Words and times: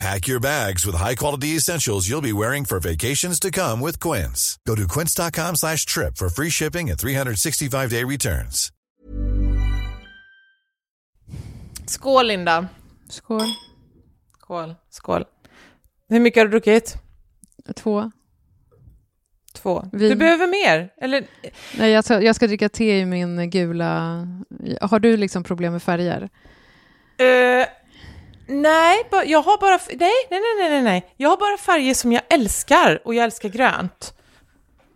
Pack 0.00 0.26
your 0.26 0.40
bags 0.40 0.84
with 0.84 0.96
high-quality 0.96 1.56
essentials 1.56 2.08
you'll 2.08 2.20
be 2.20 2.32
wearing 2.32 2.64
for 2.64 2.80
vacations 2.80 3.38
to 3.40 3.50
come 3.50 3.80
with 3.80 4.00
Quince. 4.00 4.58
Go 4.66 4.74
to 4.74 4.88
quince.com 4.88 5.56
slash 5.56 5.86
trip 5.86 6.16
for 6.16 6.28
free 6.28 6.50
shipping 6.50 6.90
and 6.90 6.98
365-day 6.98 8.04
returns. 8.04 8.70
Skål 11.86 12.26
Linda. 12.26 12.68
Skål. 13.08 13.46
Skål. 14.40 14.74
Skål. 14.90 15.24
Hur 16.08 16.20
mycket 16.20 16.40
har 16.40 16.44
du 16.44 16.50
druckit? 16.50 16.96
Två. 17.76 18.10
Två. 19.54 19.88
Vin. 19.92 20.10
Du 20.10 20.16
behöver 20.16 20.46
mer? 20.46 20.92
Eller? 20.96 21.26
Nej, 21.78 21.90
jag 21.90 22.04
ska, 22.04 22.22
jag 22.22 22.36
ska 22.36 22.46
dricka 22.46 22.68
te 22.68 22.98
i 22.98 23.04
min 23.04 23.50
gula... 23.50 24.26
Har 24.80 24.98
du 24.98 25.16
liksom 25.16 25.44
problem 25.44 25.72
med 25.72 25.82
färger? 25.82 26.22
Uh, 26.22 27.66
nej, 28.46 28.96
jag 29.26 29.42
har 29.42 29.58
bara... 29.60 29.78
Nej, 29.88 30.10
nej, 30.30 30.40
nej, 30.60 30.70
nej, 30.70 30.82
nej. 30.82 31.12
Jag 31.16 31.28
har 31.30 31.36
bara 31.36 31.56
färger 31.58 31.94
som 31.94 32.12
jag 32.12 32.22
älskar 32.30 33.00
och 33.04 33.14
jag 33.14 33.24
älskar 33.24 33.48
grönt. 33.48 34.14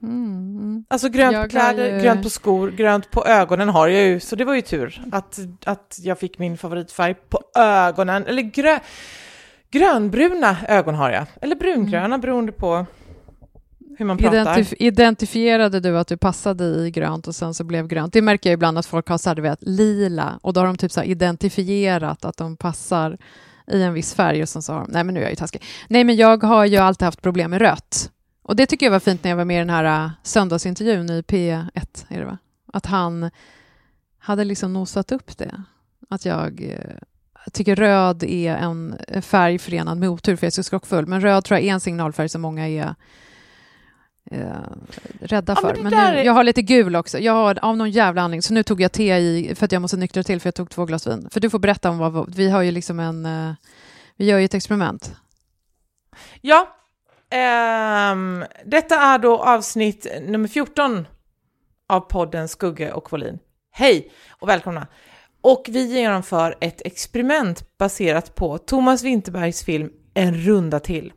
Mm. 0.03 0.85
Alltså 0.89 1.09
grönt 1.09 1.33
Jag 1.33 1.45
på 1.45 1.51
kläder, 1.51 1.97
ju- 1.97 2.03
grönt 2.03 2.23
på 2.23 2.31
skor, 2.31 2.71
grönt 2.71 3.11
på 3.11 3.27
ögonen 3.27 3.69
har 3.69 3.89
jag 3.89 4.03
ju, 4.03 4.21
så 4.21 4.37
det 4.37 4.45
var 4.45 4.55
ju 4.55 4.61
tur 4.63 5.03
att, 5.13 5.39
att 5.65 5.99
jag 6.03 6.19
fick 6.19 6.39
min 6.39 6.59
favoritfärg 6.59 7.15
på 7.15 7.41
ögonen. 7.55 8.27
Eller 8.27 8.43
grö, 8.43 8.79
grönbruna 9.71 10.57
ögon 10.69 10.95
har 10.95 11.11
jag, 11.11 11.25
eller 11.43 11.57
brungröna 11.57 12.05
Mm. 12.05 12.21
beroende 12.21 12.53
på 12.53 12.87
hur 13.99 14.07
man 14.07 14.19
pratar. 14.19 14.41
Identif 14.41 14.75
identifierade 14.79 15.81
du 15.81 15.99
att 15.99 16.09
du 16.09 16.17
passade 16.17 16.65
i 16.65 16.91
grönt 16.91 17.29
och 17.29 17.35
sen 17.35 17.55
så 17.55 17.65
blev 17.65 17.87
grönt? 17.87 18.13
Det 18.13 18.23
märker 18.23 18.51
jag 18.51 18.55
ibland 18.55 18.79
att 18.79 18.87
folk 18.87 19.09
har 19.09 19.19
så 19.19 19.31
här, 19.31 19.35
du 19.35 19.43
vet, 19.43 19.59
lila 19.63 20.39
och 20.43 20.53
då 20.53 20.61
har 20.61 20.67
de 20.67 20.77
typ 20.77 20.93
så 20.93 21.01
här 21.01 21.07
identifierat 21.07 22.25
att 22.25 22.37
de 22.37 22.57
passar 22.57 23.19
i 23.73 23.83
en 23.83 23.93
viss 23.93 24.15
färg 24.15 24.43
och 24.43 24.49
sen 24.49 24.63
så 24.63 24.73
har 24.73 24.81
de, 24.81 24.91
nej 24.91 25.05
men 25.05 25.15
nu 25.15 25.21
är 25.21 25.25
jag 25.25 25.33
ju 25.33 25.37
taskig. 25.37 25.63
Nej 25.89 26.05
men 26.05 26.17
jag 26.17 26.43
har 26.43 26.65
ju 26.65 26.77
alltid 26.77 27.05
haft 27.07 27.23
problem 27.23 27.51
med 27.51 27.61
rött. 27.61 28.11
Och 28.43 28.57
det 28.57 28.67
tycker 28.67 28.87
jag 28.87 28.91
var 28.91 29.01
fint 29.01 29.25
när 29.25 29.31
jag 29.31 29.37
var 29.37 29.45
med 29.45 29.57
i 29.57 29.59
den 29.59 29.71
här 29.71 30.05
äh, 30.05 30.11
söndagsintervjun 30.23 31.11
i 31.11 31.23
P1, 31.23 32.07
är 32.09 32.19
det 32.19 32.25
va? 32.25 32.39
Att 32.73 32.87
han 32.87 33.31
hade 34.19 34.45
liksom 34.45 34.73
nosat 34.73 35.13
upp 35.13 35.39
det. 35.39 35.63
Att 36.11 36.25
jag 36.25 36.63
eh, 36.63 37.51
tycker 37.53 37.77
röd 37.77 38.23
är 38.23 38.57
en 38.57 38.99
färg 39.23 39.59
förenad 39.59 39.99
med 39.99 40.09
otur 40.09 40.37
för 40.37 40.45
jag 40.45 40.51
är 40.51 40.55
så 40.55 40.63
skrockfull. 40.63 41.07
Men 41.07 41.21
röd 41.21 41.45
tror 41.45 41.59
jag 41.59 41.69
är 41.69 41.73
en 41.73 41.81
signalfärg 41.81 42.29
som 42.29 42.43
många 42.43 42.69
är 42.69 42.95
eh, 44.31 44.51
rädda 45.21 45.57
Ja, 45.57 45.63
men 45.63 45.75
för. 45.77 45.83
Men, 45.83 45.93
där 45.93 46.13
nu, 46.13 46.19
är- 46.19 46.25
jag 46.25 46.33
har 46.33 46.45
lite 46.45 46.63
gul 46.63 46.97
också. 46.97 47.19
Jag 47.19 47.33
har 47.33 47.59
av 47.65 47.77
någon 47.77 47.91
jävla 47.91 48.23
anledning, 48.23 48.43
så 48.43 48.55
nu 48.55 48.63
tog 48.63 48.81
jag 48.81 48.93
te 48.93 49.17
i 49.17 49.55
för 49.55 49.65
att 49.65 49.73
jag 49.73 49.83
måste 49.83 49.97
nyktra 49.97 50.23
till 50.23 50.41
för 50.41 50.47
jag 50.47 50.55
tog 50.55 50.71
två 50.71 50.85
glas 50.85 51.07
vin. 51.07 51.29
För 51.31 51.41
du 51.41 51.51
får 51.51 51.59
berätta 51.59 51.91
om 51.91 51.99
vad, 51.99 52.35
vi 52.35 52.51
har 52.51 52.63
ju 52.63 52.71
liksom 52.71 53.01
en, 53.01 53.27
eh, 53.27 53.53
vi 54.17 54.25
gör 54.25 54.39
ju 54.39 54.45
ett 54.45 54.55
experiment. 54.55 55.13
Ja, 56.41 56.77
ehm, 57.31 58.45
detta 58.65 58.95
är 59.01 59.19
då 59.19 59.39
avsnitt 59.39 60.07
nummer 60.27 60.49
14 60.49 61.07
av 61.89 62.01
podden 62.01 62.49
Skugge 62.49 62.93
och 62.93 63.13
Volin. 63.13 63.39
Hej 63.71 64.13
och 64.31 64.49
välkomna! 64.49 64.87
Och 65.41 65.65
vi 65.69 65.87
genomför 65.87 66.57
ett 66.61 66.83
experiment 66.85 67.79
baserat 67.79 68.35
på 68.35 68.59
Thomas 68.59 69.03
Winterbergs 69.03 69.65
film 69.65 69.91
En 70.15 70.35
runda 70.35 70.81
till. 70.81 71.13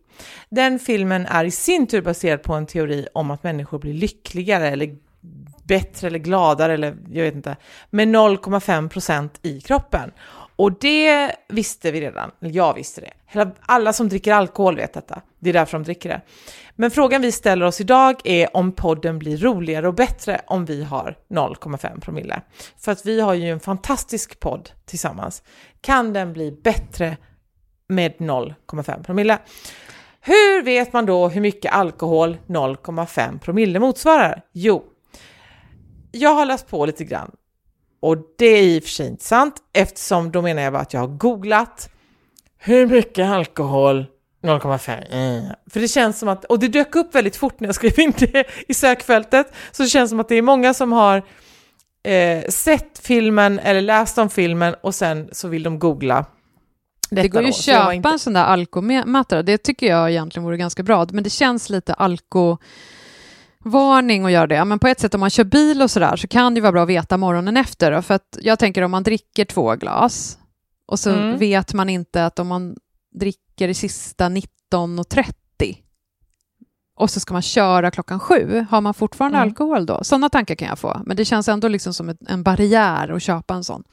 Den 0.49 0.79
filmen 0.79 1.25
är 1.25 1.45
i 1.45 1.51
sin 1.51 1.87
tur 1.87 2.01
baserad 2.01 2.43
på 2.43 2.53
en 2.53 2.65
teori 2.65 3.07
om 3.13 3.31
att 3.31 3.43
människor 3.43 3.79
blir 3.79 3.93
lyckligare 3.93 4.69
eller 4.69 4.95
bättre 5.63 6.07
eller 6.07 6.19
gladare 6.19 6.73
eller 6.73 6.97
jag 7.11 7.23
vet 7.23 7.35
inte, 7.35 7.55
med 7.89 8.07
0,5 8.07 8.89
procent 8.89 9.39
i 9.41 9.61
kroppen. 9.61 10.11
Och 10.55 10.79
det 10.79 11.35
visste 11.49 11.91
vi 11.91 12.01
redan, 12.01 12.31
eller 12.41 12.51
jag 12.51 12.73
visste 12.73 13.01
det. 13.01 13.51
Alla 13.59 13.93
som 13.93 14.09
dricker 14.09 14.33
alkohol 14.33 14.75
vet 14.75 14.93
detta, 14.93 15.21
det 15.39 15.49
är 15.49 15.53
därför 15.53 15.77
de 15.77 15.83
dricker 15.83 16.09
det. 16.09 16.21
Men 16.75 16.91
frågan 16.91 17.21
vi 17.21 17.31
ställer 17.31 17.65
oss 17.65 17.81
idag 17.81 18.21
är 18.23 18.57
om 18.57 18.71
podden 18.71 19.19
blir 19.19 19.37
roligare 19.37 19.87
och 19.87 19.93
bättre 19.93 20.41
om 20.47 20.65
vi 20.65 20.83
har 20.83 21.17
0,5 21.29 21.99
promille. 21.99 22.41
För 22.77 22.91
att 22.91 23.05
vi 23.05 23.21
har 23.21 23.33
ju 23.33 23.49
en 23.49 23.59
fantastisk 23.59 24.39
podd 24.39 24.69
tillsammans. 24.85 25.43
Kan 25.81 26.13
den 26.13 26.33
bli 26.33 26.51
bättre 26.51 27.17
med 27.87 28.13
0,5 28.17 29.03
promille? 29.03 29.37
Hur 30.23 30.63
vet 30.63 30.93
man 30.93 31.05
då 31.05 31.27
hur 31.27 31.41
mycket 31.41 31.73
alkohol 31.73 32.37
0,5 32.47 33.39
promille 33.39 33.79
motsvarar? 33.79 34.41
Jo, 34.53 34.83
jag 36.11 36.33
har 36.33 36.45
läst 36.45 36.67
på 36.67 36.85
lite 36.85 37.03
grann 37.03 37.31
och 37.99 38.17
det 38.37 38.45
är 38.45 38.63
i 38.63 38.79
och 38.79 38.83
för 38.83 38.89
sig 38.89 39.07
inte 39.07 39.23
sant 39.23 39.55
eftersom 39.73 40.31
då 40.31 40.41
menar 40.41 40.61
jag 40.61 40.73
bara 40.73 40.81
att 40.81 40.93
jag 40.93 41.01
har 41.01 41.07
googlat 41.07 41.89
hur 42.57 42.87
mycket 42.87 43.29
alkohol 43.29 44.05
0,5 44.43 45.03
mm. 45.11 45.43
För 45.69 45.79
det 45.79 45.87
känns 45.87 46.19
som 46.19 46.29
att, 46.29 46.45
och 46.45 46.59
det 46.59 46.67
dök 46.67 46.95
upp 46.95 47.15
väldigt 47.15 47.35
fort 47.35 47.59
när 47.59 47.67
jag 47.67 47.75
skrev 47.75 47.99
in 47.99 48.13
det 48.17 48.45
i 48.67 48.73
sökfältet, 48.73 49.53
så 49.71 49.83
det 49.83 49.89
känns 49.89 50.09
som 50.09 50.19
att 50.19 50.29
det 50.29 50.35
är 50.35 50.41
många 50.41 50.73
som 50.73 50.91
har 50.91 51.23
eh, 52.03 52.43
sett 52.49 52.99
filmen 52.99 53.59
eller 53.59 53.81
läst 53.81 54.17
om 54.17 54.29
filmen 54.29 54.75
och 54.83 54.95
sen 54.95 55.29
så 55.31 55.47
vill 55.47 55.63
de 55.63 55.79
googla 55.79 56.25
det 57.11 57.27
går 57.27 57.41
ju 57.41 57.49
att 57.49 57.55
köpa 57.55 57.93
inte- 57.93 58.09
en 58.09 58.19
sån 58.19 58.33
där 58.33 58.43
alkomätare. 58.43 59.41
Det 59.41 59.57
tycker 59.57 59.87
jag 59.87 60.11
egentligen 60.11 60.43
vore 60.43 60.57
ganska 60.57 60.83
bra. 60.83 61.07
Men 61.11 61.23
det 61.23 61.29
känns 61.29 61.69
lite 61.69 61.93
alkovarning 61.93 62.59
att 64.25 64.31
göra 64.31 64.47
det. 64.47 64.65
Men 64.65 64.79
på 64.79 64.87
ett 64.87 64.99
sätt 64.99 65.13
om 65.13 65.19
man 65.19 65.29
kör 65.29 65.43
bil 65.43 65.81
och 65.81 65.91
sådär 65.91 66.15
så 66.15 66.27
kan 66.27 66.53
det 66.53 66.57
ju 66.57 66.61
vara 66.61 66.71
bra 66.71 66.83
att 66.83 66.89
veta 66.89 67.17
morgonen 67.17 67.57
efter. 67.57 67.91
då. 67.91 68.01
För 68.01 68.13
att 68.13 68.37
jag 68.41 68.59
tänker 68.59 68.81
om 68.81 68.91
man 68.91 69.03
dricker 69.03 69.45
två 69.45 69.75
glas 69.75 70.37
och 70.85 70.99
så 70.99 71.09
Mm. 71.09 71.37
vet 71.37 71.73
man 71.73 71.89
inte 71.89 72.25
att 72.25 72.39
om 72.39 72.47
man 72.47 72.75
dricker 73.19 73.67
i 73.67 73.73
sista 73.73 74.29
19.30 74.29 75.77
och 76.95 77.09
så 77.09 77.19
ska 77.19 77.33
man 77.33 77.41
köra 77.41 77.91
klockan 77.91 78.19
sju, 78.19 78.65
har 78.71 78.81
man 78.81 78.93
fortfarande 78.93 79.37
Mm. 79.37 79.49
alkohol 79.49 79.85
då? 79.85 80.03
Sådana 80.03 80.29
tankar 80.29 80.55
kan 80.55 80.67
jag 80.67 80.79
få. 80.79 81.01
Men 81.05 81.17
det 81.17 81.25
känns 81.25 81.47
ändå 81.47 81.67
liksom 81.67 81.93
som 81.93 82.09
ett, 82.09 82.17
en 82.27 82.43
barriär 82.43 83.09
att 83.09 83.23
köpa 83.23 83.53
en 83.53 83.63
sån. 83.63 83.83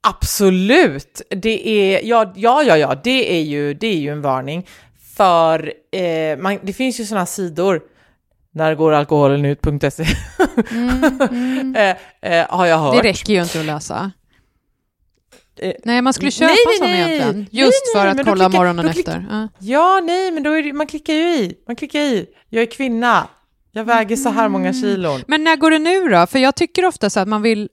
Absolut, 0.00 1.22
det 1.30 1.68
är, 1.68 2.00
ja, 2.04 2.32
ja, 2.36 2.62
ja, 2.62 2.76
ja 2.76 2.94
det, 3.04 3.36
är 3.38 3.42
ju, 3.42 3.74
det 3.74 3.86
är 3.86 3.96
ju 3.96 4.12
en 4.12 4.22
varning. 4.22 4.66
För 5.16 5.72
eh, 5.92 6.38
man, 6.38 6.58
det 6.62 6.72
finns 6.72 7.00
ju 7.00 7.04
sådana 7.04 7.26
sidor, 7.26 7.80
när 8.54 8.74
går 8.74 8.92
alkoholen 8.92 9.44
ut.se, 9.44 10.02
eh, 11.76 11.96
eh, 12.40 12.46
har 12.50 12.66
jag 12.66 12.78
hört. 12.78 13.02
Det 13.02 13.08
räcker 13.08 13.32
ju 13.32 13.42
inte 13.42 13.60
att 13.60 13.66
läsa. 13.66 14.10
Eh, 15.60 15.72
Nej, 15.84 16.02
man 16.02 16.12
skulle 16.12 16.30
köpa 16.30 16.52
nej, 16.80 16.88
nej, 16.90 17.00
egentligen. 17.00 17.36
nej, 17.36 17.48
Just 17.64 17.82
nej, 17.94 18.02
för 18.02 18.08
att 18.08 18.24
kolla 18.26 18.44
klickar- 18.48 18.58
morgonen 18.58 18.86
klick- 18.88 18.98
efter. 18.98 19.26
Ja. 19.30 19.48
Ja, 19.58 20.00
nej, 20.04 20.30
men 20.30 20.42
då 20.42 20.50
är 20.52 20.62
det, 20.62 20.72
man 20.72 20.86
klickar 20.86 21.14
ju 21.14 21.20
i. 21.34 21.54
Man 21.66 21.76
klickar 21.76 22.00
i. 22.00 22.26
Jag 22.48 22.62
är 22.62 22.66
kvinna. 22.66 23.28
Jag 23.72 23.84
väger 23.84 24.16
så 24.16 24.28
här 24.28 24.48
många 24.48 24.72
kilon. 24.72 25.20
Men 25.26 25.44
när 25.44 25.56
går 25.56 25.70
det 25.70 25.78
nu 25.78 26.08
då? 26.08 26.26
För 26.26 26.38
jag 26.38 26.54
tycker 26.54 26.84
ofta 26.84 27.10
så 27.10 27.20
att 27.20 27.28
man 27.28 27.42
vill... 27.42 27.68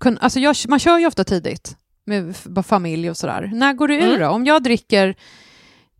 kunna- 0.00 0.20
Alltså 0.20 0.40
jag, 0.40 0.56
man 0.68 0.78
kör 0.78 0.98
ju 0.98 1.06
ofta 1.06 1.24
tidigt 1.24 1.76
med 2.06 2.36
familj 2.66 3.10
och 3.10 3.16
sådär. 3.16 3.50
När 3.54 3.72
går 3.72 3.88
det 3.88 3.94
ur 3.94 4.02
Mm. 4.08 4.20
då? 4.20 4.28
Om 4.28 4.44
jag 4.46 4.62
dricker 4.62 5.14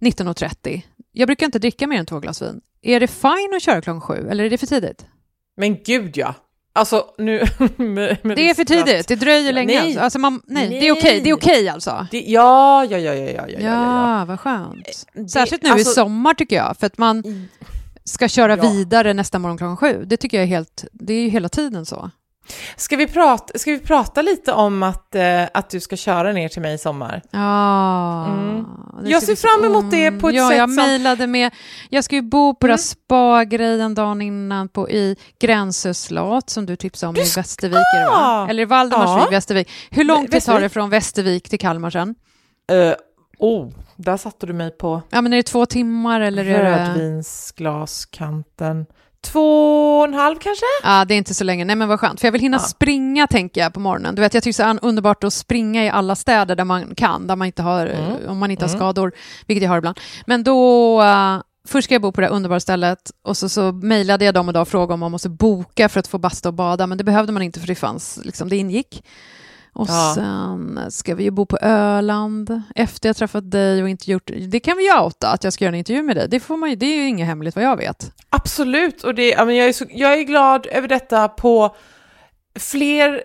19.30, 0.00 0.82
jag 1.12 1.26
brukar 1.28 1.46
inte 1.46 1.58
dricka 1.58 1.86
mer 1.86 1.98
än 1.98 2.06
två 2.06 2.18
glas 2.20 2.42
vin. 2.42 2.60
Är 2.82 3.00
det 3.00 3.06
fine 3.06 3.54
att 3.56 3.62
köra 3.62 3.80
klockan 3.82 4.00
sju 4.00 4.28
eller 4.30 4.44
är 4.44 4.50
det 4.50 4.58
för 4.58 4.66
tidigt? 4.66 5.06
Men 5.56 5.82
gud 5.82 6.16
ja. 6.16 6.34
Alltså 6.76 7.04
nu... 7.18 7.42
med, 7.76 8.18
med 8.24 8.36
Det 8.36 8.50
är 8.50 8.54
för 8.54 8.64
tidigt, 8.64 9.08
det 9.08 9.16
dröjer 9.16 9.52
länge. 9.52 9.80
nej. 9.82 9.98
Alltså 9.98 10.18
man, 10.18 10.42
nej, 10.46 10.68
det 10.68 10.76
är 10.76 10.80
Nej. 10.80 10.92
okej, 10.92 11.20
det 11.20 11.30
är 11.30 11.34
okej 11.34 11.68
alltså. 11.68 12.06
Det, 12.10 12.20
ja, 12.20 12.84
ja, 12.84 12.98
ja, 12.98 13.14
ja, 13.14 13.30
ja, 13.30 13.44
ja, 13.48 13.58
ja, 13.60 14.18
Ja, 14.18 14.24
vad 14.24 14.40
skönt. 14.40 15.06
Det- 15.14 15.28
Särskilt 15.28 15.62
nu 15.62 15.68
alltså- 15.70 15.90
i 15.90 15.94
sommar 15.94 16.34
tycker 16.34 16.56
jag, 16.56 16.76
för 16.80 16.86
att 16.86 16.98
man 16.98 17.48
ska 18.04 18.28
köra 18.28 18.56
Ja. 18.56 18.70
vidare 18.70 19.14
nästa 19.14 19.38
morgon 19.38 19.58
klockan 19.58 19.76
sju. 19.76 20.04
Det 20.06 20.16
tycker 20.16 20.36
jag 20.36 20.42
är 20.44 20.48
helt, 20.48 20.84
det 20.92 21.14
är 21.14 21.22
ju 21.22 21.28
hela 21.28 21.48
tiden 21.48 21.86
så. 21.86 22.10
Ska 22.76 22.96
vi 22.96 23.06
prata, 23.06 23.58
ska 23.58 23.70
vi 23.70 23.78
prata 23.78 24.22
lite 24.22 24.52
om 24.52 24.82
att, 24.82 25.14
eh, 25.14 25.42
att 25.54 25.70
du 25.70 25.80
ska 25.80 25.96
köra 25.96 26.32
ner 26.32 26.48
till 26.48 26.62
mig 26.62 26.74
i 26.74 26.78
sommar? 26.78 27.22
Ja. 27.30 28.26
Mm. 28.26 28.64
Jag 29.04 29.22
ska 29.22 29.36
ser 29.36 29.48
fram 29.48 29.64
emot 29.70 29.90
det 29.90 30.10
på 30.10 30.28
ett 30.28 30.34
ja, 30.34 30.48
sätt 30.48 30.58
jag 30.58 30.68
som- 30.68 30.76
mejlade 30.76 31.26
med, 31.26 31.50
jag 31.90 32.04
ska 32.04 32.14
ju 32.16 32.22
bo 32.22 32.54
på 32.54 32.66
Mm. 32.66 32.72
mm. 32.72 32.78
spa-grejen 32.78 33.94
dagen 33.94 34.22
innan 34.22 34.68
på, 34.68 34.90
i 34.90 35.16
Gränsö 35.40 35.94
slott 35.94 36.50
som 36.50 36.66
du 36.66 36.76
tipsade 36.76 37.08
om 37.08 37.14
Du 37.14 37.22
i 37.22 37.24
ska- 37.24 37.40
Västervik. 37.40 37.78
Va? 38.10 38.46
Eller 38.50 38.66
Valdemarsvik, 38.66 39.26
Ja. 39.26 39.30
Västervik. 39.30 39.70
Hur 39.90 40.04
lång 40.04 40.28
tid 40.28 40.42
tar 40.44 40.60
det 40.60 40.68
från 40.68 40.90
Västervik 40.90 41.48
till 41.48 41.58
Kalmar 41.58 41.90
sen? 41.90 42.14
Uh, 42.72 42.92
oh, 43.38 43.70
där 43.96 44.16
satte 44.16 44.46
du 44.46 44.52
mig 44.52 44.70
på 44.70 45.02
Ja, 45.10 45.20
men 45.20 45.32
är 45.32 45.36
det 45.36 45.42
två 45.42 45.66
timmar 45.66 46.20
eller 46.20 46.44
rödvinsglaskanten. 46.44 48.86
Två 49.24 49.98
och 49.98 50.04
en 50.04 50.14
halv 50.14 50.36
kanske? 50.38 50.64
Ja, 50.82 51.04
det 51.04 51.14
är 51.14 51.18
inte 51.18 51.34
så 51.34 51.44
länge. 51.44 51.64
Nej, 51.64 51.76
men 51.76 51.88
vad 51.88 52.00
skönt. 52.00 52.20
För 52.20 52.26
jag 52.26 52.32
vill 52.32 52.40
hinna 52.40 52.56
Ja. 52.56 52.60
springa, 52.60 53.26
tänker 53.26 53.60
jag, 53.60 53.72
på 53.74 53.80
morgonen. 53.80 54.14
Du 54.14 54.22
vet, 54.22 54.34
jag 54.34 54.42
tycker 54.42 54.64
det 54.64 54.70
är 54.70 54.78
underbart 54.82 55.24
att 55.24 55.32
springa 55.32 55.84
i 55.84 55.90
alla 55.90 56.14
städer 56.16 56.56
där 56.56 56.64
man 56.64 56.94
kan, 56.94 57.26
där 57.26 57.36
man 57.36 57.46
inte 57.46 57.62
har, 57.62 57.86
Mm. 57.86 58.28
om 58.28 58.38
man 58.38 58.50
inte 58.50 58.64
har 58.64 58.68
Mm. 58.68 58.78
skador, 58.78 59.12
vilket 59.46 59.62
jag 59.62 59.70
har 59.70 59.78
ibland. 59.78 60.00
Men 60.26 60.44
då, 60.44 61.02
eh, 61.02 61.38
först 61.68 61.84
ska 61.84 61.94
jag 61.94 62.02
bo 62.02 62.12
på 62.12 62.20
det 62.20 62.26
här 62.26 62.34
underbara 62.34 62.60
stället 62.60 62.98
och 63.24 63.36
så, 63.36 63.48
så 63.48 63.72
mejlade 63.72 64.24
jag 64.24 64.34
dem 64.34 64.48
idag 64.48 64.60
och 64.62 64.68
frågade 64.68 64.94
om 64.94 65.00
man 65.00 65.10
måste 65.10 65.28
boka 65.28 65.88
för 65.88 66.00
att 66.00 66.06
få 66.06 66.18
basta 66.18 66.48
och 66.48 66.54
bada, 66.54 66.86
men 66.86 66.98
det 66.98 67.04
behövde 67.04 67.32
man 67.32 67.42
inte 67.42 67.60
för 67.60 67.66
det 67.66 67.74
fanns, 67.74 68.20
liksom, 68.24 68.48
det 68.48 68.56
ingick. 68.56 69.04
Och 69.74 69.86
Ja. 69.88 70.12
sen 70.14 70.80
ska 70.90 71.14
vi 71.14 71.24
ju 71.24 71.30
bo 71.30 71.46
på 71.46 71.58
Öland 71.62 72.62
efter 72.74 73.08
jag 73.08 73.16
träffat 73.16 73.50
dig 73.50 73.82
och 73.82 73.88
inte 73.88 74.10
gjort... 74.10 74.30
Det 74.48 74.60
kan 74.60 74.76
vi 74.76 74.84
ju 74.84 75.00
outa, 75.00 75.28
att 75.32 75.44
jag 75.44 75.52
ska 75.52 75.64
göra 75.64 75.74
en 75.74 75.78
intervju 75.78 76.02
med 76.02 76.16
dig. 76.16 76.28
Det, 76.28 76.40
får 76.40 76.56
man 76.56 76.70
ju, 76.70 76.76
det 76.76 76.86
är 76.86 76.96
ju 76.96 77.08
inget 77.08 77.26
hemligt 77.26 77.54
vad 77.56 77.64
jag 77.64 77.76
vet. 77.76 78.12
Absolut, 78.28 79.02
och 79.04 79.14
det, 79.14 79.28
jag, 79.28 79.50
är 79.56 79.72
så, 79.72 79.84
jag 79.90 80.18
är 80.18 80.22
glad 80.22 80.66
över 80.66 80.88
detta 80.88 81.28
på 81.28 81.76
fler 82.58 83.22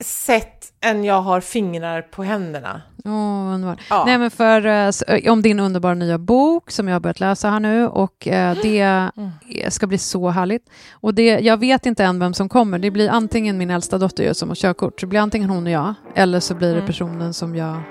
sätt 0.00 0.55
än 0.80 1.04
jag 1.04 1.22
har 1.22 1.40
fingrar 1.40 2.02
på 2.02 2.22
händerna. 2.22 2.82
Underbart. 3.04 3.78
Ja. 3.90 4.04
Nej, 4.06 4.18
men 4.18 4.30
för, 4.30 4.66
eh, 4.66 5.32
om 5.32 5.42
din 5.42 5.60
underbara 5.60 5.94
nya 5.94 6.18
bok 6.18 6.70
som 6.70 6.88
jag 6.88 6.94
har 6.94 7.00
börjat 7.00 7.20
läsa 7.20 7.50
här 7.50 7.60
nu 7.60 7.86
och 7.88 8.28
eh, 8.28 8.56
det 8.62 8.80
Mm. 8.80 9.30
ska 9.70 9.86
bli 9.86 9.98
så 9.98 10.28
härligt. 10.28 10.70
Och 10.92 11.14
det, 11.14 11.38
jag 11.40 11.56
vet 11.56 11.86
inte 11.86 12.04
än 12.04 12.18
vem 12.18 12.34
som 12.34 12.48
kommer. 12.48 12.78
Det 12.78 12.90
blir 12.90 13.08
antingen 13.10 13.58
min 13.58 13.70
äldsta 13.70 13.98
dotter 13.98 14.32
som 14.32 14.48
har 14.48 14.56
körkort, 14.56 15.00
så 15.00 15.06
det 15.06 15.10
blir 15.10 15.20
antingen 15.20 15.50
hon 15.50 15.66
och 15.66 15.72
jag, 15.72 15.94
eller 16.14 16.40
så 16.40 16.54
blir 16.54 16.68
det 16.68 16.74
Mm. 16.74 16.86
personen 16.86 17.34
som 17.34 17.56
jag 17.56 17.82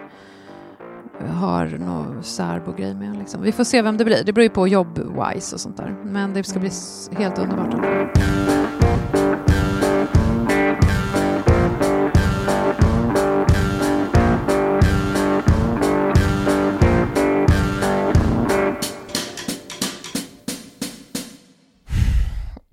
har 1.34 1.66
någon 1.66 2.24
särbo-grej 2.24 2.94
med. 2.94 3.18
Liksom. 3.18 3.42
Vi 3.42 3.52
får 3.52 3.64
se 3.64 3.82
vem 3.82 3.98
det 3.98 4.06
blir. 4.06 4.24
Det 4.26 4.34
beror 4.34 4.44
ju 4.44 4.50
på 4.50 4.68
jobb-wise 4.68 5.54
och 5.54 5.60
sånt 5.60 5.78
där. 5.78 5.96
Men 6.04 6.34
det 6.34 6.44
ska 6.44 6.60
bli 6.60 6.70
helt 7.18 7.40
underbart. 7.40 7.76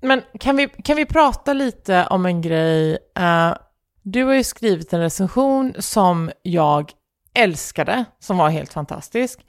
Men 0.03 0.21
kan 0.39 0.55
vi, 0.55 0.67
kan 0.67 0.95
vi 0.97 1.05
prata 1.05 1.53
lite 1.53 2.07
om 2.09 2.25
en 2.25 2.41
grej? 2.41 2.97
Eh, 3.17 3.53
du 4.01 4.23
har 4.23 4.33
ju 4.33 4.43
skrivit 4.43 4.93
en 4.93 4.99
recension 4.99 5.73
som 5.79 6.31
jag 6.41 6.91
älskade, 7.33 8.05
som 8.19 8.37
var 8.37 8.49
helt 8.49 8.73
fantastisk. 8.73 9.39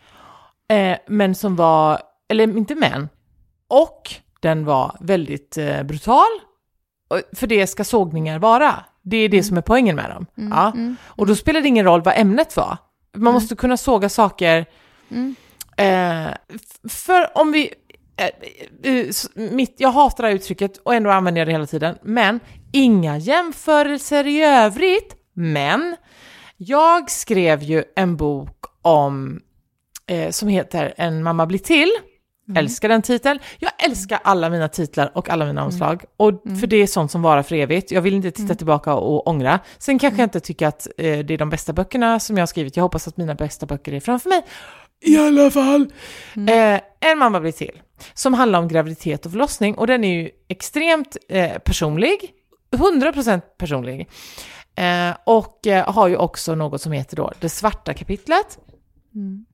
Eh, 0.68 0.96
men 1.08 1.34
som 1.34 1.56
var, 1.56 2.00
eller 2.28 2.56
inte 2.56 2.74
men, 2.74 3.08
och 3.68 4.10
den 4.40 4.64
var 4.64 4.96
väldigt 5.00 5.56
eh, 5.58 5.82
brutal. 5.82 6.26
För 7.36 7.46
det 7.46 7.66
ska 7.66 7.84
sågningar 7.84 8.38
vara. 8.38 8.84
Det 9.02 9.16
är 9.16 9.28
det 9.28 9.42
som 9.42 9.56
är 9.56 9.60
poängen 9.62 9.96
med 9.96 10.10
dem. 10.10 10.26
Mm, 10.38 10.52
Ja. 10.52 10.72
mm, 10.74 10.96
Och 11.06 11.26
då 11.26 11.34
spelar 11.36 11.60
det 11.60 11.68
ingen 11.68 11.84
roll 11.84 12.02
vad 12.02 12.14
ämnet 12.18 12.56
var. 12.56 12.76
Man 13.16 13.24
Nej. 13.24 13.32
måste 13.32 13.56
kunna 13.56 13.76
såga 13.76 14.08
saker 14.08 14.66
mm. 15.10 15.34
Eh, 15.76 16.34
för 16.88 17.38
om 17.38 17.52
vi... 17.52 17.74
Eh, 18.16 18.92
eh, 18.92 19.06
mitt, 19.34 19.74
jag 19.78 19.92
hatar 19.92 20.24
det 20.24 20.28
här 20.28 20.36
uttrycket 20.36 20.76
och 20.76 20.94
ändå 20.94 21.10
använder 21.10 21.40
jag 21.40 21.48
det 21.48 21.52
hela 21.52 21.66
tiden. 21.66 21.98
Men 22.02 22.40
inga 22.72 23.18
jämförelser 23.18 24.26
i 24.26 24.42
övrigt. 24.42 25.16
Men 25.34 25.96
jag 26.56 27.10
skrev 27.10 27.62
ju 27.62 27.84
en 27.96 28.16
bok 28.16 28.64
om 28.82 29.40
eh, 30.06 30.30
som 30.30 30.48
heter 30.48 30.94
En 30.96 31.22
mamma 31.22 31.46
blir 31.46 31.58
till. 31.58 31.90
Älskar 32.56 32.88
den 32.88 33.02
titeln. 33.02 33.38
Jag 33.58 33.70
älskar 33.84 34.18
alla 34.24 34.50
mina 34.50 34.68
titlar 34.68 35.10
och 35.14 35.30
alla 35.30 35.46
mina 35.46 35.64
omslag. 35.64 36.04
Och 36.16 36.42
för 36.60 36.66
det 36.66 36.76
är 36.76 36.86
sånt 36.86 37.10
som 37.10 37.22
varar 37.22 37.42
för 37.42 37.54
evigt. 37.54 37.90
Jag 37.90 38.02
vill 38.02 38.14
inte 38.14 38.30
titta 38.30 38.54
tillbaka 38.54 38.94
och 38.94 39.26
ångra. 39.28 39.60
Sen 39.78 39.98
kanske 39.98 40.20
jag 40.20 40.26
inte 40.26 40.40
tycker 40.40 40.66
att 40.66 40.86
eh, 40.98 41.18
det 41.18 41.34
är 41.34 41.38
de 41.38 41.50
bästa 41.50 41.72
böckerna 41.72 42.20
som 42.20 42.36
jag 42.36 42.42
har 42.42 42.46
skrivit. 42.46 42.76
Jag 42.76 42.82
hoppas 42.84 43.08
att 43.08 43.16
mina 43.16 43.34
bästa 43.34 43.66
böcker 43.66 43.92
är 43.92 44.00
framför 44.00 44.28
mig. 44.28 44.42
I 45.00 45.16
alla 45.18 45.50
fall. 45.50 45.92
Eh, 46.48 46.80
en 47.10 47.18
mamma 47.18 47.40
blir 47.40 47.52
till. 47.52 47.80
Som 48.14 48.34
handlar 48.34 48.58
om 48.58 48.68
graviditet 48.68 49.26
och 49.26 49.32
förlossning. 49.32 49.74
Och 49.74 49.86
den 49.86 50.04
är 50.04 50.14
ju 50.22 50.30
extremt 50.48 51.16
eh, 51.28 51.58
personlig. 51.58 52.30
100% 52.76 53.40
personlig. 53.40 54.08
Eh, 54.76 55.16
och 55.26 55.66
eh, 55.66 55.92
har 55.92 56.08
ju 56.08 56.16
också 56.16 56.54
något 56.54 56.80
som 56.82 56.92
heter 56.92 57.16
då 57.16 57.32
det 57.40 57.48
svarta 57.48 57.94
kapitlet. 57.94 58.58
Mm. 59.14 59.44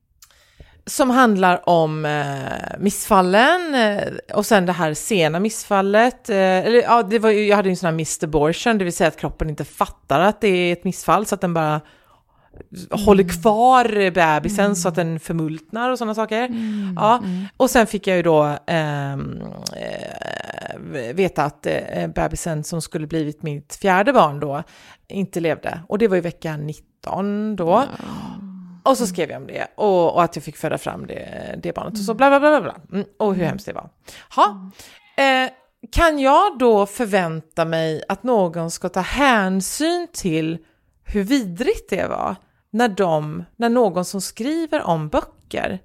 Som 0.86 1.10
handlar 1.10 1.68
om 1.68 2.04
eh, 2.04 2.78
missfallen 2.78 3.74
eh, 3.74 4.02
och 4.34 4.46
sen 4.46 4.66
det 4.66 4.72
här 4.72 4.94
sena 4.94 5.40
missfallet. 5.40 6.30
Eh, 6.30 6.36
eller, 6.36 6.82
ja, 6.82 7.02
det 7.02 7.18
var, 7.18 7.30
ju- 7.30 7.46
jag 7.46 7.56
hade 7.56 7.68
ju 7.68 7.70
en 7.70 7.76
sån 7.76 7.86
här 7.86 7.92
misabortion, 7.94 8.78
det 8.78 8.84
vill 8.84 8.92
säga 8.92 9.08
att 9.08 9.16
kroppen 9.20 9.50
inte 9.50 9.64
fattar 9.64 10.20
att 10.20 10.40
det 10.40 10.48
är 10.48 10.72
ett 10.72 10.84
missfall 10.84 11.26
så 11.26 11.34
att 11.34 11.40
den 11.40 11.54
bara 11.54 11.80
håller 12.90 13.24
kvar 13.42 14.10
bebisen 14.10 14.76
så 14.76 14.88
att 14.88 14.94
den 14.94 15.20
förmultnar 15.20 15.90
och 15.90 15.98
sådana 15.98 16.14
saker. 16.14 16.48
Ja, 16.96 17.22
och 17.56 17.70
sen 17.70 17.86
fick 17.86 18.06
jag 18.06 18.16
ju 18.16 18.22
då 18.22 18.56
ehm, 18.66 19.42
eh, 19.76 21.14
veta 21.14 21.44
att 21.44 21.66
eh, 21.66 22.06
bebisen 22.14 22.64
som 22.64 22.82
skulle 22.82 23.06
blivit 23.06 23.42
mitt 23.42 23.74
fjärde 23.74 24.12
barn 24.12 24.40
då 24.40 24.62
inte 25.08 25.40
levde. 25.40 25.80
Och 25.88 25.98
det 25.98 26.08
var 26.08 26.16
i 26.16 26.20
vecka 26.20 26.56
19 26.56 27.56
då. 27.56 27.84
Och 28.82 28.98
så 28.98 29.06
skrev 29.06 29.30
jag 29.30 29.40
om 29.40 29.46
det 29.46 29.66
och, 29.74 30.14
och 30.14 30.22
att 30.22 30.36
jag 30.36 30.44
fick 30.44 30.56
föda 30.56 30.78
fram 30.78 31.06
det, 31.06 31.54
det 31.62 31.74
barnet 31.74 31.92
och 31.92 31.98
så 31.98 32.14
bla 32.14 32.28
bla 32.28 32.40
bla 32.40 32.60
bla. 32.60 32.60
bla. 32.60 32.98
Mm, 32.98 33.06
och 33.18 33.34
hur 33.34 33.44
hemskt 33.44 33.66
det 33.66 33.72
var. 33.72 33.90
Ha. 34.36 34.70
Eh, 35.24 35.50
kan 35.92 36.18
jag 36.18 36.58
då 36.58 36.86
förvänta 36.86 37.64
mig 37.64 38.02
att 38.08 38.22
någon 38.22 38.70
ska 38.70 38.88
ta 38.88 39.00
hänsyn 39.00 40.08
till 40.12 40.58
hur 41.12 41.24
vidrigt 41.24 41.90
det 41.90 42.06
var 42.08 42.36
när, 42.70 42.88
de, 42.88 43.44
när 43.56 43.68
någon 43.68 44.04
som 44.04 44.20
skriver 44.20 44.82
om 44.82 45.08
böcker 45.08 45.78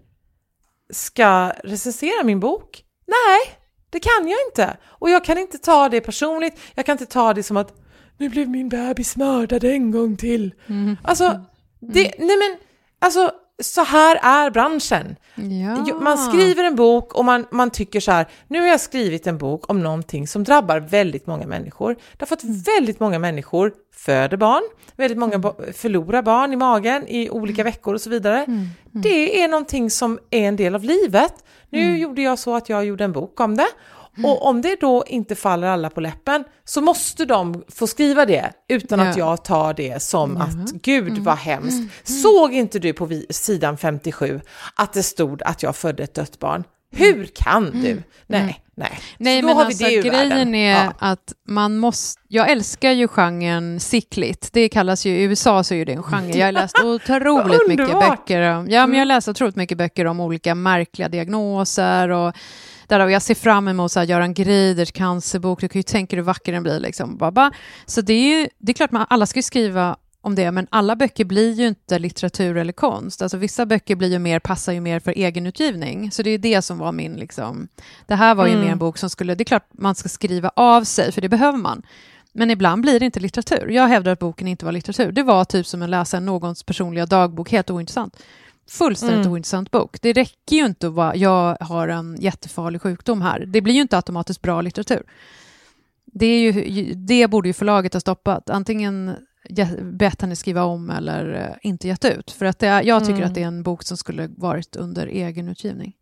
ska 0.94 1.54
recensera 1.64 2.24
min 2.24 2.40
bok? 2.40 2.84
Nej, 3.08 3.58
det 3.90 4.00
kan 4.00 4.28
jag 4.28 4.40
inte. 4.50 4.78
Och 4.86 5.10
jag 5.10 5.26
kan 5.26 5.38
inte 5.38 5.58
ta 5.58 5.90
det 5.90 6.02
personligt. 6.02 6.60
Jag 6.76 6.86
kan 6.86 6.94
inte 6.94 7.06
ta 7.06 7.34
det 7.34 7.44
som 7.44 7.58
att 7.58 7.74
nu 8.18 8.30
blev 8.30 8.50
min 8.50 8.70
bebis 8.70 9.16
mördad 9.16 9.64
en 9.64 9.92
gång 9.92 10.18
till. 10.18 10.54
Alltså, 11.04 11.46
det, 11.80 12.14
nej 12.18 12.38
men, 12.38 12.58
alltså 13.00 13.32
så 13.64 13.84
här 13.84 14.20
är 14.22 14.50
branschen. 14.50 15.16
Ja. 15.36 16.00
Man 16.02 16.18
skriver 16.18 16.64
en 16.64 16.76
bok 16.76 17.14
och 17.14 17.26
man, 17.26 17.46
man 17.52 17.70
tycker 17.70 18.00
så 18.00 18.12
här, 18.12 18.28
nu 18.48 18.60
har 18.60 18.68
jag 18.68 18.82
skrivit 18.82 19.28
en 19.28 19.38
bok 19.38 19.70
om 19.70 19.84
någonting 19.84 20.28
som 20.28 20.44
drabbar 20.44 20.80
väldigt 20.80 21.28
många 21.28 21.48
människor. 21.48 21.96
Därför 22.18 22.36
att 22.36 22.44
väldigt 22.44 23.00
många 23.00 23.20
människor 23.20 23.74
föder 24.06 24.38
barn, 24.38 24.64
väldigt 24.96 25.18
många 25.18 25.40
ba- 25.40 25.56
förlorar 25.74 26.22
barn 26.22 26.54
i 26.54 26.56
magen 26.56 27.08
i 27.08 27.30
olika 27.30 27.64
veckor 27.64 27.94
och 27.94 28.02
så 28.02 28.10
vidare. 28.10 28.46
Det 28.92 29.42
är 29.44 29.48
någonting 29.48 29.90
som 29.90 30.20
är 30.32 30.48
en 30.48 30.56
del 30.56 30.76
av 30.76 30.84
livet. 30.84 31.34
Nu 31.70 31.98
gjorde 31.98 32.22
jag 32.22 32.40
så 32.40 32.56
att 32.56 32.70
jag 32.70 32.86
gjorde 32.86 33.04
en 33.04 33.12
bok 33.12 33.40
om 33.40 33.58
det. 33.58 33.68
Och 34.24 34.46
om 34.48 34.62
det 34.62 34.78
då 34.82 35.04
inte 35.08 35.36
faller 35.36 35.68
alla 35.68 35.90
på 35.90 36.02
läppen 36.02 36.44
så 36.66 36.82
måste 36.82 37.26
de 37.26 37.64
få 37.68 37.88
skriva 37.88 38.26
det 38.26 38.52
utan 38.68 39.00
att 39.00 39.18
Ja. 39.18 39.30
jag 39.32 39.44
tar 39.44 39.74
det 39.74 40.02
som 40.02 40.38
att 40.38 40.72
gud 40.72 41.18
vad 41.18 41.38
hemskt. 41.38 42.08
Såg 42.22 42.54
inte 42.54 42.80
du 42.80 42.94
på 42.94 43.06
vi- 43.06 43.26
sidan 43.30 43.78
57 43.78 44.42
att 44.76 44.94
det 44.94 45.04
stod 45.04 45.44
att 45.44 45.64
jag 45.64 45.76
födde 45.76 46.04
ett 46.04 46.14
dött 46.14 46.40
barn? 46.40 46.64
Hur 46.92 47.26
kan 47.36 47.64
du? 47.72 48.04
Nej, 48.28 48.62
nej. 48.76 49.00
Nej, 49.18 49.42
så 49.42 49.42
då 49.42 49.48
men 49.48 49.58
har 49.58 49.66
alltså, 49.66 49.86
grejen 49.86 50.56
är 50.56 50.84
Ja. 50.86 50.94
att 51.00 51.34
man 51.48 51.78
måste... 51.78 52.22
Jag 52.28 52.52
älskar 52.52 52.92
ju 52.92 53.08
genren 53.08 53.80
sickligt. 53.80 54.50
Det 54.54 54.70
kallas 54.70 55.06
ju, 55.06 55.12
i 55.18 55.24
USA 55.24 55.64
så 55.64 55.74
är 55.74 55.78
ju 55.78 55.86
det 55.86 55.94
en 55.94 56.04
genre. 56.04 56.38
Jag 56.38 56.48
har 56.48 56.52
läst 56.52 56.80
otroligt 56.84 57.68
mycket! 57.68 57.90
Mm. 57.90 58.00
böcker 58.00 58.42
om... 58.42 58.70
Ja, 58.70 58.88
men 58.88 58.94
jag 58.94 59.02
har 59.02 59.06
läst 59.06 59.28
otroligt 59.28 59.56
mycket 59.56 59.78
böcker 59.78 60.06
om 60.06 60.20
olika 60.20 60.56
märkliga 60.56 61.10
diagnoser 61.10 62.10
och 62.10 62.34
där 62.88 63.08
jag 63.08 63.22
ser 63.22 63.36
fram 63.36 63.68
emot 63.68 63.92
så 63.92 64.00
här, 64.00 64.08
Göran 64.08 64.34
Greiders 64.34 64.92
cancerbok. 64.92 65.62
Du 65.62 65.68
kan 65.68 65.80
ju 65.80 65.84
tänka 65.84 66.16
dig 66.16 66.22
hur 66.22 66.26
vacker 66.26 66.52
den 66.52 66.64
blir. 66.64 66.80
Liksom. 66.80 67.42
Så 67.86 68.02
det 68.02 68.14
är 68.14 68.40
ju 68.40 68.48
det 68.60 68.72
är 68.72 68.74
klart, 68.74 68.92
man, 68.92 69.06
alla 69.10 69.26
ska 69.26 69.42
skriva 69.42 69.98
om 70.26 70.36
det, 70.36 70.52
men 70.52 70.68
alla 70.70 70.96
böcker 70.96 71.26
blir 71.26 71.54
ju 71.54 71.68
inte 71.68 72.00
litteratur 72.00 72.58
eller 72.58 72.74
konst. 72.74 73.22
Alltså 73.22 73.38
vissa 73.38 73.66
böcker 73.66 73.96
blir 73.96 74.12
ju 74.12 74.20
mer, 74.20 74.40
passar 74.40 74.74
ju 74.74 74.80
mer 74.80 75.00
för 75.00 75.12
egenutgivning. 75.12 76.12
Så 76.12 76.24
det 76.24 76.30
är 76.30 76.38
det 76.38 76.62
som 76.62 76.78
var 76.78 76.92
min... 76.92 77.14
Liksom, 77.14 77.68
det 78.06 78.16
här 78.16 78.36
var 78.36 78.46
ju 78.48 78.54
Mm. 78.54 78.66
mer 78.66 78.72
en 78.72 78.78
bok 78.78 78.98
som 78.98 79.10
skulle... 79.10 79.36
Det 79.36 79.42
är 79.44 79.46
klart 79.46 79.68
man 79.72 79.96
ska 79.96 80.10
skriva 80.10 80.52
av 80.56 80.84
sig, 80.84 81.12
för 81.12 81.22
det 81.22 81.30
behöver 81.30 81.58
man. 81.58 81.82
Men 82.34 82.52
ibland 82.52 82.82
blir 82.82 83.00
det 83.00 83.06
inte 83.06 83.20
litteratur. 83.20 83.70
Jag 83.70 83.88
hävdar 83.88 84.12
att 84.12 84.20
boken 84.20 84.48
inte 84.48 84.66
var 84.66 84.72
litteratur. 84.72 85.12
Det 85.12 85.24
var 85.24 85.46
typ 85.46 85.68
som 85.68 85.82
att 85.82 85.90
läsa 85.90 86.20
någons 86.20 86.64
personliga 86.64 87.06
dagbok, 87.06 87.52
helt 87.52 87.70
ointressant. 87.70 88.18
Fullständigt 88.70 89.20
Mm. 89.20 89.32
ointressant 89.32 89.72
bok. 89.72 89.98
Det 90.02 90.14
räcker 90.14 90.56
ju 90.56 90.66
inte 90.66 90.88
att 90.88 90.94
vara, 90.94 91.16
jag 91.16 91.58
har 91.60 91.88
en 91.88 92.18
jättefarlig 92.20 92.82
sjukdom 92.82 93.22
här. 93.22 93.40
Det 93.46 93.62
blir 93.62 93.74
ju 93.74 93.82
inte 93.82 93.96
automatiskt 93.96 94.42
bra 94.42 94.62
litteratur. 94.62 95.04
Det, 96.06 96.26
är 96.26 96.52
ju, 96.52 96.94
det 96.94 97.28
borde 97.28 97.50
ju 97.50 97.54
förlaget 97.54 97.94
ha 97.94 98.00
stoppat. 98.02 98.50
Antingen 98.50 99.08
ge- 99.08 99.16
bett 99.82 100.22
henne 100.22 100.36
skriva 100.36 100.64
om 100.64 100.90
eller 100.90 101.34
eh, 101.34 101.70
inte 101.70 101.88
gett 101.88 102.06
ut. 102.06 102.32
För 102.32 102.46
att 102.46 102.60
det 102.60 102.68
är, 102.68 102.84
jag 102.84 103.02
tycker 103.02 103.16
Mm. 103.18 103.28
att 103.28 103.36
det 103.36 103.44
är 103.44 103.48
en 103.48 103.64
bok 103.64 103.84
som 103.84 103.98
skulle 103.98 104.30
varit 104.38 104.76
under 104.76 105.08
egenutgivning. 105.08 105.94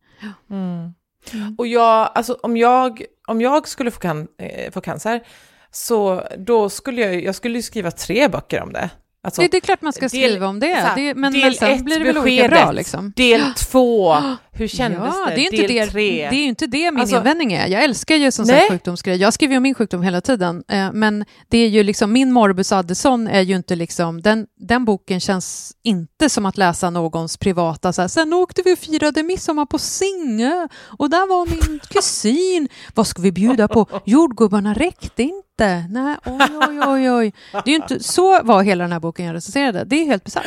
Mm. 0.49 0.93
Mm. 1.33 1.55
Och 1.57 1.67
jag, 1.67 2.11
alltså 2.15 2.37
om 2.43 2.57
jag, 2.57 3.03
om 3.27 3.41
jag 3.41 3.67
skulle 3.67 3.91
få, 3.91 3.99
can, 3.99 4.27
eh, 4.37 4.71
få 4.71 4.81
cancer, 4.81 5.23
så 5.71 6.23
då 6.37 6.69
skulle 6.69 7.01
jag, 7.01 7.23
jag 7.23 7.35
skulle 7.35 7.57
ju 7.57 7.61
skriva 7.61 7.91
tre 7.91 8.27
böcker 8.27 8.61
om 8.61 8.73
det. 8.73 8.89
Alltså, 9.25 9.41
Det, 9.41 9.47
det 9.47 9.57
är 9.57 9.61
klart 9.61 9.81
man 9.81 9.93
ska 9.93 10.01
del- 10.01 10.09
skriva 10.09 10.47
om 10.47 10.59
det, 10.59 10.67
här, 10.67 10.95
det 10.95 11.15
men, 11.15 11.33
del 11.33 11.41
men 11.41 11.53
sen 11.53 11.83
blir 11.83 11.99
det 11.99 12.05
väl 12.05 12.17
olika 12.17 12.43
beskedet. 12.43 12.63
bra. 12.63 12.71
Liksom. 12.71 13.13
Del 13.15 13.41
två, 13.71 14.13
hur 14.51 14.67
kändes 14.67 14.99
ja, 15.15 15.25
det? 15.29 15.35
det 15.35 15.41
är, 15.41 15.53
inte 15.53 15.73
del 15.73 15.85
det, 15.87 15.91
tre. 15.91 16.29
det 16.29 16.35
är 16.35 16.39
ju 16.39 16.47
inte 16.47 16.67
det 16.67 16.91
min 16.91 17.01
Alltså- 17.01 17.15
invändning 17.17 17.53
är. 17.53 17.67
Jag 17.67 17.83
älskar 17.83 18.15
ju 18.15 18.31
som 18.31 18.45
sagt 18.45 18.69
sjukdomsgrejer. 18.69 19.19
Jag 19.19 19.33
skriver 19.33 19.53
ju 19.53 19.57
om 19.57 19.63
min 19.63 19.73
sjukdom 19.75 20.01
hela 20.03 20.21
tiden, 20.21 20.63
eh, 20.67 20.91
men 20.93 21.25
det 21.49 21.57
är 21.57 21.67
ju 21.67 21.83
liksom, 21.83 22.11
min 22.11 22.31
morbus 22.31 22.71
Addison 22.71 23.27
är 23.27 23.41
ju 23.41 23.55
inte 23.55 23.75
liksom, 23.75 24.21
den, 24.21 24.45
den 24.59 24.85
boken 24.85 25.19
känns 25.19 25.73
inte 25.83 26.29
som 26.29 26.45
att 26.45 26.57
läsa 26.57 26.89
någons 26.89 27.37
privata, 27.37 27.93
så 27.93 28.01
här, 28.01 28.07
sen 28.07 28.33
åkte 28.33 28.61
vi 28.65 28.73
och 28.73 28.79
firade 28.79 29.23
midsommar 29.23 29.65
på 29.65 29.77
Singö 29.79 30.67
och 30.97 31.09
där 31.09 31.27
var 31.29 31.45
min 31.45 31.79
kusin, 31.89 32.67
vad 32.95 33.07
ska 33.07 33.21
vi 33.21 33.31
bjuda 33.31 33.67
på? 33.67 33.87
Jordgubbarna 34.05 34.73
räckte 34.73 35.23
inte. 35.23 35.42
Nej, 35.89 36.17
oj, 36.25 36.39
oj, 36.69 36.79
oj, 36.87 37.11
oj. 37.11 37.33
Det 37.51 37.57
är 37.57 37.69
ju 37.69 37.75
inte, 37.75 38.03
så 38.03 38.43
var 38.43 38.63
hela 38.63 38.83
den 38.83 38.91
här 38.91 38.99
boken 38.99 39.25
jag 39.25 39.33
recenserade. 39.33 39.83
Det 39.83 39.95
är 39.95 40.05
helt 40.05 40.23
bisarrt. 40.23 40.45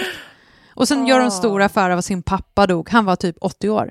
Och 0.75 0.89
sen 0.89 1.07
gör 1.07 1.21
de 1.21 1.31
stor 1.31 1.63
affär 1.63 1.91
av 1.91 1.99
att 1.99 2.05
sin 2.05 2.23
pappa 2.23 2.67
dog. 2.67 2.89
Han 2.91 3.05
var 3.05 3.17
typ 3.17 3.37
80 3.41 3.69
år. 3.71 3.91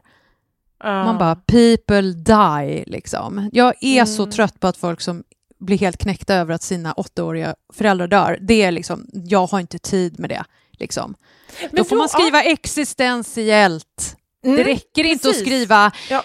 Ja. 0.84 1.04
Man 1.04 1.18
bara, 1.18 1.36
people 1.36 2.02
die, 2.02 2.84
liksom. 2.88 3.50
Jag 3.54 3.74
är 3.82 4.06
så 4.06 4.24
Mm. 4.24 4.32
trött 4.32 4.60
på 4.60 4.68
att 4.68 4.78
folk 4.78 5.02
som 5.02 5.24
blir 5.60 5.78
helt 5.78 5.98
knäckta 5.98 6.34
över 6.36 6.54
att 6.54 6.64
sina 6.64 6.94
åttaåriga 6.94 7.56
föräldrar 7.74 8.08
dör. 8.08 8.38
Det 8.42 8.62
är 8.62 8.72
liksom, 8.72 9.08
jag 9.14 9.48
har 9.48 9.60
inte 9.60 9.80
tid 9.80 10.20
med 10.20 10.30
det. 10.30 10.44
Liksom. 10.72 11.16
Men 11.62 11.70
Då 11.72 11.84
får 11.84 11.96
man 11.96 12.08
ja, 12.14 12.20
skriva 12.20 12.44
existentiellt. 12.44 14.16
mm, 14.46 14.58
Det 14.58 14.64
räcker 14.64 15.04
inte 15.04 15.28
att 15.28 15.34
precis. 15.34 15.48
skriva 15.48 15.92
Ja. 16.10 16.24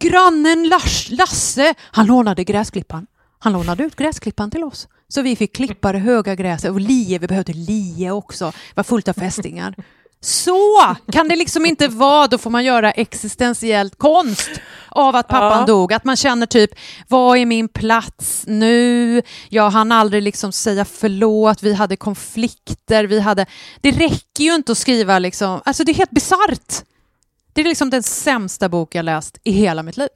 grannen 0.00 0.68
Lars, 0.68 1.10
Lasse, 1.10 1.74
han 1.80 2.06
lånade 2.06 2.44
gräsklippan. 2.44 3.06
Han 3.38 3.52
lånade 3.52 3.84
ut 3.84 3.96
gräsklippan 3.96 4.50
till 4.50 4.64
oss. 4.64 4.88
Så 5.08 5.22
vi 5.22 5.36
fick 5.36 5.56
klippa 5.56 5.92
det 5.92 5.98
höga 5.98 6.34
gräset 6.34 6.70
och 6.70 6.80
lie, 6.80 7.18
vi 7.18 7.26
behövde 7.26 7.52
lie 7.52 8.10
också. 8.10 8.44
Det 8.46 8.76
var 8.76 8.84
fullt 8.84 9.08
av 9.08 9.12
fästingar. 9.12 9.74
Så 10.20 10.96
kan 11.12 11.28
det 11.28 11.36
liksom 11.36 11.66
inte 11.66 11.88
vara, 11.88 12.26
då 12.26 12.38
får 12.38 12.50
man 12.50 12.64
göra 12.64 12.90
existentiellt 12.90 13.98
konst 13.98 14.50
av 14.88 15.16
att 15.16 15.28
pappan 15.28 15.60
Ja. 15.60 15.66
dog. 15.66 15.92
Att 15.92 16.04
man 16.04 16.16
känner 16.16 16.46
typ, 16.46 16.70
vad 17.08 17.38
är 17.38 17.46
min 17.46 17.68
plats 17.68 18.44
nu? 18.46 19.22
Jag 19.48 19.70
hann 19.70 19.92
aldrig 19.92 20.22
liksom 20.22 20.52
säga 20.52 20.84
förlåt, 20.84 21.62
vi 21.62 21.74
hade 21.74 21.96
konflikter, 21.96 23.04
vi 23.04 23.20
hade... 23.20 23.46
Det 23.80 23.90
räcker 23.90 24.44
ju 24.44 24.54
inte 24.54 24.72
att 24.72 24.78
skriva 24.78 25.18
liksom, 25.18 25.60
alltså 25.64 25.84
det 25.84 25.92
är 25.92 25.94
helt 25.94 26.10
bisarrt. 26.10 26.84
Det 27.52 27.60
är 27.60 27.64
liksom 27.64 27.90
den 27.90 28.02
sämsta 28.02 28.68
bok 28.68 28.94
jag 28.94 29.04
läst 29.04 29.38
i 29.44 29.52
hela 29.52 29.82
mitt 29.82 29.96
liv. 29.96 30.08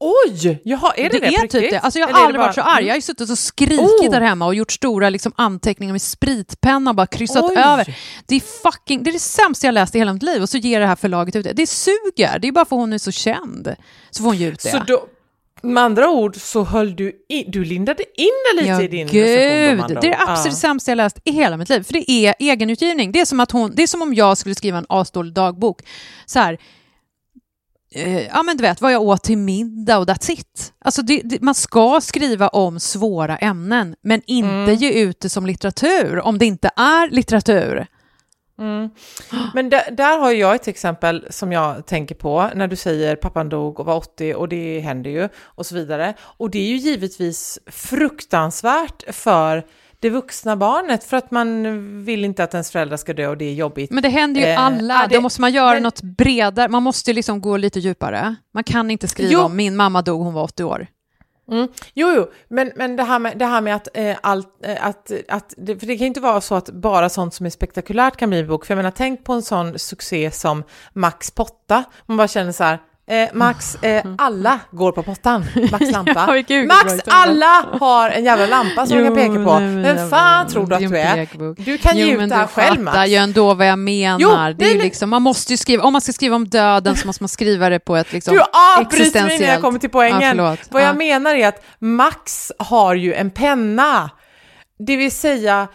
Oj, 0.00 0.60
jaha, 0.64 0.92
är 0.96 1.10
det 1.10 1.18
det, 1.18 1.26
är 1.26 1.40
på 1.40 1.48
typ 1.48 1.70
det. 1.70 1.78
Alltså 1.78 1.98
jag 2.00 2.06
har 2.06 2.14
är 2.14 2.24
aldrig 2.24 2.34
det 2.34 2.38
varit 2.44 2.54
så 2.54 2.60
bara- 2.60 2.70
arg. 2.70 2.84
Jag 2.84 2.92
har 2.92 2.96
ju 2.96 3.02
suttit 3.02 3.30
och 3.30 3.38
skrikit 3.38 3.80
Oh. 3.80 4.10
där 4.10 4.20
hemma 4.20 4.46
och 4.46 4.54
gjort 4.54 4.72
stora 4.72 5.10
liksom, 5.10 5.32
anteckningar 5.36 5.92
med 5.92 6.02
spritpenna 6.02 6.90
och 6.90 6.94
bara 6.96 7.06
kryssat 7.06 7.44
Oj. 7.44 7.56
över. 7.58 7.96
Det 8.26 8.34
är 8.36 8.40
fucking, 8.40 9.02
det 9.02 9.10
är 9.10 9.12
det 9.12 9.18
sämsta 9.18 9.66
jag 9.66 9.72
läst 9.72 9.94
i 9.94 9.98
hela 9.98 10.12
mitt 10.12 10.22
liv 10.22 10.42
och 10.42 10.48
så 10.48 10.58
ger 10.58 10.80
det 10.80 10.86
här 10.86 10.96
förlaget 10.96 11.36
ut 11.36 11.44
det. 11.44 11.52
Det 11.52 11.66
suger. 11.66 12.38
Det 12.38 12.48
är 12.48 12.52
bara 12.52 12.64
för 12.64 12.76
hon 12.76 12.92
är 12.92 12.98
så 12.98 13.10
känd. 13.12 13.74
Så 14.10 14.22
får 14.22 14.28
hon 14.28 14.36
ge 14.36 14.46
ut 14.48 14.62
det. 14.62 14.70
Så 14.70 14.78
då, 14.86 15.06
med 15.62 15.82
andra 15.84 16.10
ord 16.10 16.36
så 16.36 16.64
höll 16.64 16.96
du 16.96 17.12
in, 17.28 17.44
du 17.50 17.64
lindade 17.64 18.02
in 18.16 18.28
det 18.52 18.56
lite 18.62 18.68
Ja, 18.68 18.82
i 18.82 18.88
din 18.88 19.08
recension 19.08 19.88
gud. 19.88 20.00
Det 20.00 20.06
är 20.06 20.10
det 20.10 20.18
absolut 20.26 20.52
Ja. 20.54 20.60
sämsta 20.60 20.90
jag 20.90 20.96
läst 20.96 21.18
i 21.24 21.32
hela 21.32 21.56
mitt 21.56 21.68
liv. 21.68 21.82
För 21.82 21.92
det 21.92 22.10
är 22.10 22.34
egenutgivning. 22.38 23.12
Det 23.12 23.20
är 23.20 23.24
som, 23.24 23.40
att 23.40 23.50
hon, 23.50 23.72
det 23.74 23.82
är 23.82 23.86
som 23.86 24.02
om 24.02 24.14
jag 24.14 24.38
skulle 24.38 24.54
skriva 24.54 24.78
en 24.78 24.86
asdålig 24.88 25.32
dagbok. 25.34 25.80
Så 26.26 26.38
här, 26.38 26.58
ja 28.32 28.42
men 28.42 28.56
du 28.56 28.62
vet, 28.62 28.80
vad 28.80 28.92
jag 28.92 29.02
åt 29.02 29.22
till 29.22 29.38
middag 29.38 29.98
och 29.98 30.06
that's 30.06 30.30
it. 30.30 30.72
Alltså 30.84 31.02
det, 31.02 31.20
det, 31.24 31.40
man 31.42 31.54
ska 31.54 32.00
skriva 32.00 32.48
om 32.48 32.80
svåra 32.80 33.36
ämnen, 33.36 33.96
men 34.02 34.22
inte 34.26 34.54
Mm. 34.54 34.74
ge 34.74 34.92
ut 34.92 35.20
det 35.20 35.28
som 35.28 35.46
litteratur, 35.46 36.20
om 36.20 36.38
det 36.38 36.46
inte 36.46 36.70
är 36.76 37.10
litteratur. 37.10 37.86
Mm. 38.58 38.90
Men 39.54 39.70
där, 39.70 39.90
där 39.90 40.18
har 40.18 40.30
jag 40.30 40.54
ett 40.54 40.68
exempel 40.68 41.26
som 41.30 41.52
jag 41.52 41.86
tänker 41.86 42.14
på 42.14 42.50
när 42.54 42.68
du 42.68 42.76
säger 42.76 43.16
pappan 43.16 43.48
dog 43.48 43.80
och 43.80 43.86
var 43.86 43.96
80 43.96 44.34
och 44.34 44.48
det 44.48 44.80
händer 44.80 45.10
ju 45.10 45.28
och 45.36 45.66
så 45.66 45.74
vidare. 45.74 46.14
Och 46.20 46.50
det 46.50 46.58
är 46.58 46.68
ju 46.68 46.76
givetvis 46.76 47.58
fruktansvärt 47.66 49.14
för 49.14 49.64
det 50.04 50.10
vuxna 50.10 50.56
barnet 50.56 51.04
för 51.04 51.16
att 51.16 51.30
man 51.30 52.04
vill 52.04 52.24
inte 52.24 52.44
att 52.44 52.54
ens 52.54 52.70
föräldrar 52.70 52.96
ska 52.96 53.12
dö 53.14 53.26
och 53.28 53.36
det 53.36 53.44
är 53.44 53.54
jobbigt. 53.54 53.90
Men 53.90 54.02
det 54.02 54.08
händer 54.08 54.40
ju 54.40 54.46
Eh, 54.46 54.60
alla, 54.64 54.94
ja, 54.94 55.06
det- 55.06 55.14
då 55.14 55.20
måste 55.20 55.40
man 55.40 55.52
göra 55.52 55.72
men- 55.74 55.82
något 55.82 56.02
bredare, 56.02 56.68
man 56.68 56.82
måste 56.82 57.12
liksom 57.12 57.40
gå 57.40 57.56
lite 57.56 57.80
djupare. 57.80 58.34
Man 58.54 58.64
kan 58.64 58.90
inte 58.90 59.08
skriva 59.08 59.32
Jo. 59.32 59.40
om 59.40 59.56
min 59.56 59.76
mamma 59.76 60.02
dog, 60.02 60.20
hon 60.24 60.34
var 60.34 60.42
80 60.42 60.64
år. 60.64 60.86
Mm. 61.50 61.68
Jo, 61.94 62.12
jo, 62.16 62.26
men, 62.48 62.72
men 62.76 62.96
det 62.96 63.02
här 63.02 63.18
med, 63.18 63.38
det 63.38 63.46
här 63.46 63.60
med 63.60 63.74
att, 63.76 63.88
eh, 63.96 64.16
allt, 64.22 64.48
eh, 64.64 64.86
att, 64.86 65.10
att 65.28 65.54
det, 65.56 65.78
för 65.78 65.86
det 65.86 65.96
kan 65.96 66.00
ju 66.04 66.06
inte 66.06 66.20
vara 66.20 66.40
så 66.40 66.54
att 66.54 66.70
bara 66.70 67.08
sånt 67.08 67.34
som 67.34 67.46
är 67.46 67.50
spektakulärt 67.50 68.16
kan 68.16 68.30
bli 68.30 68.38
en 68.40 68.46
bok. 68.48 68.66
För 68.66 68.74
jag 68.74 68.76
menar, 68.76 68.90
tänk 68.90 69.24
på 69.24 69.32
en 69.32 69.42
sån 69.42 69.78
succé 69.78 70.30
som 70.30 70.62
Max 70.92 71.30
Potta. 71.30 71.84
Man 72.06 72.16
bara 72.16 72.28
känner 72.28 72.52
så 72.52 72.64
här, 72.64 72.78
eh, 73.06 73.28
Max, 73.32 73.74
eh, 73.82 74.04
alla 74.18 74.60
går 74.70 74.92
på 74.92 75.02
pottan. 75.02 75.44
Max 75.72 75.90
lampa. 75.92 76.42
Ja, 76.48 76.64
Max, 76.64 76.94
alla 77.06 77.66
har 77.80 78.10
en 78.10 78.24
jävla 78.24 78.46
lampa 78.46 78.86
som 78.86 78.96
man 78.96 79.06
kan 79.06 79.14
peka 79.14 79.44
på. 79.44 79.58
Vem 79.58 80.10
fan 80.10 80.46
tror 80.48 80.66
du 80.66 80.74
att 80.74 80.80
det 80.80 80.86
du 80.88 80.98
är? 80.98 81.14
pekbok. 81.14 81.58
Du 81.58 81.78
kan 81.78 81.96
ge 81.96 82.04
Jo, 82.04 82.10
ut 82.12 82.18
men 82.18 82.28
det 82.28 82.34
här 82.34 82.42
du 82.42 82.48
själv, 82.48 82.84
fattar 82.86 82.98
Max. 83.00 83.10
ju 83.10 83.14
ändå 83.16 83.54
vad 83.54 83.66
jag 83.66 83.78
menar. 83.78 84.18
Jo, 84.20 84.28
det 84.30 84.34
är 84.36 84.54
nej, 84.58 84.68
ju 84.70 84.76
men- 84.76 84.84
liksom, 84.84 85.10
man 85.10 85.22
måste 85.22 85.56
skriva, 85.56 85.82
om 85.82 85.92
man 85.92 86.00
ska 86.02 86.12
skriva 86.12 86.36
om 86.36 86.48
döden 86.48 86.96
så 86.96 87.06
måste 87.06 87.22
man 87.22 87.28
skriva 87.28 87.68
det 87.68 87.78
på 87.80 87.96
ett 87.96 88.12
liksom 88.12 88.34
Du 88.34 88.42
avbryter 88.78 89.24
mig 89.26 89.38
när 89.38 89.46
jag 89.48 89.60
kommer 89.60 89.78
till 89.78 89.90
poängen. 89.90 90.20
förlåt. 90.36 90.58
Vad 90.70 90.82
jag 90.82 90.88
Ja. 90.88 90.92
menar 90.94 91.34
är 91.34 91.48
att 91.48 91.64
Max 91.78 92.52
har 92.58 92.94
ju 92.94 93.14
en 93.14 93.30
penna. 93.30 94.10
Det 94.86 94.96
vill 94.96 95.10
säga, 95.12 95.68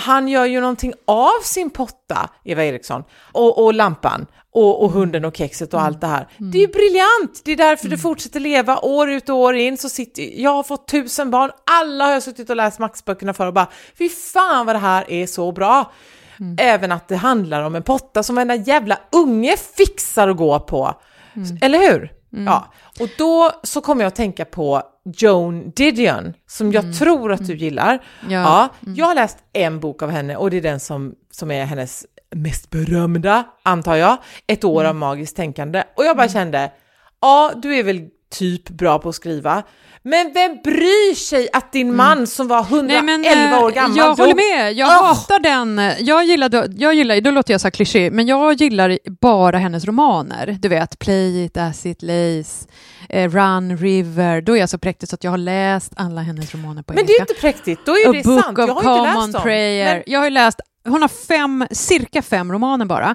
han 0.00 0.28
gör 0.28 0.44
ju 0.44 0.60
någonting 0.60 0.92
av 1.06 1.42
sin 1.42 1.70
potta, 1.70 2.28
Eva 2.44 2.64
Eriksson, 2.64 3.02
och, 3.32 3.64
och 3.64 3.74
lampan. 3.74 4.26
Och, 4.54 4.84
och 4.84 4.90
hunden 4.90 5.24
och 5.24 5.36
kexet 5.36 5.74
och 5.74 5.80
Mm. 5.80 5.86
allt 5.86 6.00
det 6.00 6.06
här. 6.06 6.28
Det 6.38 6.58
är 6.58 6.60
ju 6.62 6.66
briljant! 6.72 7.42
Det 7.44 7.52
är 7.52 7.56
därför 7.56 7.88
det 7.88 7.98
fortsätter 7.98 8.40
leva 8.40 8.78
år 8.78 9.10
ut 9.10 9.28
och 9.28 9.36
år 9.36 9.54
in. 9.54 9.78
Så 9.78 9.88
sitter, 9.88 10.40
jag 10.42 10.50
har 10.50 10.62
fått 10.62 10.88
tusen 10.88 11.30
barn, 11.30 11.50
alla 11.80 12.04
har 12.04 12.12
jag 12.12 12.22
suttit 12.22 12.50
och 12.50 12.56
läst 12.56 12.78
Max-böckerna 12.78 13.34
för 13.34 13.46
och 13.46 13.52
bara 13.54 13.68
fy 13.98 14.08
fan 14.08 14.66
vad 14.66 14.74
det 14.74 14.80
här 14.80 15.10
är 15.10 15.26
så 15.26 15.52
bra. 15.52 15.92
Mm. 16.40 16.56
Även 16.60 16.92
att 16.92 17.08
det 17.08 17.16
handlar 17.16 17.62
om 17.62 17.74
en 17.74 17.82
potta 17.82 18.22
som 18.22 18.34
varenda 18.36 18.54
jävla 18.54 18.98
unge 19.12 19.56
fixar 19.76 20.28
att 20.28 20.36
gå 20.36 20.60
på. 20.60 20.94
Mm. 21.36 21.58
Eller 21.62 21.78
hur? 21.92 22.12
Ja, 22.46 22.72
och 23.00 23.08
då 23.18 23.50
så 23.62 23.80
kommer 23.80 24.02
jag 24.04 24.08
att 24.08 24.14
tänka 24.16 24.44
på 24.44 24.82
Joan 25.16 25.70
Didion, 25.70 26.34
som 26.46 26.72
jag 26.72 26.98
tror 26.98 27.32
att 27.32 27.46
du 27.46 27.56
gillar. 27.56 27.88
Mm. 28.20 28.32
Ja. 28.32 28.68
Mm. 28.82 28.94
Ja, 28.94 29.00
jag 29.00 29.06
har 29.06 29.14
läst 29.14 29.38
en 29.52 29.80
bok 29.80 30.02
av 30.02 30.10
henne 30.10 30.36
och 30.36 30.50
det 30.50 30.56
är 30.56 30.60
den 30.62 30.80
som, 30.80 31.14
som 31.30 31.50
är 31.50 31.64
hennes 31.64 32.06
mest 32.32 32.70
berömda, 32.70 33.44
antar 33.62 33.96
jag, 33.96 34.16
Ett 34.46 34.64
år 34.64 34.80
Mm. 34.80 34.88
av 34.90 34.94
magiskt 34.96 35.36
tänkande. 35.36 35.82
Och 35.96 36.04
jag 36.04 36.16
bara 36.16 36.28
kände, 36.28 36.72
ja, 37.20 37.52
du 37.56 37.76
är 37.76 37.82
väl 37.82 38.00
typ 38.30 38.68
bra 38.68 38.98
på 38.98 39.08
att 39.08 39.14
skriva, 39.14 39.62
men 40.04 40.32
vem 40.34 40.58
bryr 40.64 41.14
sig 41.14 41.48
att 41.52 41.72
din 41.72 41.96
man 41.96 42.26
som 42.26 42.48
var 42.48 42.62
111 42.64 42.98
Mm. 42.98 43.20
Nej, 43.22 43.36
men, 43.36 43.52
eh, 43.54 43.62
år 43.64 43.70
gammal 43.70 43.96
Jag 43.96 44.08
dog? 44.08 44.18
håller 44.18 44.34
med, 44.34 44.72
jag 44.72 44.88
Åh! 44.88 45.06
hatar 45.06 45.38
den. 45.38 45.80
Jag 46.00 46.24
gillar, 46.24 46.68
jag 46.76 46.94
gillar, 46.94 47.20
då 47.20 47.30
låter 47.30 47.54
jag 47.54 47.60
så 47.60 47.66
här 47.66 47.70
kliché, 47.70 48.10
men 48.10 48.26
jag 48.26 48.52
gillar 48.52 48.98
bara 49.20 49.58
hennes 49.58 49.84
romaner. 49.84 50.56
Du 50.62 50.68
vet, 50.68 50.98
Play 50.98 51.44
it 51.44 51.56
as 51.56 51.86
it 51.86 52.02
lays, 52.02 52.68
eh, 53.08 53.30
Run 53.30 53.76
River. 53.76 54.40
Då 54.40 54.56
är 54.56 54.60
jag 54.60 54.68
så 54.68 54.78
präktig 54.78 55.08
så 55.08 55.14
att 55.14 55.24
jag 55.24 55.30
har 55.30 55.38
läst 55.38 55.92
alla 55.96 56.20
hennes 56.20 56.54
romaner 56.54 56.82
på 56.82 56.92
Men 56.94 57.06
det 57.06 57.12
är 57.12 57.16
engelska. 57.20 57.22
inte 57.32 57.40
präktigt, 57.40 57.80
då 57.86 57.92
är 57.92 58.08
A 58.08 58.12
det 58.12 58.22
Book 58.24 58.44
sant. 58.44 58.58
of 58.58 58.66
Jag 58.68 58.74
har 58.74 58.96
inte 58.98 59.20
läst 59.20 59.32
dem. 59.32 59.42
Prayer. 59.42 59.94
Men- 59.94 60.02
Jag 60.06 60.20
har 60.20 60.24
ju 60.26 60.30
läst, 60.30 60.60
hon 60.84 61.02
har 61.02 61.08
fem, 61.08 61.66
cirka 61.70 62.22
fem 62.22 62.52
romaner 62.52 62.84
bara. 62.84 63.14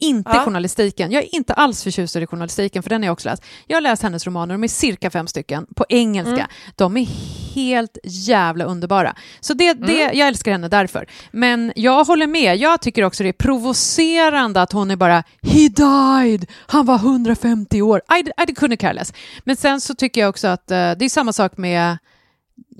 Inte 0.00 0.30
Ja. 0.34 0.44
journalistiken. 0.44 1.12
Jag 1.12 1.22
är 1.22 1.34
inte 1.34 1.52
alls 1.54 1.82
förtjust 1.84 2.16
i 2.16 2.26
journalistiken, 2.26 2.82
för 2.82 2.90
den 2.90 3.02
har 3.02 3.06
jag 3.06 3.12
också 3.12 3.28
läst. 3.28 3.42
Jag 3.66 3.76
har 3.76 3.80
läst 3.80 4.02
hennes 4.02 4.26
romaner, 4.26 4.54
de 4.54 4.64
är 4.64 4.68
cirka 4.68 5.10
fem 5.10 5.26
stycken, 5.26 5.66
på 5.76 5.84
engelska. 5.88 6.34
Mm. 6.34 6.46
De 6.76 6.96
är 6.96 7.06
helt 7.54 7.98
jävla 8.04 8.64
underbara. 8.64 9.14
Så 9.40 9.54
det, 9.54 9.72
det, 9.72 10.02
Mm. 10.02 10.18
jag 10.18 10.28
älskar 10.28 10.52
henne 10.52 10.68
därför. 10.68 11.06
Men 11.30 11.72
jag 11.76 12.04
håller 12.04 12.26
med, 12.26 12.56
jag 12.56 12.80
tycker 12.80 13.02
också 13.04 13.22
det 13.22 13.28
är 13.28 13.32
provocerande 13.32 14.62
att 14.62 14.72
hon 14.72 14.90
är 14.90 14.96
bara 14.96 15.24
“He 15.42 15.68
died! 15.68 16.46
Han 16.66 16.86
var 16.86 16.96
150 16.96 17.82
år”. 17.82 18.02
I, 18.18 18.42
I 18.50 18.54
couldn't 18.54 18.76
care 18.76 18.92
less. 18.92 19.12
Men 19.44 19.56
sen 19.56 19.80
så 19.80 19.94
tycker 19.94 20.20
jag 20.20 20.30
också 20.30 20.48
att 20.48 20.70
eh, 20.70 20.76
det 20.76 21.04
är 21.04 21.08
samma 21.08 21.32
sak 21.32 21.56
med 21.56 21.98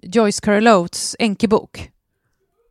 Joyce 0.03 0.41
Carol 0.41 0.69
Oates 0.69 1.17
enkebok. 1.19 1.91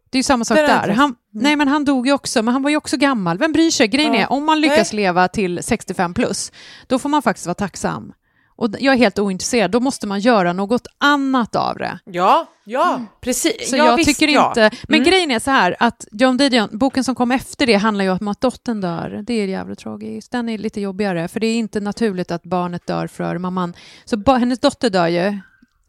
Det 0.09 0.19
är 0.19 0.23
samma 0.23 0.45
sak 0.45 0.57
där. 0.57 0.87
Han. 0.93 1.15
Nej, 1.41 1.55
men 1.55 1.67
han 1.67 1.85
dog 1.85 2.07
ju 2.07 2.13
också, 2.13 2.43
men 2.43 2.51
han 2.53 2.63
var 2.63 2.69
ju 2.69 2.77
också 2.77 2.97
gammal. 2.97 3.37
Vem 3.37 3.51
bryr 3.51 3.71
sig? 3.71 3.87
Grejen 3.87 4.13
Ja. 4.13 4.19
är, 4.19 4.31
om 4.31 4.45
man 4.45 4.61
lyckas 4.61 4.93
Nej. 4.93 5.01
leva 5.01 5.27
till 5.27 5.59
65 5.63 6.13
plus, 6.13 6.51
då 6.87 6.99
får 6.99 7.09
man 7.09 7.21
faktiskt 7.21 7.45
vara 7.47 7.53
tacksam. 7.55 8.13
Och 8.59 8.69
jag 8.79 8.93
är 8.93 8.97
helt 8.97 9.19
ointresserad. 9.19 9.71
Då 9.71 9.79
måste 9.79 10.07
man 10.07 10.19
göra 10.19 10.53
något 10.53 10.87
annat 10.97 11.55
av 11.55 11.77
det. 11.77 11.99
Ja, 12.05 12.45
ja, 12.65 13.01
precis. 13.21 13.69
Så 13.69 13.75
ja, 13.77 13.85
jag 13.85 13.95
visst, 13.97 14.19
tycker 14.19 14.33
ja. 14.33 14.47
inte... 14.47 14.71
Men 14.87 14.99
Mm. 14.99 15.09
grejen 15.09 15.31
är 15.31 15.39
så 15.39 15.51
här, 15.51 15.75
att 15.79 16.05
John 16.11 16.37
Didion, 16.37 16.69
boken 16.71 17.03
som 17.03 17.15
kom 17.15 17.31
efter 17.31 17.65
det 17.65 17.73
handlar 17.75 18.05
ju 18.05 18.11
om 18.11 18.27
att 18.27 18.41
dottern 18.41 18.81
dör. 18.81 19.23
Det 19.27 19.33
är 19.33 19.47
jävligt 19.47 19.79
tragiskt. 19.79 20.31
Den 20.31 20.49
är 20.49 20.57
lite 20.57 20.81
jobbigare, 20.81 21.27
för 21.27 21.39
det 21.39 21.47
är 21.47 21.55
inte 21.55 21.79
naturligt 21.79 22.31
att 22.31 22.43
barnet 22.43 22.87
dör 22.87 23.07
för 23.07 23.37
mamman. 23.37 23.73
Så 24.05 24.33
hennes 24.33 24.59
dotter 24.59 24.89
dör 24.89 25.07
ju. 25.07 25.39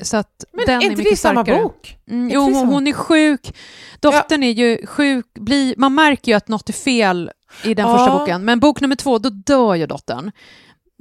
Så 0.03 0.17
att 0.17 0.45
Men 0.53 0.67
den 0.67 0.75
är 0.75 0.81
är 0.81 0.83
inte 0.85 0.97
mycket 0.97 1.13
det 1.13 1.17
samma 1.17 1.45
starkare. 1.45 1.63
bok? 1.63 1.97
Mm, 2.11 2.31
jo, 2.33 2.41
hon, 2.41 2.67
hon 2.69 2.87
är 2.87 2.93
sjuk. 2.93 3.55
Dottern 4.01 4.43
är 4.43 4.51
ju 4.51 4.87
sjuk. 4.87 5.27
Blir, 5.35 5.75
man 5.77 5.95
märker 5.95 6.33
ju 6.33 6.37
att 6.37 6.49
något 6.49 6.69
är 6.69 6.73
fel 6.73 7.31
i 7.65 7.75
den 7.75 7.87
första 7.87 8.07
Ja. 8.13 8.19
boken. 8.19 8.45
Men 8.45 8.61
bok 8.61 8.81
nummer 8.81 8.97
två, 8.97 9.19
då 9.19 9.29
dör 9.31 9.75
ju 9.75 9.87
dottern. 9.87 10.33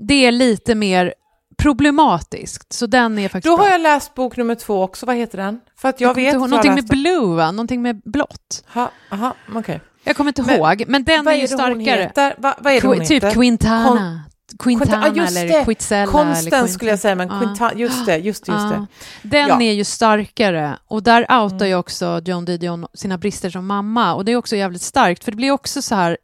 Det 0.07 0.25
är 0.25 0.31
lite 0.31 0.75
mer 0.75 1.13
problematiskt, 1.57 2.73
så 2.73 2.85
den 2.87 3.19
är 3.19 3.29
faktiskt 3.29 3.51
Då 3.51 3.57
bra. 3.57 3.65
har 3.65 3.71
jag 3.71 3.81
läst 3.81 4.13
bok 4.15 4.37
nummer 4.37 4.55
två 4.55 4.83
också. 4.83 5.05
Vad 5.05 5.15
heter 5.15 5.37
den? 5.37 5.59
För 5.77 5.89
att 5.89 6.01
jag, 6.01 6.13
vet 6.15 6.33
har 6.35 6.47
Någonting 6.47 6.73
med 6.75 6.87
blue, 6.87 7.35
va? 7.35 7.51
Någonting 7.51 7.81
med 7.81 8.01
blått. 8.05 8.63
Ha, 8.73 8.91
aha, 9.11 9.35
okej. 9.55 9.81
Jag 10.03 10.15
kommer 10.17 10.29
inte 10.29 10.41
Men 10.43 10.55
ihåg, 10.55 10.83
men 10.87 11.03
den 11.03 11.25
Vad 11.25 11.33
är 11.33 11.37
ju 11.37 11.43
är 11.43 11.47
hon 11.49 11.57
starkare. 11.57 12.01
heter? 12.01 12.35
Va, 12.37 12.55
vad 12.59 12.73
är 12.73 12.81
det 12.81 12.87
hon 12.87 12.95
Qu- 12.97 13.05
typ 13.05 13.23
heter? 13.23 13.31
Quintana. 13.35 14.21
Quintana 14.59 15.07
just 15.07 15.37
eller 15.37 15.47
det. 15.47 15.65
Quizella. 15.65 16.01
eller 16.01 16.11
Konsten 16.11 16.41
Quintana. 16.43 16.67
skulle 16.67 16.91
jag 16.91 16.99
säga, 16.99 17.15
men. 17.15 17.29
Quinta, 17.39 17.73
just 17.75 18.05
det, 18.05 18.17
just 18.17 18.45
det, 18.45 18.51
just 18.51 18.69
det. 18.69 18.75
Ja. 18.75 18.85
Den 19.23 19.47
Ja. 19.47 19.61
är 19.61 19.73
ju 19.73 19.83
starkare 19.83 20.77
och 20.87 21.03
där 21.03 21.21
outar 21.21 21.55
Mm. 21.55 21.67
ju 21.67 21.75
också 21.75 22.21
John 22.25 22.45
Didion 22.45 22.87
sina 22.93 23.17
brister 23.17 23.49
som 23.49 23.65
mamma 23.67 24.13
och 24.15 24.25
det 24.25 24.31
är 24.31 24.35
också 24.35 24.55
jävligt 24.55 24.81
starkt 24.81 25.23
för 25.23 25.31
det 25.31 25.35
blir 25.35 25.51
också 25.51 25.81
så 25.81 25.95
här, 25.95 26.17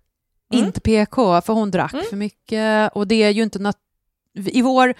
Mm. 0.54 0.66
inte 0.66 0.82
PK, 0.82 1.42
för 1.42 1.54
hon 1.54 1.72
drack 1.72 1.94
Mm. 1.94 2.06
för 2.10 2.16
mycket 2.18 2.92
och 2.96 3.08
det 3.08 3.24
är 3.24 3.30
ju 3.30 3.44
inte 3.44 3.60
nat- 3.60 3.76
i 4.36 4.62
vår, 4.62 4.94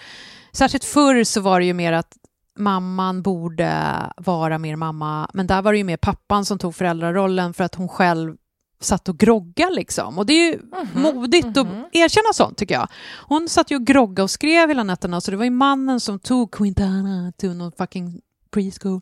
särskilt 0.52 0.84
förr 0.84 1.24
så 1.24 1.40
var 1.40 1.60
det 1.60 1.66
ju 1.66 1.72
mer 1.74 1.92
att 1.92 2.12
mamman 2.58 3.22
borde 3.22 3.72
vara 4.16 4.58
mer 4.58 4.76
mamma, 4.76 5.30
men 5.34 5.46
där 5.46 5.62
var 5.62 5.72
det 5.72 5.78
ju 5.78 5.84
mer 5.84 5.96
pappan 5.96 6.44
som 6.44 6.58
tog 6.58 6.74
föräldrarollen 6.74 7.54
för 7.54 7.64
att 7.64 7.74
hon 7.74 7.88
själv 7.88 8.36
satt 8.84 9.08
och 9.08 9.18
grogga 9.18 9.68
liksom. 9.68 10.18
Och 10.18 10.26
det 10.26 10.32
är 10.32 10.52
ju 10.52 10.58
Mhm, 10.58 11.02
modigt 11.02 11.46
mhm. 11.46 11.58
att 11.58 11.94
erkänna 11.94 12.32
sånt 12.32 12.58
tycker 12.58 12.74
jag. 12.74 12.88
Hon 13.28 13.48
satt 13.48 13.70
ju 13.70 13.76
och 13.76 13.86
grogga 13.86 14.22
och 14.22 14.30
skrev 14.30 14.68
hela 14.68 14.82
nätterna 14.82 15.20
så 15.20 15.30
det 15.30 15.36
var 15.36 15.44
ju 15.44 15.50
mannen 15.50 16.00
som 16.00 16.18
tog 16.18 16.50
Quintana 16.50 17.32
till 17.38 17.54
någon 17.56 17.72
fucking 17.72 18.20
preschool. 18.50 19.00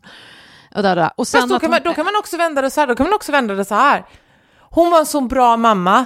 Och, 0.75 0.83
där, 0.83 0.95
där. 0.95 1.11
och 1.17 1.27
sen 1.27 1.41
Fast 1.41 1.53
då 1.53 1.59
kan, 1.59 1.69
man, 1.69 1.79
då 1.83 1.93
kan 1.93 2.05
man 2.05 2.15
också 2.19 2.37
vända 2.37 2.61
det 2.61 2.71
så 2.71 2.79
här, 2.79 2.87
då 2.87 2.95
kan 2.95 3.05
man 3.05 3.13
också 3.13 3.31
vända 3.31 3.53
det 3.53 3.65
så 3.65 3.75
här. 3.75 4.05
Hon 4.59 4.91
var 4.91 4.99
en 4.99 5.05
så 5.05 5.21
bra 5.21 5.57
mamma 5.57 6.05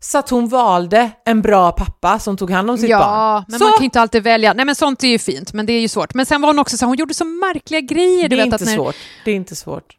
så 0.00 0.18
att 0.18 0.30
hon 0.30 0.48
valde 0.48 1.10
en 1.24 1.42
bra 1.42 1.72
pappa 1.72 2.18
som 2.18 2.36
tog 2.36 2.50
hand 2.50 2.70
om 2.70 2.78
sitt 2.78 2.90
ja, 2.90 2.98
barn. 2.98 3.44
men 3.48 3.58
så, 3.58 3.64
man 3.64 3.72
kan 3.72 3.84
inte 3.84 4.00
alltid 4.00 4.22
välja. 4.22 4.52
Nej 4.52 4.64
men 4.64 4.74
sånt 4.74 5.04
är 5.04 5.08
ju 5.08 5.18
fint, 5.18 5.52
men 5.52 5.66
det 5.66 5.72
är 5.72 5.80
ju 5.80 5.88
svårt. 5.88 6.14
Men 6.14 6.26
sen 6.26 6.40
var 6.40 6.48
hon 6.48 6.58
också 6.58 6.76
så 6.76 6.84
här, 6.84 6.88
hon 6.88 6.96
gjorde 6.96 7.14
så 7.14 7.24
märkliga 7.24 7.80
grejer. 7.80 8.28
det 8.28 8.34
är 8.34 8.44
vet, 8.44 8.52
inte 8.52 8.64
när, 8.64 8.76
svårt. 8.76 8.96
Det 9.24 9.30
är 9.30 9.34
inte 9.34 9.56
svårt. 9.56 9.96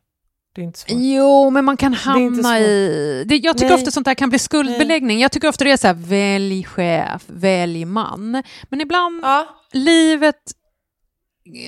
Det 0.55 0.61
är 0.61 0.65
inte 0.65 0.79
svårt. 0.79 0.97
Jo, 0.99 1.49
men 1.49 1.65
man 1.65 1.77
kan 1.77 1.93
hamna 1.93 2.43
svårt. 2.43 2.59
i... 2.59 3.23
Det, 3.27 3.35
jag 3.35 3.57
tycker 3.57 3.69
Nej. 3.69 3.75
ofta 3.75 3.91
sånt 3.91 4.05
där 4.05 4.13
kan 4.13 4.29
bli 4.29 4.39
skuldbeläggning. 4.39 5.19
Jag 5.19 5.31
tycker 5.31 5.47
ofta 5.49 5.63
det 5.63 5.71
är 5.71 5.77
så 5.77 5.87
här, 5.87 5.93
välj 5.93 6.63
chef, 6.63 7.23
välj 7.27 7.85
man. 7.85 8.43
Men 8.63 8.81
ibland, 8.81 9.19
Ja. 9.23 9.47
livet 9.71 10.35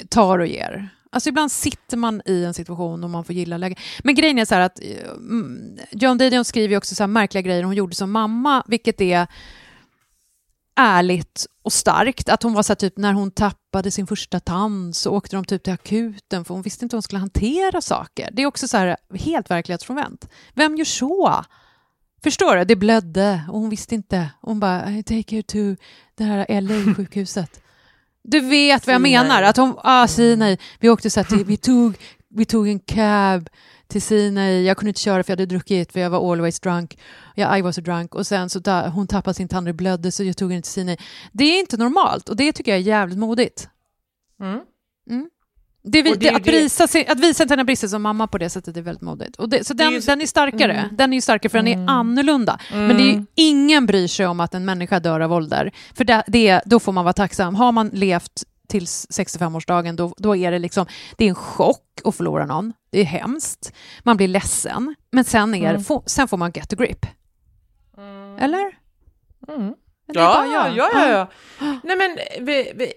tar 0.09 0.39
och 0.39 0.47
ger. 0.47 0.89
Alltså 1.11 1.29
ibland 1.29 1.51
sitter 1.51 1.97
man 1.97 2.21
i 2.25 2.43
en 2.43 2.53
situation 2.53 3.03
och 3.03 3.09
man 3.09 3.23
får 3.23 3.35
gilla 3.35 3.57
läget. 3.57 3.77
Men 4.03 4.15
grejen 4.15 4.39
är 4.39 4.45
så 4.45 4.55
här 4.55 4.61
att 4.61 4.79
eh, 4.81 5.11
mm, 5.11 5.77
John 5.91 6.17
Didion 6.17 6.45
skriver 6.45 6.69
ju 6.69 6.77
också 6.77 6.95
så 6.95 7.03
här 7.03 7.07
märkliga 7.07 7.41
grejer 7.41 7.63
hon 7.63 7.75
gjorde 7.75 7.95
som 7.95 8.11
mamma, 8.11 8.63
vilket 8.67 9.01
är 9.01 9.27
ärligt 10.75 11.45
och 11.63 11.73
starkt. 11.73 12.29
Att 12.29 12.43
hon 12.43 12.53
var 12.53 12.63
så 12.63 12.71
här, 12.71 12.75
typ 12.75 12.97
när 12.97 13.13
hon 13.13 13.31
tappade 13.31 13.64
sin 13.83 14.07
första 14.07 14.39
tand 14.39 14.95
så 14.95 15.11
åkte 15.11 15.35
de 15.35 15.45
typ 15.45 15.63
till 15.63 15.73
akuten 15.73 16.45
för 16.45 16.53
hon 16.53 16.63
visste 16.63 16.85
inte 16.85 16.95
hur 16.95 16.97
hon 16.97 17.03
skulle 17.03 17.19
hantera 17.19 17.81
saker. 17.81 18.29
Det 18.33 18.41
är 18.41 18.45
också 18.45 18.67
så 18.67 18.77
här 18.77 18.97
helt 19.13 19.51
verklighetsfrånvänt. 19.51 20.29
Vem 20.53 20.75
gör 20.75 20.85
så? 20.85 21.45
Förstår 22.23 22.55
du? 22.55 22.65
Det 22.65 22.75
blödde 22.75 23.41
och 23.51 23.59
hon 23.59 23.69
visste 23.69 23.95
inte. 23.95 24.29
Hon 24.41 24.59
bara, 24.59 24.91
I 24.91 25.03
take 25.03 25.35
her 25.35 25.41
to 25.41 25.81
det 26.15 26.23
här 26.23 26.61
LA-sjukhuset. 26.61 27.61
Du 28.27 28.39
vet 28.39 28.87
vad 28.87 28.93
jag 28.93 29.01
menar? 29.01 29.43
Att 29.43 29.57
hon, 29.57 29.75
ah, 29.83 30.07
Sinai. 30.07 30.57
Vi 30.79 30.89
åkte 30.89 31.09
så 31.09 31.19
här 31.19 31.27
till, 31.27 31.45
vi 31.45 31.57
tog, 31.57 31.97
vi 32.29 32.45
tog 32.45 32.67
en 32.67 32.79
cab 32.79 33.49
till 33.87 34.01
Sinai. 34.01 34.65
Jag 34.65 34.77
kunde 34.77 34.89
inte 34.89 35.01
köra 35.01 35.23
för 35.23 35.31
jag 35.31 35.37
hade 35.37 35.45
druckit 35.45 35.91
för 35.91 35.99
jag 35.99 36.09
var 36.09 36.31
always 36.31 36.59
drunk. 36.59 36.97
Ja, 37.35 37.57
I 37.57 37.61
was 37.61 37.77
a 37.77 37.81
drunk. 37.81 38.15
Och 38.15 38.27
sen 38.27 38.49
så 38.49 38.61
ta, 38.61 38.87
hon 38.87 39.07
tappade 39.07 39.33
sin 39.33 39.47
tand 39.47 39.67
och 39.67 39.75
blödde 39.75 40.11
så 40.11 40.23
jag 40.23 40.37
tog 40.37 40.51
henne 40.51 40.61
till 40.61 40.71
Sinai. 40.71 40.97
Det 41.31 41.43
är 41.43 41.59
inte 41.59 41.77
normalt 41.77 42.29
och 42.29 42.35
det 42.35 42.51
tycker 42.51 42.71
jag 42.71 42.79
är 42.79 42.83
jävligt 42.83 43.17
modigt. 43.17 43.67
Mm. 44.41 44.59
Det, 45.87 46.01
vi- 46.01 46.09
det 46.15 46.39
det, 46.43 46.81
att, 46.83 46.89
sig, 46.89 47.07
att 47.07 47.19
visa 47.19 47.47
sina 47.47 47.63
brister 47.63 47.87
som 47.87 48.01
mamma 48.01 48.27
på 48.27 48.37
det 48.37 48.49
sättet 48.49 48.77
är 48.77 48.81
väldigt 48.81 49.01
modigt. 49.01 49.35
Och 49.35 49.49
det, 49.49 49.67
så 49.67 49.73
den, 49.73 50.01
så- 50.01 50.11
den 50.11 50.21
är 50.21 50.25
starkare. 50.25 50.73
Mm. 50.73 50.95
Den 50.95 51.13
är 51.13 51.17
ju 51.17 51.21
starkare 51.21 51.49
för 51.49 51.57
den 51.57 51.67
är 51.67 51.73
Mm. 51.73 51.89
annorlunda. 51.89 52.59
Men 52.71 52.97
det 52.97 53.03
är 53.03 53.13
ju, 53.13 53.25
ingen 53.35 53.85
bryr 53.85 54.07
sig 54.07 54.27
om 54.27 54.39
att 54.39 54.53
en 54.53 54.65
människa 54.65 54.99
dör 54.99 55.19
av 55.19 55.33
ålder. 55.33 55.71
För 55.93 56.03
det, 56.03 56.23
det, 56.27 56.61
då 56.65 56.79
får 56.79 56.91
man 56.91 57.03
vara 57.03 57.13
tacksam. 57.13 57.55
Har 57.55 57.71
man 57.71 57.89
levt 57.93 58.43
till 58.67 58.85
65-årsdagen, 58.85 59.95
då, 59.95 60.13
då 60.17 60.35
är 60.35 60.51
det 60.51 60.59
liksom, 60.59 60.85
det 61.17 61.25
är 61.25 61.29
en 61.29 61.35
chock 61.35 62.01
att 62.03 62.15
förlora 62.15 62.45
någon. 62.45 62.73
Det 62.91 62.99
är 62.99 63.03
hemskt. 63.05 63.73
Man 64.03 64.17
blir 64.17 64.27
ledsen. 64.27 64.95
Men 65.11 65.23
sen, 65.23 65.55
är, 65.55 65.69
Mm. 65.69 65.83
få, 65.83 66.03
sen 66.05 66.27
får 66.27 66.37
man 66.37 66.51
get 66.55 66.73
a 66.73 66.75
grip. 66.79 67.05
Eller? 68.39 68.71
Mm. 69.47 69.73
Men 70.07 70.13
det 70.13 70.19
är 70.19 70.23
Ja, 70.23 70.45
ja, 70.45 70.67
ja, 70.75 70.89
ja, 70.93 71.09
ja. 71.09 71.27
Nej 71.83 71.97
men, 71.97 72.17
vi, 72.45 72.71
vi, 72.75 72.93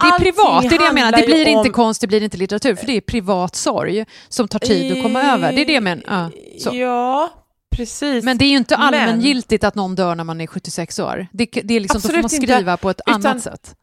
Det 0.00 0.06
är 0.06 0.18
privat, 0.18 0.62
det 0.70 0.74
är 0.76 0.78
det 0.78 0.84
jag 0.84 0.94
menar. 0.94 1.12
Det 1.12 1.26
blir 1.26 1.46
inte 1.48 1.68
om... 1.68 1.72
konst, 1.72 2.00
det 2.00 2.06
blir 2.06 2.22
inte 2.22 2.36
litteratur, 2.36 2.74
för 2.74 2.86
det 2.86 2.96
är 2.96 3.00
privat 3.00 3.56
sorg 3.56 4.04
som 4.28 4.48
tar 4.48 4.58
tid 4.58 4.92
att 4.96 5.02
komma 5.02 5.22
över. 5.22 5.52
Det 5.52 5.60
är 5.60 5.66
det 5.66 5.72
jag 5.72 5.82
menar. 5.82 6.04
Ja, 6.08 6.30
så. 6.60 6.74
Ja, 6.76 7.30
precis. 7.70 8.24
Men 8.24 8.38
det 8.38 8.44
är 8.44 8.50
ju 8.50 8.56
inte 8.56 8.76
Men- 8.78 8.86
allmängiltigt 8.86 9.64
att 9.64 9.74
någon 9.74 9.94
dör 9.94 10.14
när 10.14 10.24
man 10.24 10.40
är 10.40 10.46
76 10.46 10.98
år. 10.98 11.26
Det, 11.32 11.46
det 11.64 11.74
är 11.74 11.80
liksom, 11.80 12.00
då 12.00 12.08
får 12.08 12.14
man 12.16 12.24
Absolut 12.24 12.42
inte, 12.42 12.54
skriva 12.56 12.76
på 12.76 12.90
ett 12.90 13.00
utan- 13.06 13.26
annat 13.26 13.42
sätt. 13.42 13.74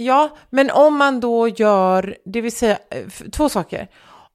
Ja, 0.00 0.36
men 0.50 0.70
om 0.70 0.96
man 0.96 1.20
då 1.20 1.48
gör, 1.48 2.16
det 2.24 2.40
vill 2.40 2.52
säga 2.52 2.78
eh, 2.90 3.30
två 3.32 3.48
saker. 3.48 3.88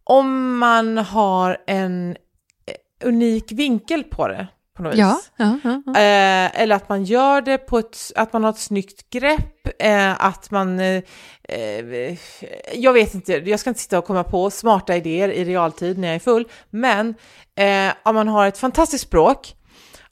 Om 0.03 0.57
man 0.57 0.97
har 0.97 1.57
en 1.67 2.11
eh, 2.11 3.07
unik 3.07 3.51
vinkel 3.51 4.03
på 4.03 4.27
det 4.27 4.47
på 4.75 4.83
något 4.83 4.93
vis. 4.93 4.99
Ja, 4.99 5.19
ja, 5.37 5.59
ja, 5.63 5.81
ja. 5.85 5.91
Eh, 5.91 6.61
eller 6.61 6.75
att 6.75 6.89
man 6.89 7.03
gör 7.03 7.41
det 7.41 7.57
på 7.57 7.79
ett, 7.79 7.97
att 8.15 8.33
man 8.33 8.43
har 8.43 8.51
ett 8.51 8.59
snyggt 8.59 9.09
grepp, 9.09 9.67
eh, 9.79 10.25
att 10.25 10.51
man, 10.51 10.79
eh, 10.79 11.03
jag 12.73 12.93
vet 12.93 13.13
inte, 13.13 13.33
jag 13.33 13.59
ska 13.59 13.69
inte 13.69 13.81
sitta 13.81 13.99
och 13.99 14.05
komma 14.05 14.23
på 14.23 14.49
smarta 14.49 14.95
idéer 14.95 15.29
i 15.29 15.45
realtid 15.45 15.97
när 15.97 16.07
jag 16.07 16.15
är 16.15 16.19
full, 16.19 16.47
men 16.69 17.15
om 18.03 18.15
man 18.15 18.27
har 18.27 18.47
ett 18.47 18.57
fantastiskt 18.57 19.03
språk 19.03 19.55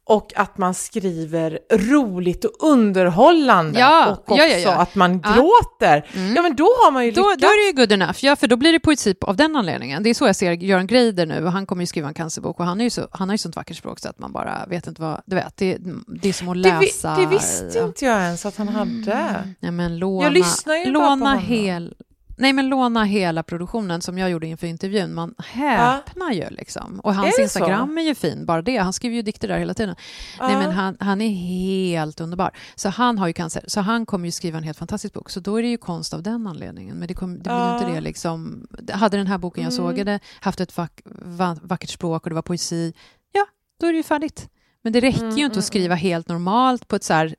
och 0.06 0.32
att 0.36 0.58
man 0.58 0.74
skriver 0.74 1.60
roligt 1.72 2.46
och 2.46 2.52
underhållande 2.60 3.80
Ja, 3.80 4.12
och 4.12 4.32
också 4.32 4.36
ja, 4.44 4.46
ja, 4.48 4.58
ja. 4.58 4.72
att 4.76 4.96
man 4.96 5.22
Ja. 5.24 5.34
gråter, 5.34 6.10
Mm. 6.16 6.36
ja 6.36 6.42
men 6.42 6.56
då 6.56 6.64
har 6.64 6.92
man 6.92 7.06
ju 7.06 7.12
Då, 7.12 7.22
lyckats. 7.22 7.42
då 7.42 7.48
är 7.48 7.64
det 7.66 7.68
ju 7.82 7.86
good 7.86 7.92
enough, 7.92 8.18
ja, 8.26 8.36
för 8.36 8.48
då 8.48 8.56
blir 8.56 8.72
det 8.74 8.80
poesi 8.80 9.16
av 9.22 9.36
den 9.36 9.56
anledningen. 9.56 10.04
Det 10.04 10.10
är 10.10 10.14
så 10.14 10.26
jag 10.26 10.36
ser 10.36 10.52
Göran 10.52 10.88
Greider 10.88 11.26
nu, 11.26 11.46
och 11.46 11.52
han 11.52 11.66
kommer 11.66 11.84
ju 11.84 11.88
skriva 11.88 12.08
en 12.08 12.14
cancerbok 12.14 12.60
och 12.60 12.66
han, 12.66 12.80
är 12.80 12.84
ju 12.84 12.90
så, 12.90 13.08
han 13.12 13.30
har 13.30 13.34
ju 13.34 13.38
sånt 13.38 13.56
vackert 13.56 13.78
språk 13.78 14.00
så 14.00 14.10
att 14.10 14.20
man 14.20 14.32
bara 14.32 14.66
vet 14.68 14.88
inte 14.88 15.02
vad, 15.02 15.22
du 15.26 15.36
vet, 15.36 15.58
det, 15.58 15.78
det 16.22 16.30
är 16.30 16.34
som 16.34 16.50
att 16.50 16.64
det, 16.64 16.78
vi, 16.80 16.86
läsa. 16.86 17.16
det 17.16 17.26
visste 17.26 17.72
ja. 17.78 17.86
inte 17.86 18.06
jag 18.06 18.22
ens 18.22 18.46
att 18.46 18.58
han 18.58 18.68
hade. 18.68 19.44
Nej, 19.60 19.72
men 19.72 19.98
låna, 19.98 20.24
Jag 20.24 20.34
lyssnar 20.34 20.76
ju 20.76 20.84
bara 20.86 20.94
på 20.94 21.00
låna 21.10 21.10
honom. 21.30 21.44
hel, 21.44 21.94
Nej, 22.38 22.54
men 22.54 22.70
låna 22.70 23.04
hela 23.04 23.44
produktionen 23.44 24.02
som 24.02 24.18
jag 24.18 24.30
gjorde 24.30 24.48
inför 24.48 24.68
intervjun. 24.68 25.14
Man 25.14 25.36
häpnar 25.38 26.32
ju 26.32 26.50
liksom. 26.50 27.00
Och 27.00 27.16
hans 27.16 27.38
Är 27.38 27.42
Instagram 27.44 27.98
är 27.98 28.02
ju 28.02 28.16
fin, 28.16 28.46
bara 28.46 28.62
det. 28.62 28.78
Han 28.78 28.94
skriver 28.94 29.16
ju 29.16 29.22
dikter 29.22 29.48
där 29.48 29.58
hela 29.60 29.74
tiden. 29.74 29.96
Nej, 30.40 30.52
Ja. 30.54 30.60
men 30.60 30.72
han, 30.72 30.98
han 31.00 31.22
är 31.22 31.30
helt 31.30 32.22
underbar. 32.22 32.52
Så 32.76 32.90
han 32.90 33.18
har 33.18 33.28
ju 33.28 33.34
cancer, 33.34 33.64
så 33.68 33.82
han 33.82 34.06
kommer 34.06 34.26
ju 34.26 34.32
skriva 34.32 34.58
en 34.58 34.64
helt 34.64 34.78
fantastisk 34.78 35.14
bok. 35.14 35.30
Så 35.30 35.40
då 35.40 35.56
är 35.60 35.64
det 35.64 35.70
ju 35.70 35.78
konst 35.78 36.14
av 36.14 36.24
den 36.24 36.48
anledningen. 36.48 36.98
Men 36.98 37.08
det, 37.08 37.14
kom, 37.14 37.34
det 37.38 37.44
blir 37.44 37.54
Ja. 37.54 37.80
inte 37.80 37.92
det 37.92 38.02
liksom... 38.02 38.68
Hade 38.92 39.18
den 39.18 39.28
här 39.28 39.38
boken 39.38 39.64
jag 39.64 39.74
Mm. 39.74 39.86
sågade 39.86 40.20
haft 40.40 40.60
ett 40.60 40.78
vack, 40.78 41.02
va, 41.06 41.58
vackert 41.62 41.90
språk 41.90 42.24
och 42.24 42.30
det 42.30 42.36
var 42.36 42.42
poesi, 42.42 42.94
ja, 43.32 43.46
då 43.80 43.88
är 43.88 43.92
det 43.92 43.98
ju 43.98 44.04
färdigt. 44.04 44.50
Men 44.84 44.94
det 44.94 45.00
räcker 45.00 45.20
Mm, 45.20 45.38
ju 45.38 45.46
inte 45.46 45.54
mm, 45.54 45.60
att 45.60 45.66
skriva 45.66 45.96
helt 45.96 46.28
normalt 46.28 46.88
på 46.88 46.96
ett 46.96 47.04
så 47.04 47.14
här, 47.14 47.36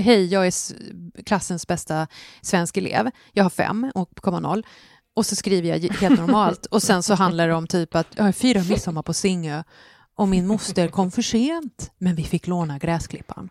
hej, 0.00 0.26
jag 0.26 0.46
är 0.46 0.52
klassens 1.22 1.66
bästa 1.66 2.06
svensk 2.40 2.76
elev, 2.76 3.10
jag 3.32 3.44
har 3.44 3.50
fem 3.50 3.90
och 3.94 4.10
komma 4.16 4.40
noll. 4.40 4.66
Och 5.14 5.26
så 5.26 5.36
skriver 5.36 5.68
jag 5.68 5.78
helt 5.78 6.20
normalt. 6.20 6.66
Och 6.66 6.82
sen 6.82 7.02
så 7.02 7.14
handlar 7.14 7.48
det 7.48 7.54
om 7.54 7.66
typ 7.66 7.94
att 7.94 8.06
jag 8.16 8.24
har 8.24 8.32
fyra 8.32 8.62
midsommar 8.62 9.02
på 9.02 9.14
Singö 9.14 9.62
och 10.14 10.28
min 10.28 10.46
moster 10.46 10.88
kom 10.88 11.10
för 11.10 11.22
sent, 11.22 11.92
men 11.98 12.14
vi 12.14 12.24
fick 12.24 12.46
låna 12.46 12.78
gräsklippan. 12.78 13.48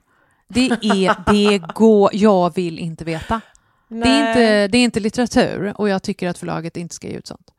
Det 0.47 0.69
är, 0.69 1.31
det 1.33 1.73
går, 1.73 2.09
jag 2.13 2.55
vill 2.55 2.79
inte 2.79 3.05
veta. 3.05 3.41
Det 3.87 4.09
är, 4.09 4.29
inte, 4.29 4.67
det 4.67 4.77
är 4.77 4.83
inte 4.83 4.99
litteratur 4.99 5.73
och 5.75 5.89
jag 5.89 6.03
tycker 6.03 6.29
att 6.29 6.37
förlaget 6.37 6.77
inte 6.77 6.95
ska 6.95 7.07
ge 7.07 7.13
ut 7.13 7.27
sånt. 7.27 7.51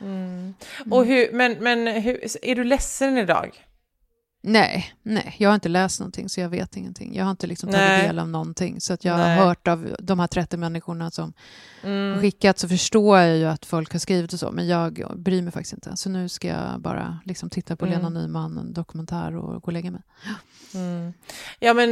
Mm. 0.00 0.54
Och 0.90 1.06
hur, 1.06 1.32
men 1.32 1.52
men 1.52 1.86
hur, 1.86 2.20
är 2.42 2.54
du 2.54 2.64
ledsen 2.64 3.18
idag? 3.18 3.62
Nej, 4.48 4.94
nej, 5.02 5.34
jag 5.38 5.48
har 5.50 5.54
inte 5.54 5.68
läst 5.68 6.00
någonting 6.00 6.28
så 6.28 6.40
jag 6.40 6.48
vet 6.48 6.76
ingenting. 6.76 7.14
Jag 7.14 7.24
har 7.24 7.30
inte 7.30 7.46
liksom 7.46 7.68
tagit 7.72 7.88
Nej. 7.88 8.06
del 8.06 8.18
av 8.18 8.28
någonting. 8.28 8.80
Så 8.80 8.92
att 8.92 9.04
jag 9.04 9.16
Nej. 9.18 9.36
har 9.38 9.46
hört 9.46 9.68
av 9.68 9.96
de 9.98 10.18
här 10.18 10.26
30 10.26 10.56
människorna 10.56 11.10
som 11.10 11.32
Mm. 11.82 12.20
skickat 12.20 12.58
så 12.58 12.68
förstår 12.68 13.18
jag 13.18 13.36
ju 13.38 13.44
att 13.44 13.66
folk 13.66 13.92
har 13.92 13.98
skrivit 13.98 14.32
och 14.32 14.38
så, 14.38 14.50
men 14.52 14.66
jag 14.68 15.12
bryr 15.16 15.42
mig 15.42 15.52
faktiskt 15.52 15.72
inte. 15.72 15.96
Så 15.96 16.08
nu 16.10 16.28
ska 16.28 16.48
jag 16.48 16.80
bara 16.80 17.18
liksom 17.24 17.50
titta 17.50 17.76
på 17.76 17.86
Mm. 17.86 17.98
Lena 17.98 18.08
Nyman, 18.20 18.58
en 18.58 18.72
dokumentär 18.72 19.36
och 19.36 19.46
gå 19.62 19.66
och 19.66 19.72
lägga 19.72 19.90
mig. 19.90 20.02
Mm. 20.74 21.12
Ja, 21.58 21.74
men 21.74 21.90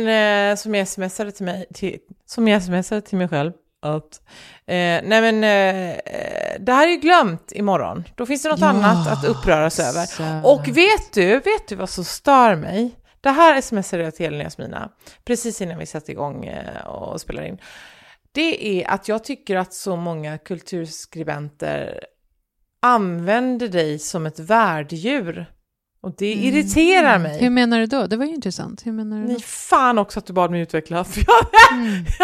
eh, 0.53 0.57
som 0.57 0.75
jag 0.75 0.89
smsade 0.89 1.33
till 1.33 1.45
mig, 1.45 1.67
till, 1.75 1.99
som 2.27 2.49
jag 2.49 2.63
smsade 2.63 3.01
till 3.01 3.19
mig 3.19 3.29
själv, 3.29 3.53
att 3.85 4.21
eh, 4.67 5.01
nej 5.05 5.33
men 5.33 5.35
eh, 5.45 5.97
det 6.61 6.73
här 6.73 6.87
är 6.87 6.91
ju 6.91 6.97
glömt 6.97 7.53
imorgon. 7.53 8.05
Då 8.17 8.27
finns 8.27 8.43
det 8.43 8.49
något 8.49 8.61
Ja, 8.61 8.67
annat 8.67 9.09
att 9.13 9.25
uppröras 9.25 9.81
över. 9.81 10.07
så- 10.07 10.49
Och 10.49 10.69
vet 10.69 11.13
du, 11.13 11.31
vet 11.41 11.69
du 11.69 11.75
vad 11.77 11.89
som 11.91 12.05
stör 12.05 12.57
mig? 12.57 12.95
Det 13.21 13.31
här 13.31 13.61
smsade 13.61 14.03
jag 14.03 14.15
till 14.15 14.27
Elin 14.27 14.41
och 14.41 14.45
Jasmina 14.45 14.91
precis 15.25 15.61
innan 15.61 15.79
vi 15.79 15.87
satte 15.87 16.13
igång 16.13 16.45
eh, 16.47 16.87
och 16.87 17.21
spelade 17.21 17.49
in. 17.49 17.59
Det 18.33 18.83
är 18.83 18.91
att 18.91 19.09
jag 19.09 19.25
tycker 19.25 19.57
att 19.57 19.75
så 19.75 19.97
många 19.97 20.39
kulturskribenter 20.39 22.01
använder 22.83 23.69
dig 23.69 23.99
som 23.99 24.27
ett 24.27 24.39
värddjur. 24.39 25.47
Och 26.03 26.15
det 26.19 26.33
irriterar 26.33 27.19
mig. 27.19 27.31
Mm. 27.31 27.43
Hur 27.43 27.51
menar 27.51 27.79
du 27.81 27.87
då? 27.87 28.07
Det 28.07 28.17
var 28.17 28.25
ju 28.25 28.35
intressant. 28.35 28.87
Hur 28.87 28.93
menar 28.93 29.17
du 29.21 29.25
Nej, 29.27 29.35
då? 29.35 29.41
fan 29.41 29.99
också 29.99 30.19
att 30.19 30.27
du 30.27 30.33
bad 30.33 30.51
mig 30.51 30.61
utveckla. 30.61 31.05
Mm. 31.73 32.05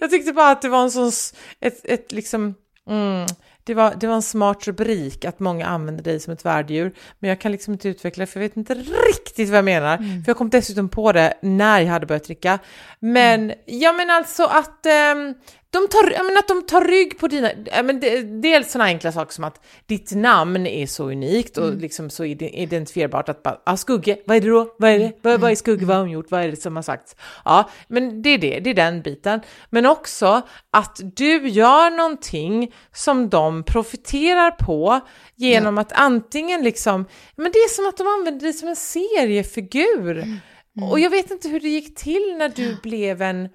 jag 0.00 0.10
tyckte 0.10 0.32
bara 0.32 0.50
att 0.50 0.62
det 0.62 0.68
var 0.68 0.82
en 0.82 0.90
sån, 0.90 1.12
ett, 1.60 1.80
ett 1.84 2.12
liksom, 2.12 2.54
mm, 2.90 3.26
det, 3.64 3.74
var, 3.74 3.94
det 4.00 4.06
var 4.06 4.14
en 4.14 4.22
smart 4.22 4.66
rubrik 4.66 5.24
att 5.24 5.40
många 5.40 5.66
använder 5.66 6.04
dig 6.04 6.20
som 6.20 6.32
ett 6.32 6.44
värddjur. 6.44 6.94
Men 7.18 7.28
jag 7.28 7.40
kan 7.40 7.52
liksom 7.52 7.72
inte 7.72 7.88
utveckla 7.88 8.26
för 8.26 8.40
jag 8.40 8.48
vet 8.48 8.56
inte 8.56 8.74
riktigt 8.74 9.48
vad 9.48 9.58
jag 9.58 9.64
menar. 9.64 9.96
Mm. 9.96 10.24
För 10.24 10.30
jag 10.30 10.36
kom 10.36 10.50
dessutom 10.50 10.88
på 10.88 11.12
det 11.12 11.34
när 11.42 11.80
jag 11.80 11.88
hade 11.88 12.06
börjat 12.06 12.24
dricka. 12.24 12.58
Men, 13.00 13.40
Mm. 13.44 13.56
ja 13.66 13.92
men 13.92 14.10
alltså 14.10 14.44
att 14.44 14.86
ehm, 14.86 15.34
de 15.70 15.88
tar, 15.88 16.10
jag 16.10 16.26
menar 16.26 16.38
att 16.38 16.48
de 16.48 16.62
tar 16.66 16.84
rygg 16.84 17.18
på 17.18 17.28
dina, 17.28 17.50
men 17.84 18.00
det, 18.00 18.22
dels 18.22 18.72
sådana 18.72 18.84
enkla 18.90 19.12
saker 19.12 19.32
som 19.32 19.44
att 19.44 19.64
ditt 19.86 20.12
namn 20.14 20.66
är 20.66 20.86
så 20.86 21.10
unikt 21.10 21.58
och 21.58 21.66
Mm. 21.68 21.78
liksom 21.78 22.10
så 22.10 22.24
ide- 22.24 22.50
identifierbart 22.50 23.28
att 23.28 23.42
bara, 23.42 23.60
ah, 23.64 23.76
Skugge, 23.76 24.18
vad 24.26 24.36
är 24.36 24.40
det 24.40 24.48
då? 24.48 24.74
Vad 24.78 24.90
är 24.90 24.98
det? 24.98 25.12
Vad, 25.22 25.30
Mm. 25.32 25.40
vad 25.42 25.50
är 25.50 25.54
Skugge? 25.54 25.86
Vad 25.86 25.96
har 25.96 26.02
hon 26.02 26.10
gjort? 26.12 26.30
Vad 26.30 26.40
är 26.44 26.48
det 26.50 26.56
som 26.56 26.76
har 26.76 26.82
sagts? 26.82 27.16
Ja, 27.44 27.70
men 27.88 28.22
det 28.22 28.30
är 28.30 28.38
det, 28.38 28.60
det 28.60 28.70
är 28.70 28.74
den 28.74 29.02
biten. 29.02 29.40
Men 29.70 29.86
också 29.86 30.42
att 30.70 31.00
du 31.16 31.48
gör 31.48 31.90
någonting 31.90 32.74
som 32.94 33.28
de 33.28 33.62
profiterar 33.62 34.50
på 34.50 35.00
genom 35.34 35.78
att 35.78 35.92
antingen 35.92 36.62
liksom, 36.62 37.04
men 37.36 37.52
det 37.52 37.58
är 37.58 37.68
som 37.68 37.88
att 37.88 37.96
de 37.96 38.06
använder 38.06 38.40
dig 38.46 38.52
som 38.52 38.68
en 38.68 38.76
seriefigur. 38.76 40.18
Mm. 40.18 40.90
Och 40.90 41.00
jag 41.00 41.10
vet 41.10 41.30
inte 41.30 41.48
hur 41.48 41.60
det 41.60 41.68
gick 41.68 41.94
till 41.96 42.34
när 42.38 42.48
du 42.48 42.76
blev 42.82 43.22
en... 43.22 43.48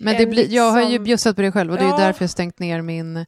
Men 0.00 0.16
det 0.16 0.26
blir, 0.26 0.52
jag 0.54 0.70
har 0.70 0.82
ju 0.82 0.98
bjussat 0.98 1.36
på 1.36 1.42
det 1.42 1.52
själv 1.52 1.72
och 1.72 1.78
det 1.78 1.84
är 1.84 1.88
Ja. 1.88 1.96
därför 1.96 2.22
jag 2.22 2.30
stängt 2.30 2.58
ner 2.58 2.82
min 2.82 3.26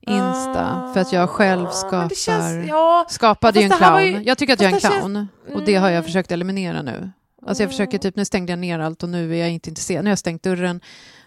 Insta. 0.00 0.90
För 0.94 1.00
att 1.00 1.12
jag 1.12 1.30
själv 1.30 1.66
Ah, 1.66 1.70
skapar... 1.70 2.08
känns, 2.14 2.68
ja, 2.68 3.06
Skapade 3.08 3.58
ju 3.60 3.64
en 3.64 3.70
clown. 3.70 4.04
ju- 4.06 4.22
Jag 4.22 4.38
tycker 4.38 4.52
att 4.52 4.60
jag 4.60 4.66
är 4.70 4.74
en 4.74 4.74
det 4.74 4.80
känns- 4.80 4.94
clown. 4.98 5.28
Och 5.54 5.62
det 5.64 5.74
har 5.74 5.88
jag 5.88 5.92
Mm. 5.96 6.04
försökt 6.04 6.32
eliminera 6.32 6.82
nu. 6.82 7.10
Alltså 7.46 7.62
jag 7.62 7.70
försöker 7.70 7.98
typ, 7.98 8.16
nu 8.16 8.24
stängde 8.24 8.52
jag 8.52 8.58
ner 8.58 8.78
allt 8.78 9.02
och 9.02 9.08
nu 9.08 9.32
är 9.34 9.38
jag 9.38 9.50
inte 9.50 9.68
intresserad. 9.70 10.04
Nu 10.04 10.08
har 10.08 10.12
jag 10.12 10.18
stängt 10.18 10.42
dörren. 10.42 10.80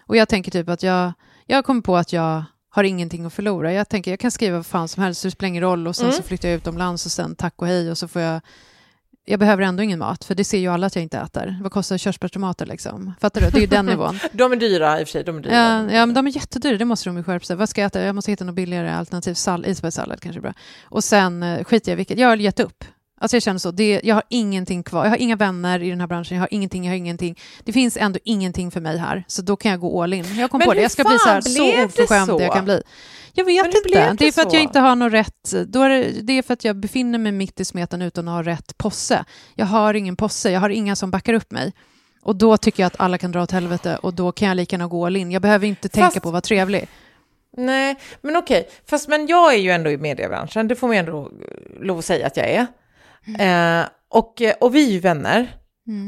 Och 0.06 0.16
jag 0.16 0.28
tänker 0.28 0.50
typ 0.50 0.68
att 0.68 0.82
jag, 0.82 1.12
jag 1.46 1.64
kommer 1.64 1.80
på 1.80 1.96
att 1.96 2.12
jag 2.12 2.44
har 2.70 2.84
ingenting 2.84 3.24
att 3.24 3.32
förlora. 3.32 3.72
Jag 3.72 3.88
tänker 3.88 4.10
jag 4.10 4.20
kan 4.20 4.30
skriva 4.30 4.56
vad 4.56 4.66
fan 4.66 4.88
som 4.88 5.02
helst, 5.02 5.20
så 5.20 5.26
det 5.26 5.32
spelar 5.32 5.48
ingen 5.48 5.62
roll. 5.62 5.86
Och 5.88 5.96
sen 5.96 6.06
Mm. 6.06 6.16
så 6.16 6.22
flyttar 6.22 6.48
jag 6.48 6.56
utomlands 6.56 7.06
och 7.06 7.12
sen 7.12 7.34
tack 7.36 7.54
och 7.56 7.66
hej 7.66 7.90
och 7.90 7.98
så 7.98 8.08
får 8.08 8.22
jag 8.22 8.40
jag 9.24 9.40
behöver 9.40 9.62
ändå 9.62 9.82
ingen 9.82 9.98
mat, 9.98 10.24
för 10.24 10.34
det 10.34 10.44
ser 10.44 10.58
ju 10.58 10.68
alla 10.68 10.86
att 10.86 10.96
jag 10.96 11.02
inte 11.02 11.18
äter. 11.18 11.58
Vad 11.62 11.72
kostar 11.72 11.98
körsbärstomater 11.98 12.66
liksom? 12.66 13.14
Fattar 13.20 13.40
du? 13.40 13.50
Det 13.50 13.58
är 13.58 13.60
ju 13.60 13.66
den 13.66 13.86
nivån. 13.92 14.18
de 14.32 14.52
är 14.52 14.56
dyra 14.56 15.00
i 15.00 15.04
och 15.04 15.08
för 15.08 15.12
sig. 15.12 15.24
De 15.24 15.36
är 15.36 15.40
dyra. 15.40 15.54
Ja, 15.54 15.92
ja, 15.92 16.06
men 16.06 16.14
de 16.14 16.26
är 16.26 16.30
jättedyra, 16.30 16.76
det 16.78 16.84
måste 16.84 17.08
de 17.08 17.16
ju 17.16 17.22
skärpa 17.22 17.44
sig. 17.44 17.56
Vad 17.56 17.68
ska 17.68 17.80
jag 17.80 17.86
äta? 17.86 18.00
Jag 18.02 18.14
måste 18.14 18.30
hitta 18.30 18.44
något 18.44 18.54
billigare 18.54 18.90
alternativ. 18.90 19.34
Sall 19.34 19.66
isbergssallad 19.66 20.20
kanske 20.20 20.38
är 20.38 20.42
bra. 20.42 20.54
Och 20.84 21.04
sen 21.04 21.42
eh, 21.42 21.64
skiter 21.64 21.90
jag 21.92 21.96
i 21.96 21.96
vilket. 21.96 22.18
Jag 22.18 22.28
har 22.28 22.36
gett 22.36 22.60
upp. 22.60 22.84
Alltså 23.22 23.36
jag 23.36 23.42
känner 23.42 23.58
så, 23.58 23.70
det, 23.70 24.00
jag 24.04 24.14
har 24.14 24.22
ingenting 24.28 24.82
kvar. 24.82 25.04
Jag 25.04 25.10
har 25.10 25.16
inga 25.16 25.36
vänner 25.36 25.82
i 25.82 25.90
den 25.90 26.00
här 26.00 26.06
branschen, 26.06 26.36
jag 26.36 26.42
har 26.42 26.48
ingenting, 26.50 26.84
jag 26.84 26.92
har 26.92 26.96
ingenting. 26.96 27.38
Det 27.64 27.72
finns 27.72 27.96
ändå 27.96 28.18
ingenting 28.24 28.70
för 28.70 28.80
mig 28.80 28.98
här, 28.98 29.24
så 29.26 29.42
då 29.42 29.56
kan 29.56 29.70
jag 29.70 29.80
gå 29.80 30.02
all 30.02 30.14
in. 30.14 30.24
Jag 30.36 30.50
kom 30.50 30.58
Men 30.58 30.66
på 30.68 30.74
det, 30.74 30.82
jag 30.82 30.90
ska 30.90 31.04
bli 31.04 31.18
så, 31.18 31.28
här, 31.28 31.40
så 31.40 31.84
oförskämd 31.84 32.26
så? 32.26 32.40
jag 32.40 32.52
kan 32.52 32.64
bli. 32.64 32.82
Jag 33.32 33.44
vet 33.44 33.66
inte, 33.66 33.80
det 33.88 34.14
det 34.18 34.26
är 34.26 34.32
för 34.32 34.42
att 34.42 34.50
så? 34.50 34.56
jag 34.56 34.62
inte 34.62 34.80
har 34.80 34.96
något 34.96 35.12
rätt, 35.12 35.54
då 35.66 35.82
är 35.82 35.88
det, 35.88 36.22
det 36.22 36.32
är 36.32 36.42
för 36.42 36.54
att 36.54 36.64
jag 36.64 36.76
befinner 36.76 37.18
mig 37.18 37.32
mitt 37.32 37.60
i 37.60 37.64
smeten 37.64 38.02
utan 38.02 38.28
att 38.28 38.34
ha 38.34 38.52
rätt 38.52 38.78
posse. 38.78 39.24
Jag 39.54 39.66
har 39.66 39.94
ingen 39.94 40.16
posse, 40.16 40.50
jag 40.50 40.60
har 40.60 40.70
inga 40.70 40.96
som 40.96 41.10
backar 41.10 41.34
upp 41.34 41.50
mig. 41.50 41.72
Och 42.22 42.36
då 42.36 42.56
tycker 42.56 42.82
jag 42.82 42.86
att 42.86 43.00
alla 43.00 43.18
kan 43.18 43.32
dra 43.32 43.42
åt 43.42 43.50
helvete 43.50 43.98
och 44.02 44.14
då 44.14 44.32
kan 44.32 44.48
jag 44.48 44.56
lika 44.56 44.74
gärna 44.76 44.86
gå 44.86 45.06
all 45.06 45.16
in. 45.16 45.32
Jag 45.32 45.42
behöver 45.42 45.66
inte 45.66 45.88
tänka 45.88 46.06
Fast- 46.06 46.22
på 46.22 46.28
att 46.28 46.32
vara 46.32 46.40
trevlig. 46.40 46.88
Nej, 47.56 47.96
men 48.20 48.36
okej. 48.36 48.68
Fast 48.90 49.08
men 49.08 49.26
jag 49.26 49.54
är 49.54 49.58
ju 49.58 49.70
ändå 49.70 49.90
i 49.90 49.96
mediebranschen, 49.96 50.68
det 50.68 50.76
får 50.76 50.88
man 50.88 50.96
ändå 50.96 51.30
lov 51.80 51.98
att 51.98 52.04
säga 52.04 52.26
att 52.26 52.36
jag 52.36 52.50
är. 52.50 52.66
Eh, 53.38 53.86
och, 54.08 54.42
eh, 54.42 54.54
och 54.60 54.74
vi 54.74 54.86
är 54.86 54.90
ju 54.92 54.98
vänner. 55.00 55.56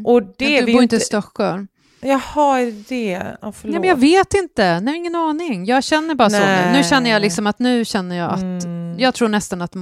Och 0.05 0.23
det 0.23 0.45
Men 0.45 0.61
du 0.61 0.65
vi 0.67 0.73
bor 0.73 0.83
inte 0.83 0.97
i 0.97 1.01
Stockholm. 1.01 1.69
Jaha, 2.01 2.61
är 2.61 2.89
det 2.89 3.37
förlåt. 3.41 3.65
Nej, 3.65 3.81
men 3.81 3.89
jag 3.89 3.97
vet 3.97 4.35
inte, 4.35 4.81
nej, 4.81 4.97
ingen 4.97 5.15
aning. 5.15 5.65
Jag 5.65 5.85
känner 5.85 6.15
bara 6.15 6.31
så 6.31 6.39
nu. 6.39 6.45
Nej. 6.45 6.73
Nu 6.73 6.85
känner 6.85 7.11
jag 7.11 7.23
liksom 7.23 7.47
att 7.47 7.59
nu 7.59 7.85
känner 7.85 8.17
jag 8.17 8.31
att 8.33 8.65
Mm. 8.65 8.99
jag 8.99 9.15
tror 9.15 9.29
nästan 9.29 9.63
att 9.63 9.75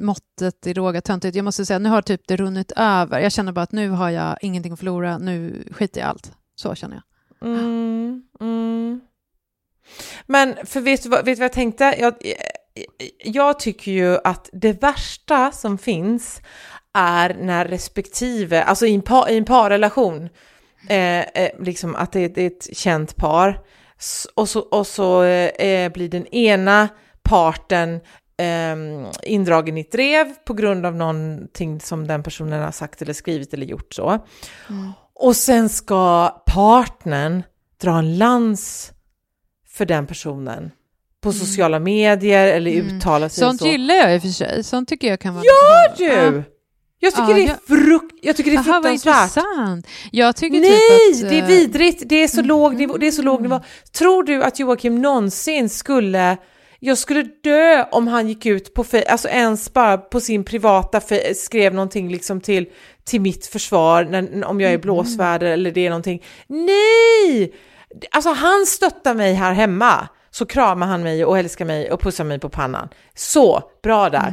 måttet 0.00 0.66
är 0.66 0.74
rågat 0.74 1.04
töntigt. 1.04 1.36
Jag 1.36 1.44
måste 1.44 1.66
säga, 1.66 1.78
nu 1.78 1.88
har 1.88 2.02
typ 2.02 2.22
det 2.26 2.36
runnit 2.36 2.72
över. 2.76 3.20
Jag 3.20 3.32
känner 3.32 3.52
bara 3.52 3.62
att 3.62 3.72
nu 3.72 3.88
har 3.88 4.10
jag 4.10 4.36
ingenting 4.40 4.72
att 4.72 4.78
förlora, 4.78 5.18
nu 5.18 5.64
skiter 5.70 6.00
jag 6.00 6.06
i 6.06 6.10
allt. 6.10 6.32
Så 6.54 6.74
känner 6.74 6.94
jag. 7.40 7.48
Mm, 7.48 8.22
mm. 8.40 9.00
Men 10.26 10.54
för 10.64 10.80
vet 10.80 11.02
du 11.02 11.08
vad, 11.08 11.24
vet 11.24 11.36
du 11.36 11.40
vad 11.40 11.44
jag 11.44 11.52
tänkte? 11.52 11.94
Jag, 11.98 12.14
jag 13.24 13.58
tycker 13.58 13.92
ju 13.92 14.18
att 14.24 14.50
det 14.52 14.82
värsta 14.82 15.52
som 15.52 15.78
finns 15.78 16.40
är 16.98 17.34
när 17.34 17.64
respektive, 17.64 18.62
alltså 18.62 18.86
i 18.86 18.94
en, 18.94 19.02
par, 19.02 19.30
i 19.30 19.36
en 19.36 19.44
parrelation, 19.44 20.28
eh, 20.88 21.20
eh, 21.20 21.50
liksom 21.60 21.94
att 21.94 22.12
det, 22.12 22.20
är- 22.20 22.28
det 22.28 22.42
är 22.42 22.46
ett 22.46 22.76
känt 22.76 23.16
par, 23.16 23.60
och 24.34 24.48
så, 24.48 24.60
och 24.60 24.86
så 24.86 25.22
eh, 25.22 25.92
blir 25.92 26.08
den 26.08 26.26
ena 26.26 26.88
parten 27.22 28.00
eh, 28.36 28.76
indragen 29.22 29.78
i 29.78 29.80
ett 29.80 29.92
drev 29.92 30.34
på 30.46 30.54
grund 30.54 30.86
av 30.86 30.94
någonting 30.96 31.80
som 31.80 32.06
den 32.06 32.22
personen 32.22 32.62
har 32.62 32.70
sagt 32.72 33.02
eller 33.02 33.12
skrivit 33.12 33.54
eller 33.54 33.66
gjort 33.66 33.94
så. 33.94 34.18
Och 35.14 35.36
sen 35.36 35.68
ska 35.68 36.28
partnern 36.46 37.42
dra 37.82 37.98
en 37.98 38.18
lans 38.18 38.92
för 39.68 39.86
den 39.86 40.06
personen 40.06 40.70
på 41.24 41.32
sociala 41.32 41.78
medier 41.78 42.46
eller 42.48 42.70
Mm. 42.70 42.96
uttala 42.96 43.28
sig 43.28 43.40
Sånt 43.44 43.60
så. 43.60 43.66
gillar 43.66 43.94
jag 43.94 44.14
i 44.14 44.18
och 44.18 44.22
för 44.22 44.28
sig. 44.28 44.64
Sånt 44.64 44.88
tycker 44.88 45.08
jag 45.08 45.20
kan 45.20 45.34
vara... 45.34 45.44
Gör 45.44 46.06
Ja. 46.08 46.30
du? 46.30 46.42
Jag 47.00 47.14
tycker, 47.14 47.28
Ja, 47.28 47.34
det 47.34 47.46
är 47.46 47.76
frukt, 47.84 48.14
jag 48.22 48.36
tycker 48.36 48.50
det 48.50 48.56
är 48.56 48.58
Aha, 48.70 48.82
fruktansvärt. 48.82 49.14
intressant. 49.36 49.86
Jag 50.12 50.36
tycker 50.36 50.60
Nej, 50.60 51.14
typ 51.14 51.24
att... 51.24 51.30
det 51.30 51.38
är 51.38 51.42
eh, 51.42 51.46
vidrigt. 51.48 52.02
Det 52.06 52.16
är 52.22 52.28
så 52.28 52.42
låg 52.42 52.74
nivå. 52.76 52.96
Det 52.96 53.06
är 53.06 53.10
så 53.10 53.22
låg 53.22 53.38
Mm. 53.40 53.50
nivå. 53.50 53.60
Tror 53.98 54.22
du 54.22 54.42
att 54.44 54.58
Joakim 54.58 55.02
någonsin 55.02 55.68
skulle... 55.68 56.36
Jag 56.80 56.98
skulle 56.98 57.22
dö 57.44 57.84
om 57.92 58.08
han 58.08 58.28
gick 58.28 58.46
ut 58.46 58.74
på, 58.74 58.84
alltså 59.08 59.28
ens 59.28 59.72
bara 59.72 59.98
på 59.98 60.20
sin 60.20 60.44
privata, 60.44 61.00
skrev 61.36 61.74
någonting 61.74 62.12
liksom 62.12 62.40
till, 62.40 62.66
till 63.04 63.20
mitt 63.20 63.46
försvar 63.46 64.04
när, 64.04 64.44
om 64.44 64.60
jag 64.60 64.68
är 64.70 64.74
Mm. 64.74 64.80
blåsväder 64.80 65.46
eller 65.46 65.70
det 65.72 65.86
är 65.86 65.90
någonting. 65.90 66.22
Nej! 66.48 67.52
Alltså 68.10 68.30
han 68.30 68.66
stöttar 68.66 69.14
mig 69.14 69.34
här 69.34 69.52
hemma, 69.52 70.08
så 70.34 70.46
kramar 70.46 70.86
han 70.86 71.02
mig 71.02 71.24
och 71.24 71.38
älskar 71.38 71.64
mig 71.64 71.90
och 71.92 72.00
pussar 72.00 72.24
mig 72.24 72.38
på 72.38 72.48
pannan. 72.48 72.88
Så, 73.14 73.62
bra 73.82 74.10
där. 74.10 74.28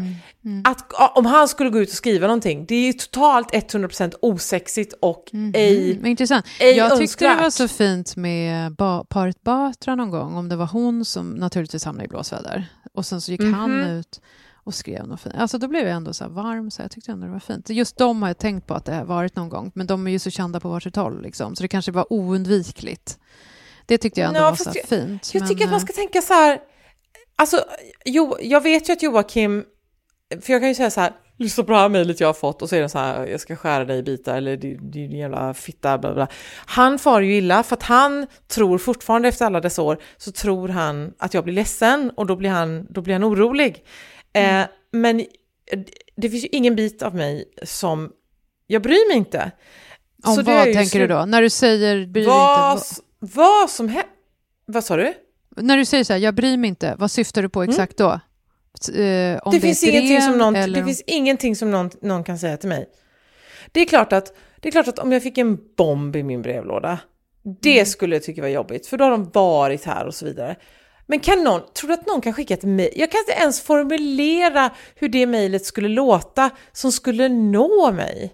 Mm. 0.46 0.64
Att, 0.66 0.92
om 1.18 1.26
han 1.26 1.48
skulle 1.48 1.70
gå 1.70 1.80
ut 1.80 1.90
och 1.90 1.96
skriva 1.96 2.28
någonting, 2.28 2.66
det 2.66 2.76
är 2.76 2.86
ju 2.86 2.94
totalt 2.94 3.52
100% 3.54 4.14
osexigt 4.22 4.94
och 5.02 5.24
ej... 5.54 5.92
Mm, 5.92 6.06
intressant. 6.06 6.46
ej 6.60 6.78
Jag 6.78 6.98
tyckte 6.98 7.26
det 7.26 7.36
var 7.36 7.44
önskvärt. 7.46 7.70
så 7.70 7.76
fint 7.76 8.16
med 8.16 8.76
ba 8.76 9.04
paret 9.04 9.44
Batra 9.44 9.96
någon 9.96 10.10
gång, 10.12 10.36
om 10.36 10.50
det 10.50 10.56
var 10.56 10.66
hon 10.66 11.06
som 11.06 11.30
naturligtvis 11.30 11.86
hamnade 11.86 12.06
i 12.06 12.08
blåsväder. 12.08 12.66
Och 12.94 13.06
sen 13.06 13.22
så 13.22 13.32
gick 13.32 13.42
han 13.42 13.72
Mhm. 13.82 13.90
ut 13.90 14.22
och 14.64 14.74
skrev 14.74 15.08
något 15.08 15.22
fint. 15.22 15.36
Alltså 15.38 15.58
då 15.58 15.68
blev 15.68 15.82
jag 15.88 15.96
ändå 15.96 16.14
så 16.14 16.28
varm, 16.30 16.72
så 16.72 16.82
jag 16.82 16.92
tyckte 16.92 17.12
ändå 17.12 17.26
det 17.26 17.32
var 17.32 17.40
fint. 17.40 17.70
Just 17.70 17.98
de 17.98 18.22
har 18.22 18.30
jag 18.30 18.38
tänkt 18.38 18.68
på 18.68 18.74
att 18.74 18.86
det 18.86 18.94
har 18.96 19.06
varit 19.06 19.36
någon 19.36 19.50
gång, 19.50 19.72
men 19.76 19.88
de 19.88 20.08
är 20.08 20.12
ju 20.12 20.20
så 20.20 20.30
kända 20.30 20.60
på 20.60 20.70
varsitt 20.70 20.96
håll, 20.96 21.22
liksom, 21.22 21.56
så 21.56 21.64
det 21.64 21.68
kanske 21.68 21.92
var 21.92 22.14
oundvikligt. 22.14 23.18
Det 23.92 23.98
tyckte 23.98 24.20
jag 24.22 24.28
ändå 24.28 24.40
Ja, 24.40 24.50
var 24.50 24.56
så 24.56 24.72
jag- 24.76 24.86
fint. 24.86 25.34
Jag 25.34 25.42
men, 25.42 25.50
tycker 25.50 25.64
att 25.64 25.72
man 25.72 25.80
eh, 25.80 25.84
ska 25.86 25.94
tänka 25.94 26.22
så 26.22 26.34
här, 26.34 26.60
alltså, 27.36 27.66
jo, 28.06 28.38
jag 28.42 28.62
vet 28.62 28.90
ju 28.90 28.94
att 28.94 29.04
Joakim, 29.04 29.64
för 30.42 30.54
jag 30.54 30.62
kan 30.62 30.70
ju 30.70 30.76
säga 30.76 30.92
så 30.92 31.02
här, 31.02 31.12
lyssna 31.38 31.64
på 31.64 31.72
det 31.72 31.78
här 31.78 31.90
mejlet 31.90 32.20
jag 32.20 32.28
har 32.28 32.34
fått 32.34 32.62
och 32.62 32.70
så 32.70 32.76
är 32.76 32.82
det 32.82 32.90
så 32.90 33.00
här, 33.00 33.26
jag 33.28 33.40
ska 33.40 33.56
skära 33.56 33.86
dig 33.86 34.00
i 34.00 34.04
bitar 34.04 34.38
eller 34.38 34.58
din 34.92 35.12
jävla 35.12 35.54
fitta, 35.54 35.98
bla 35.98 36.14
bla. 36.14 36.28
Han 36.66 37.00
far 37.00 37.22
ju 37.22 37.36
illa 37.38 37.64
för 37.64 37.76
att 37.76 37.84
han 37.84 38.28
tror 38.48 38.78
fortfarande 38.78 39.28
efter 39.28 39.46
alla 39.46 39.60
dessa 39.62 39.82
år 39.82 39.98
så 40.18 40.32
tror 40.32 40.68
han 40.70 41.14
att 41.18 41.34
jag 41.34 41.44
blir 41.44 41.54
ledsen 41.54 42.12
och 42.18 42.26
då 42.26 42.36
blir 42.36 42.50
han, 42.50 42.88
då 42.90 43.02
blir 43.02 43.14
han 43.14 43.24
orolig. 43.24 43.84
Eh, 44.34 44.62
men 44.92 45.26
det 46.18 46.30
finns 46.30 46.44
ju 46.44 46.50
ingen 46.52 46.76
bit 46.76 47.02
av 47.04 47.16
mig 47.16 47.46
som 47.64 48.12
jag 48.68 48.82
bryr 48.82 49.08
mig 49.08 49.18
inte. 49.18 49.52
Om 50.24 50.36
Så 50.36 50.42
vad 50.42 50.64
tänker 50.64 50.84
slut- 50.86 51.02
du 51.10 51.16
då? 51.16 51.26
När 51.26 51.42
du 51.42 51.50
säger 51.50 52.06
bryr 52.08 52.26
dig 52.26 52.34
inte, 52.74 53.02
vad 53.22 53.70
som 53.70 53.90
helst. 53.90 54.10
Vad 54.66 54.84
sa 54.84 54.96
du? 54.96 55.14
när 55.56 55.78
du 55.78 55.86
säger 55.86 56.04
så 56.04 56.14
här, 56.14 56.20
jag 56.20 56.36
bryr 56.36 56.58
mig 56.58 56.68
inte, 56.68 56.96
vad 57.00 57.12
syftar 57.12 57.42
du 57.42 57.50
på 57.50 57.64
exakt 57.64 57.98
då? 57.98 58.20
S- 58.82 58.90
eh, 58.90 59.40
om 59.44 59.52
det, 59.52 59.58
är 59.58 59.62
finns 59.62 59.84
ingenting 59.84 60.22
som 60.22 60.38
någon, 60.38 60.56
eller 60.56 60.80
det 60.80 60.86
finns 60.86 61.04
ingenting 61.08 61.56
som 61.56 61.72
någon, 61.72 61.90
någon 62.02 62.24
kan 62.24 62.40
säga 62.40 62.58
till 62.58 62.70
mig. 62.70 62.90
Det 63.72 63.82
är, 63.82 63.86
klart 63.86 64.14
att, 64.14 64.34
det 64.60 64.68
är 64.70 64.72
klart 64.72 64.88
att 64.88 65.00
om 65.00 65.12
jag 65.12 65.24
fick 65.24 65.38
en 65.38 65.60
bomb 65.78 66.16
i 66.16 66.24
min 66.24 66.42
brevlåda, 66.42 67.00
det 67.62 67.74
Mm. 67.74 67.86
skulle 67.86 68.16
jag 68.16 68.24
tycka 68.24 68.42
var 68.42 68.50
jobbigt, 68.50 68.88
för 68.88 68.98
då 68.98 69.04
har 69.04 69.12
de 69.12 69.30
varit 69.34 69.86
här 69.86 70.06
och 70.08 70.16
så 70.16 70.26
vidare. 70.26 70.56
Men 71.08 71.20
kan 71.20 71.44
någon, 71.44 71.62
tror 71.74 71.88
du 71.88 71.94
att 71.94 72.08
någon 72.08 72.22
kan 72.22 72.34
skicka 72.34 72.54
ett 72.54 72.64
mejl? 72.64 72.92
Jag 72.96 73.12
kan 73.12 73.20
inte 73.20 73.42
ens 73.42 73.62
formulera 73.62 74.70
hur 74.96 75.10
det 75.10 75.26
mejlet 75.26 75.66
skulle 75.66 75.88
låta 75.88 76.50
som 76.72 76.92
skulle 76.92 77.30
nå 77.30 77.92
mig. 77.92 78.34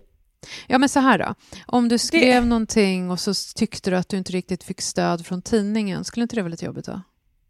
Ja, 0.67 0.77
men 0.77 0.89
så 0.89 0.99
här 0.99 1.17
då. 1.17 1.35
Om 1.65 1.89
du 1.89 1.97
skrev 1.97 2.45
någonting 2.45 3.11
och 3.11 3.19
så 3.19 3.33
tyckte 3.55 3.89
du 3.89 3.97
att 3.97 4.09
du 4.09 4.17
inte 4.17 4.31
riktigt 4.31 4.63
fick 4.63 4.81
stöd 4.81 5.25
från 5.25 5.41
tidningen, 5.41 6.03
skulle 6.03 6.21
inte 6.23 6.35
det 6.35 6.41
vara 6.41 6.51
lite 6.51 6.65
jobbigt 6.65 6.85
då? 6.85 7.01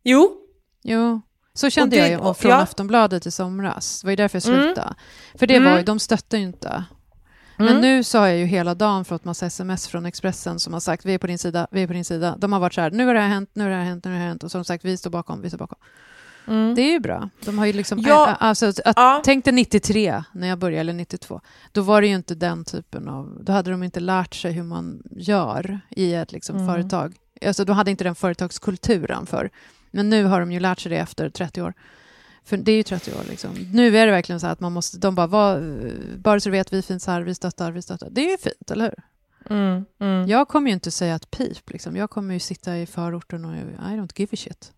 Jo, 0.04 0.32
Jo, 0.84 1.21
så 1.54 1.69
kände 1.69 1.95
det- 1.95 2.02
jag 2.10 2.28
ju 2.28 2.34
från 2.34 2.52
ja. 2.52 2.58
Aftonbladet 2.58 3.26
i 3.26 3.32
somras. 3.32 4.02
Det 4.02 4.08
var 4.08 4.12
ju 4.12 4.15
därför 4.15 4.38
jag 4.43 4.54
Mm. 4.54 4.63
slutade. 4.65 4.95
För 5.36 5.47
det 5.47 5.56
Mm. 5.56 5.71
var 5.71 5.78
ju, 5.78 5.84
de 5.84 6.00
stöttar 6.00 6.38
ju 6.38 6.43
inte. 6.43 6.84
Men 7.58 7.67
Mm. 7.67 7.82
nu 7.82 8.04
så 8.04 8.17
har 8.19 8.28
jag 8.28 8.38
ju 8.38 8.45
hela 8.45 8.76
dagen 8.76 9.06
fått 9.06 9.26
massa 9.26 9.45
sms 9.45 9.88
från 9.88 10.06
Expressen 10.06 10.60
som 10.60 10.73
har 10.73 10.80
sagt 10.80 11.06
vi 11.06 11.13
är 11.13 11.17
på 11.17 11.28
din 11.28 11.38
sida, 11.39 11.67
vi 11.71 11.84
är 11.84 11.88
på 11.88 11.93
din 11.93 12.06
sida. 12.06 12.36
De 12.38 12.54
har 12.54 12.60
varit 12.60 12.73
så 12.73 12.82
här, 12.82 12.91
nu 12.91 13.06
har 13.06 13.13
det 13.13 13.19
här 13.19 13.28
hänt, 13.28 13.50
nu 13.54 13.63
har 13.63 13.69
det 13.69 13.76
här 13.76 13.84
hänt, 13.84 14.06
nu 14.06 14.12
har 14.12 14.15
det 14.17 14.21
här 14.21 14.28
hänt. 14.28 14.43
Och 14.43 14.52
så 14.52 14.58
har 14.58 14.63
de 14.63 14.65
sagt 14.65 14.86
vi 14.86 14.97
står 14.97 15.10
bakom, 15.10 15.41
vi 15.41 15.50
står 15.50 15.58
bakom. 15.58 15.78
Mm. 16.48 16.76
Det 16.76 16.82
är 16.82 16.92
ju 16.92 17.00
bra. 17.00 17.30
De 17.46 17.58
har 17.58 17.66
ju 17.66 17.74
liksom, 17.74 18.00
Ja. 18.00 18.36
alltså, 18.40 18.66
att, 18.66 18.80
Ja. 18.96 19.22
Tänk 19.26 19.46
dig 19.46 19.54
93 19.54 20.24
när 20.34 20.48
jag 20.48 20.60
började, 20.60 20.80
eller 20.82 20.94
92. 20.94 21.42
Då 21.72 21.82
var 21.82 22.02
det 22.02 22.08
ju 22.08 22.16
inte 22.16 22.36
den 22.36 22.66
typen 22.66 23.08
av... 23.10 23.38
Då 23.44 23.52
hade 23.54 23.72
de 23.72 23.84
inte 23.84 24.00
lärt 24.00 24.36
sig 24.36 24.52
hur 24.52 24.64
man 24.64 25.04
gör 25.12 25.80
i 25.90 26.14
ett 26.14 26.32
liksom, 26.32 26.56
Mm. 26.56 26.68
företag. 26.68 27.16
Alltså, 27.46 27.66
de 27.66 27.74
hade 27.76 27.92
inte 27.92 28.04
den 28.04 28.16
företagskulturen 28.16 29.26
för. 29.26 29.50
Men 29.92 30.10
nu 30.10 30.24
har 30.24 30.40
de 30.40 30.52
ju 30.52 30.60
lärt 30.60 30.80
sig 30.80 30.90
det 30.90 30.98
efter 30.98 31.30
30 31.30 31.62
år. 31.62 31.74
För 32.46 32.58
det 32.58 32.72
är 32.72 32.76
ju 32.78 32.84
30 32.84 33.12
år. 33.12 33.24
Liksom. 33.30 33.50
Nu 33.74 33.98
är 33.98 34.06
det 34.06 34.12
verkligen 34.12 34.40
så 34.40 34.48
att 34.48 34.60
man 34.60 34.74
måste... 34.74 34.98
De 34.98 35.16
bara, 35.16 35.28
vad, 35.28 35.64
bara 36.18 36.40
så 36.40 36.50
du 36.50 36.52
vet, 36.52 36.74
vi 36.74 36.82
finns 36.82 37.08
här, 37.08 37.22
vi 37.22 37.36
stöttar, 37.36 37.72
vi 37.72 37.82
stöttar. 37.82 38.10
Det 38.12 38.22
är 38.26 38.32
ju 38.32 38.38
fint, 38.38 38.72
eller 38.72 38.86
hur? 38.86 39.04
Mm. 39.58 39.86
Mm. 40.00 40.28
Jag 40.28 40.48
kommer 40.48 40.68
ju 40.68 40.74
inte 40.74 40.92
säga 40.92 41.16
ett 41.16 41.32
pip. 41.32 41.70
Liksom. 41.72 41.96
Jag 41.96 42.10
kommer 42.10 42.34
ju 42.34 42.40
sitta 42.40 42.78
i 42.78 42.86
förorten 42.86 43.46
och 43.46 43.56
I 43.56 43.96
don't 43.98 44.12
give 44.16 44.30
a 44.34 44.38
shit. 44.38 44.72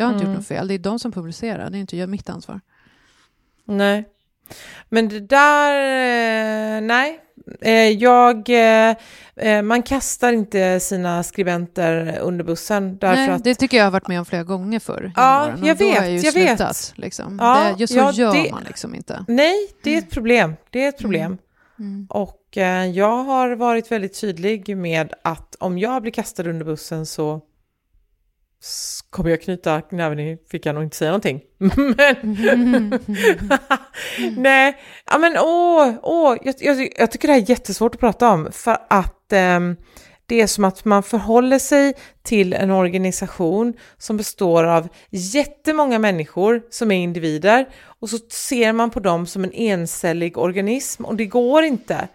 Jag 0.00 0.06
har 0.06 0.12
inte 0.12 0.24
Mm. 0.24 0.32
gjort 0.32 0.38
något 0.38 0.46
fel. 0.48 0.68
Det 0.68 0.74
är 0.74 0.78
de 0.78 0.98
som 0.98 1.12
publicerar. 1.12 1.70
Det 1.70 1.76
är 1.78 1.80
inte 1.80 1.96
jag, 1.96 2.08
mitt 2.08 2.30
ansvar. 2.30 2.60
Nej. 3.64 4.04
Men 4.88 5.08
det 5.08 5.20
där, 5.20 5.72
eh, 6.76 6.80
nej. 6.80 7.20
Eh, 7.60 7.72
jag, 7.74 8.48
eh, 9.36 9.62
man 9.62 9.82
kastar 9.82 10.32
inte 10.32 10.80
sina 10.80 11.22
skribenter 11.22 12.18
under 12.18 12.44
bussen 12.44 12.98
därför 12.98 13.16
Nej, 13.16 13.30
att... 13.30 13.44
det 13.44 13.54
tycker 13.54 13.76
jag 13.76 13.84
har 13.84 13.90
varit 13.90 14.08
med 14.08 14.18
om 14.18 14.24
flera 14.24 14.44
gånger 14.44 14.78
förr. 14.80 15.12
Ja, 15.16 15.52
och 15.52 15.66
jag 15.66 15.74
vet, 15.74 16.24
jag 16.24 16.32
vet. 16.32 16.32
slutat, 16.56 16.92
Liksom. 16.96 17.38
Ja, 17.40 17.74
det, 17.78 17.86
så 17.86 17.96
ja, 17.96 18.12
gör 18.12 18.32
det- 18.32 18.50
man 18.52 18.62
liksom 18.66 18.94
inte. 18.94 19.24
Nej, 19.28 19.54
det 19.82 19.94
är 19.94 19.98
ett 19.98 20.10
problem. 20.10 20.54
Det 20.70 20.84
är 20.84 20.88
ett 20.88 20.98
problem. 20.98 21.38
Mm. 21.78 22.06
Och 22.10 22.56
eh, 22.56 22.86
jag 22.86 23.24
har 23.24 23.50
varit 23.56 23.92
väldigt 23.92 24.20
tydlig 24.20 24.76
med 24.76 25.14
att 25.24 25.56
om 25.60 25.78
jag 25.78 26.02
blir 26.02 26.12
kastad 26.12 26.42
under 26.48 26.64
bussen 26.64 27.06
så 27.06 27.40
kommer 29.10 29.30
jag 29.30 29.42
knyta 29.42 29.82
näven 29.90 30.20
i 30.20 30.38
fickan 30.50 30.76
och 30.76 30.82
inte 30.82 30.96
säga 30.96 31.10
någonting. 31.10 31.40
Men... 31.58 32.98
Nej, 34.36 34.76
ja 35.06 35.18
men 35.18 35.36
åh, 35.38 35.94
åh 36.02 36.36
jag, 36.42 36.54
jag, 36.58 36.88
jag 36.98 37.10
tycker 37.10 37.28
det 37.28 37.34
här 37.34 37.40
är 37.40 37.50
jättesvårt 37.50 37.94
att 37.94 38.00
prata 38.00 38.28
om 38.28 38.48
för 38.52 38.78
att 38.88 39.32
eh, 39.32 39.60
det 40.26 40.40
är 40.40 40.46
som 40.46 40.64
att 40.64 40.84
man 40.84 41.02
förhåller 41.02 41.58
sig 41.58 41.94
till 42.22 42.52
en 42.52 42.70
organisation 42.70 43.74
som 43.98 44.16
består 44.16 44.64
av 44.64 44.88
jättemånga 45.10 45.98
människor 45.98 46.62
som 46.70 46.90
är 46.90 47.02
individer 47.02 47.68
och 47.82 48.10
så 48.10 48.18
ser 48.18 48.72
man 48.72 48.90
på 48.90 49.00
dem 49.00 49.26
som 49.26 49.44
en 49.44 49.52
encellig 49.52 50.38
organism 50.38 51.04
och 51.04 51.16
det 51.16 51.26
går 51.26 51.62
inte. 51.62 52.08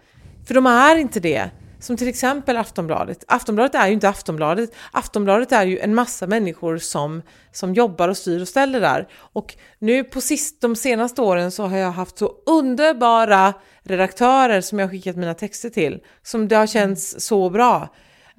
För 0.46 0.54
de 0.54 0.66
är 0.66 0.96
inte 0.96 1.20
det. 1.20 1.50
Som 1.78 1.96
till 1.96 2.08
exempel 2.08 2.56
Aftonbladet. 2.56 3.24
Aftonbladet 3.28 3.74
är 3.74 3.86
ju 3.86 3.92
inte 3.92 4.08
Aftonbladet. 4.08 4.70
Aftonbladet 4.92 5.52
är 5.52 5.66
ju 5.66 5.78
en 5.78 5.94
massa 5.94 6.26
människor 6.26 6.78
som, 6.78 7.22
som 7.52 7.74
jobbar 7.74 8.08
och 8.08 8.16
styr 8.16 8.40
och 8.40 8.48
ställer 8.48 8.80
där. 8.80 9.08
Och 9.14 9.54
nu 9.78 10.04
på 10.04 10.20
sist, 10.20 10.60
de 10.60 10.76
senaste 10.76 11.22
åren 11.22 11.50
så 11.50 11.66
har 11.66 11.76
jag 11.76 11.90
haft 11.90 12.18
så 12.18 12.32
underbara 12.46 13.54
redaktörer 13.82 14.60
som 14.60 14.78
jag 14.78 14.86
har 14.86 14.90
skickat 14.90 15.16
mina 15.16 15.34
texter 15.34 15.70
till. 15.70 16.00
Som 16.22 16.48
det 16.48 16.56
har 16.56 16.66
känts 16.66 17.16
så 17.18 17.50
bra. 17.50 17.88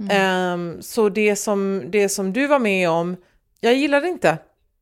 Ehm, 0.10 0.82
så 0.82 1.10
det 1.10 1.36
som, 1.36 1.84
det 1.89 2.10
som 2.10 2.34
du 2.34 2.47
var 2.47 2.60
med 2.60 2.89
om, 2.89 3.17
jag 3.60 3.76
gillar 3.76 4.02
det 4.02 4.08
inte. 4.08 4.38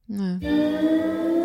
Nej. 0.05 1.44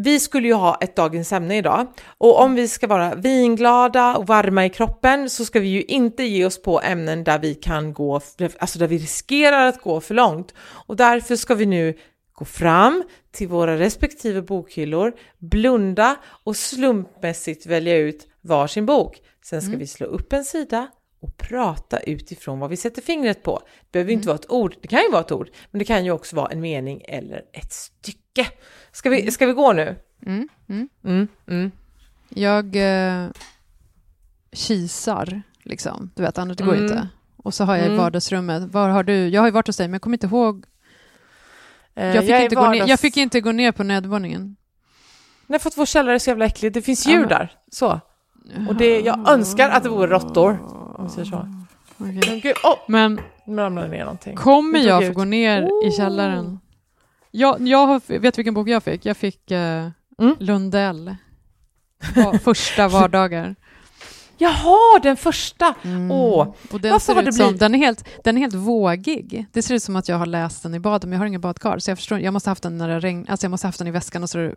Vi 0.00 0.20
skulle 0.20 0.48
ju 0.48 0.54
ha 0.54 0.78
ett 0.80 0.96
dagens 0.96 1.32
ämne 1.32 1.56
idag 1.56 1.86
och 2.18 2.40
om 2.40 2.54
vi 2.54 2.68
ska 2.68 2.86
vara 2.86 3.14
vinglada 3.14 4.16
och 4.16 4.26
varma 4.26 4.64
i 4.64 4.70
kroppen 4.70 5.30
så 5.30 5.44
ska 5.44 5.60
vi 5.60 5.68
ju 5.68 5.82
inte 5.82 6.22
ge 6.22 6.44
oss 6.44 6.62
på 6.62 6.80
ämnen 6.80 7.24
där 7.24 7.38
vi 7.38 7.54
kan 7.54 7.92
gå, 7.92 8.20
alltså 8.58 8.78
där 8.78 8.86
vi 8.86 8.98
riskerar 8.98 9.66
att 9.66 9.80
gå 9.80 10.00
för 10.00 10.14
långt. 10.14 10.54
Och 10.58 10.96
därför 10.96 11.36
ska 11.36 11.54
vi 11.54 11.66
nu 11.66 11.98
gå 12.32 12.44
fram 12.44 13.04
till 13.32 13.48
våra 13.48 13.78
respektive 13.78 14.42
bokhyllor, 14.42 15.12
blunda 15.38 16.16
och 16.44 16.56
slumpmässigt 16.56 17.66
välja 17.66 17.96
ut 17.96 18.26
varsin 18.40 18.86
bok. 18.86 19.20
Sen 19.44 19.62
ska 19.62 19.76
vi 19.76 19.86
slå 19.86 20.06
upp 20.06 20.32
en 20.32 20.44
sida 20.44 20.88
och 21.20 21.36
prata 21.36 22.00
utifrån 22.00 22.58
vad 22.58 22.70
vi 22.70 22.76
sätter 22.76 23.02
fingret 23.02 23.42
på. 23.42 23.60
Det 23.80 23.92
behöver 23.92 24.10
ju 24.10 24.16
inte 24.16 24.28
vara 24.28 24.38
ett 24.38 24.50
ord, 24.50 24.76
det 24.82 24.88
kan 24.88 25.02
ju 25.02 25.10
vara 25.10 25.20
ett 25.20 25.32
ord, 25.32 25.50
men 25.70 25.78
det 25.78 25.84
kan 25.84 26.04
ju 26.04 26.10
också 26.10 26.36
vara 26.36 26.48
en 26.48 26.60
mening 26.60 27.02
eller 27.08 27.42
ett 27.52 27.72
stycke. 27.72 28.46
Ska 28.96 29.10
vi, 29.10 29.30
ska 29.30 29.46
vi 29.46 29.52
gå 29.52 29.72
nu? 29.72 29.96
Mm, 30.26 30.48
mm. 30.68 30.88
Mm, 31.04 31.28
mm. 31.46 31.70
Jag 32.28 32.76
eh, 32.76 33.28
kisar, 34.52 35.42
liksom. 35.62 36.10
Du 36.14 36.22
vet, 36.22 36.38
annars 36.38 36.56
det 36.56 36.64
går 36.64 36.72
Mm. 36.74 36.84
inte. 36.84 37.08
Och 37.36 37.54
så 37.54 37.64
har 37.64 37.76
jag 37.76 37.84
i 37.84 37.86
Mm. 37.86 37.98
vardagsrummet, 37.98 38.62
var 38.72 38.88
har 38.88 39.02
du? 39.02 39.28
Jag 39.28 39.40
har 39.42 39.46
ju 39.48 39.52
varit 39.52 39.66
hos 39.66 39.76
dig, 39.76 39.88
men 39.88 39.92
jag 39.92 40.02
kommer 40.02 40.16
inte 40.16 40.26
ihåg. 40.26 40.64
Eh, 41.94 42.06
Jag 42.06 42.24
fick, 42.24 42.30
är 42.30 42.40
inte, 42.42 42.54
gå 42.54 42.60
ner, 42.62 42.68
vardags- 42.68 42.88
jag 42.88 43.00
fick 43.00 43.16
inte 43.16 43.40
gå 43.40 43.52
ner 43.52 43.72
på 43.72 43.82
nedervåningen. 43.82 44.56
Nej, 45.46 45.58
för 45.60 45.70
att 45.70 45.78
vår 45.78 45.86
källare 45.86 46.14
är 46.14 46.18
så 46.18 46.30
jävla 46.30 46.44
äcklig. 46.44 46.72
Det 46.72 46.82
finns 46.82 47.06
Ja, 47.06 47.12
djur 47.12 47.20
men- 47.20 47.28
där. 47.28 47.52
Så. 47.72 48.00
Och 48.68 48.74
det, 48.76 49.00
jag 49.00 49.28
önskar 49.30 49.70
att 49.70 49.82
det 49.82 49.88
vore 49.88 50.06
råttor. 50.10 50.58
Om 50.98 51.04
vi 51.04 51.10
säger 51.10 51.24
så. 51.24 51.48
Okej. 51.98 52.20
Men 52.28 52.40
gud, 52.40 52.54
åh! 52.64 52.78
Men 52.88 53.20
ramlade 53.48 53.88
ner 53.88 54.04
någonting. 54.04 54.36
kommer 54.36 54.78
jag 54.78 55.06
få 55.06 55.12
gå 55.12 55.24
ner 55.24 55.62
i 55.62 55.88
Oh. 55.88 55.96
källaren? 55.96 56.58
Jag, 57.30 57.68
jag 57.68 58.00
vet 58.06 58.38
vilken 58.38 58.54
bok 58.54 58.68
jag 58.68 58.82
fick? 58.82 59.06
Jag 59.06 59.16
fick 59.16 59.50
eh, 59.50 59.88
Mm. 60.18 60.34
Lundell. 60.38 61.16
Första 62.44 62.88
vardagar. 62.88 63.54
Jaha, 64.38 64.98
den 65.02 65.16
första! 65.16 65.74
Mm. 65.82 66.10
Åh, 66.10 66.54
Och 66.72 66.80
den 66.80 67.00
ser 67.00 67.22
ut 67.22 67.34
som, 67.34 67.44
blivit- 67.46 67.60
den, 67.60 67.74
är 67.74 67.78
helt, 67.78 68.04
den 68.24 68.36
är 68.36 68.40
helt 68.40 68.54
vågig. 68.54 69.46
Det 69.52 69.62
ser 69.62 69.74
ut 69.74 69.82
som 69.82 69.96
att 69.96 70.08
jag 70.08 70.16
har 70.18 70.26
läst 70.26 70.62
den 70.62 70.74
i 70.74 70.78
badet, 70.80 71.02
men 71.02 71.12
jag 71.12 71.18
har 71.18 71.26
ingen 71.26 71.40
badkar. 71.40 71.78
Så 71.78 71.90
jag 71.90 71.98
förstår, 71.98 72.18
jag 72.20 72.32
måste 72.32 72.48
ha 72.48 72.50
haft 72.50 72.62
den 72.62 72.78
när 72.78 72.88
det 72.88 73.00
regn, 73.00 73.26
alltså 73.28 73.44
jag 73.44 73.50
måste 73.50 73.66
ha 73.66 73.68
haft 73.68 73.78
den 73.78 73.88
i 73.88 73.90
väskan 73.90 74.22
och 74.22 74.30
så 74.30 74.38
har 74.38 74.44
det 74.44 74.54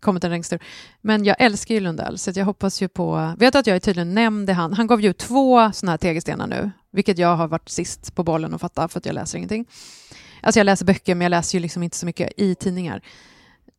kommit 0.00 0.24
en 0.24 0.30
regnstur. 0.30 0.58
Men 1.00 1.24
jag 1.24 1.36
älskar 1.38 1.74
ju 1.74 1.80
Lundell, 1.80 2.18
så 2.18 2.30
jag 2.34 2.44
hoppas 2.44 2.82
ju 2.82 2.88
på... 2.88 3.34
Vet 3.38 3.54
att 3.54 3.66
jag 3.66 3.76
är 3.76 3.80
tydligen 3.80 4.14
nämnd 4.14 4.50
i 4.50 4.52
han. 4.52 4.72
Han 4.72 4.86
gav 4.86 5.00
ju 5.00 5.10
ut 5.10 5.18
två 5.18 5.72
såna 5.72 5.92
här 5.92 5.96
tegelstenar 5.98 6.46
nu, 6.46 6.70
vilket 6.92 7.18
jag 7.18 7.36
har 7.36 7.48
varit 7.48 7.68
sist 7.68 8.14
på 8.14 8.22
bollen 8.24 8.54
och 8.54 8.60
fatta, 8.60 8.88
för 8.88 8.98
att 8.98 9.06
jag 9.06 9.14
läser 9.14 9.38
ingenting. 9.38 9.64
Alltså 10.42 10.60
jag 10.60 10.64
läser 10.64 10.84
böcker, 10.86 11.14
men 11.14 11.24
jag 11.24 11.30
läser 11.30 11.58
ju 11.58 11.62
liksom 11.62 11.82
inte 11.82 11.96
så 11.96 12.06
mycket 12.06 12.32
i 12.36 12.54
tidningar. 12.54 13.02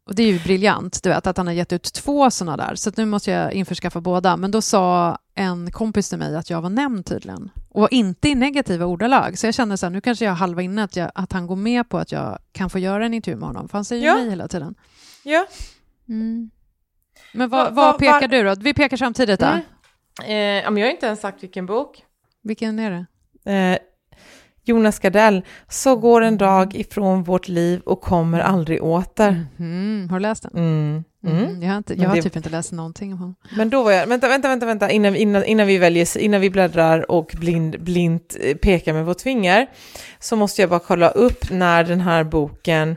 Och 0.06 0.16
det 0.16 0.24
är 0.24 0.28
ju 0.28 0.40
briljant, 0.40 1.04
du 1.04 1.10
vet, 1.10 1.28
att 1.28 1.38
han 1.38 1.48
har 1.48 1.54
gett 1.54 1.74
ut 1.74 1.84
två 1.94 2.32
såna 2.32 2.58
där. 2.58 2.76
Så 2.76 2.90
att 2.90 2.98
nu 2.98 3.06
måste 3.06 3.32
jag 3.32 3.54
införskaffa 3.54 4.02
båda. 4.02 4.38
Men 4.38 4.52
då 4.52 4.62
sa 4.62 5.18
en 5.36 5.72
kompis 5.72 6.10
till 6.10 6.18
mig 6.18 6.36
att 6.36 6.50
jag 6.50 6.62
var 6.62 6.70
nämnd 6.70 7.06
tydligen. 7.06 7.52
Och 7.70 7.88
inte 7.92 8.30
i 8.30 8.36
negativa 8.36 8.86
ordalag. 8.86 9.38
Så 9.38 9.48
jag 9.48 9.54
kände 9.54 9.78
så 9.78 9.86
här, 9.86 9.92
nu 9.92 10.02
kanske 10.02 10.26
jag 10.26 10.32
har 10.32 10.38
halva 10.38 10.62
inne 10.62 10.84
att, 10.84 10.96
jag, 10.96 11.12
att 11.16 11.32
han 11.34 11.48
går 11.48 11.56
med 11.56 11.90
på 11.90 11.98
att 11.98 12.12
jag 12.12 12.40
kan 12.52 12.70
få 12.70 12.80
göra 12.80 13.06
en 13.06 13.14
intervju 13.14 13.40
med 13.40 13.48
honom. 13.48 13.70
För 13.70 13.78
han 13.78 13.86
säger 13.86 14.02
ju 14.02 14.08
Ja. 14.08 14.16
nej 14.16 14.30
hela 14.30 14.48
tiden. 14.48 14.76
ja. 15.24 15.48
Men 16.06 16.50
vad, 17.34 17.50
Va- 17.50 17.70
vad 17.72 17.94
va- 17.94 17.98
pekar 18.00 18.22
var- 18.22 18.28
du 18.28 18.44
då? 18.44 18.56
Vi 18.60 18.74
pekar 18.74 18.98
samtidigt 18.98 19.40
då. 19.40 19.46
Mm. 19.46 19.62
Eh, 20.26 20.80
jag 20.80 20.86
har 20.88 20.92
inte 20.92 21.06
ens 21.06 21.20
sagt 21.22 21.44
vilken 21.44 21.66
bok. 21.66 22.06
Vilken 22.44 22.80
är 22.80 22.92
det? 22.92 23.06
Eh, 23.52 23.78
Jonas 24.70 25.00
Gardell, 25.00 25.42
Så 25.68 25.96
går 25.96 26.22
en 26.22 26.38
dag 26.38 26.76
ifrån 26.76 27.24
vårt 27.24 27.48
liv 27.48 27.82
och 27.86 28.02
kommer 28.02 28.40
aldrig 28.40 28.84
åter. 28.84 29.46
Mhm, 29.58 30.08
Har 30.10 30.20
du 30.20 30.22
läst 30.24 30.44
den? 30.44 30.52
Mm. 30.56 31.04
Mm. 31.26 31.38
Mm. 31.46 31.62
Jag 31.64 31.70
har, 31.70 31.78
inte, 31.78 31.94
jag 31.94 32.10
har 32.10 32.16
det- 32.16 32.22
typ 32.22 32.36
inte 32.36 32.50
läst 32.50 32.72
någonting 32.72 33.14
om 33.14 33.20
honom. 33.20 33.36
Men 33.58 33.70
då 33.70 33.84
var 33.84 33.92
jag, 33.92 34.08
vänta, 34.08 34.28
vänta, 34.28 34.48
vänta, 34.48 34.66
vänta 34.66 34.90
innan, 34.92 35.16
innan, 35.16 35.44
innan 35.44 35.68
vi 35.68 35.78
väljer, 35.78 36.18
innan 36.18 36.42
vi 36.42 36.50
bläddrar 36.50 37.12
och 37.12 37.36
blind, 37.40 37.82
blint 37.84 38.38
eh, 38.42 38.56
pekar 38.58 38.94
med 38.94 39.06
vårt 39.06 39.22
finger, 39.22 39.68
så 40.20 40.36
måste 40.36 40.62
jag 40.62 40.70
bara 40.70 40.80
kolla 40.80 41.10
upp 41.10 41.50
när 41.52 41.84
den 41.84 42.02
här 42.02 42.24
boken, 42.24 42.96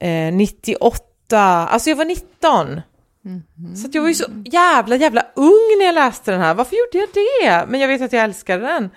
eh, 0.00 0.32
98, 0.34 1.38
alltså 1.38 1.90
jag 1.90 1.96
var 1.96 2.04
19, 2.04 2.80
Mhm. 3.24 3.76
så 3.76 3.86
att 3.86 3.94
jag 3.94 4.02
var 4.02 4.08
ju 4.08 4.14
så 4.14 4.24
jävla, 4.44 4.96
jävla 4.96 5.26
ung 5.36 5.76
när 5.78 5.86
jag 5.86 5.94
läste 5.94 6.30
den 6.30 6.40
här, 6.40 6.54
varför 6.54 6.76
gjorde 6.76 6.98
jag 6.98 7.08
det? 7.14 7.70
Men 7.70 7.80
jag 7.80 7.88
vet 7.88 8.02
att 8.02 8.12
jag 8.12 8.24
älskade 8.24 8.66
den. 8.66 8.90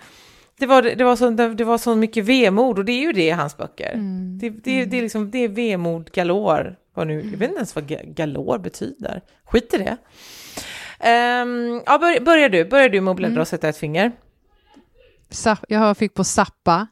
Det 0.60 0.66
var, 0.66 0.82
det, 0.82 1.04
var 1.04 1.16
så, 1.16 1.30
det 1.30 1.64
var 1.64 1.78
så 1.78 1.96
mycket 1.96 2.26
vemod 2.26 2.80
och 2.80 2.86
det 2.86 2.92
är 2.92 3.02
ju 3.02 3.14
det 3.14 3.28
i 3.28 3.30
hans 3.32 3.58
böcker. 3.58 3.94
Mm. 3.94 4.38
Det, 4.40 4.50
det, 4.50 4.86
det, 4.86 4.98
är 4.98 5.02
liksom, 5.02 5.32
det 5.32 5.38
är 5.38 5.48
vemod 5.48 6.12
galor. 6.12 6.76
Vad 6.94 7.08
nu, 7.08 7.14
jag 7.16 7.38
vet 7.38 7.42
inte 7.50 7.56
ens 7.56 7.76
vad 7.76 7.84
ga- 7.86 8.14
galor 8.14 8.58
betyder. 8.58 9.22
Skit 9.46 9.74
i 9.74 9.78
det. 9.78 9.98
Um, 11.42 11.82
ja, 11.86 11.98
bör, 11.98 12.20
börjar 12.26 12.50
du, 12.50 12.66
börjar 12.66 12.90
du 12.90 13.02
med 13.02 13.12
att 13.12 13.18
bläddra 13.18 13.32
Mm. 13.32 13.42
och 13.42 13.48
sätta 13.48 13.70
ett 13.70 13.78
finger. 13.78 14.12
Jag 15.68 15.98
fick 15.98 16.14
på 16.14 16.24
Zappa. 16.24 16.88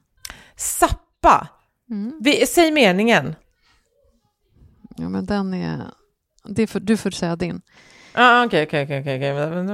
Sappa. 0.55 1.47
Mm. 1.89 2.19
Vi, 2.23 2.45
säg 2.45 2.71
meningen. 2.71 3.35
Ja, 4.97 5.09
men 5.09 5.25
den 5.25 5.53
är... 5.53 5.81
Det 6.45 6.67
får, 6.67 6.79
du 6.79 6.97
får 6.97 7.11
säga 7.11 7.35
din. 7.35 7.61
Ah, 8.13 8.45
Okej, 8.45 8.63
okej, 8.63 8.83
okej, 8.83 9.29
mm, 9.29 9.69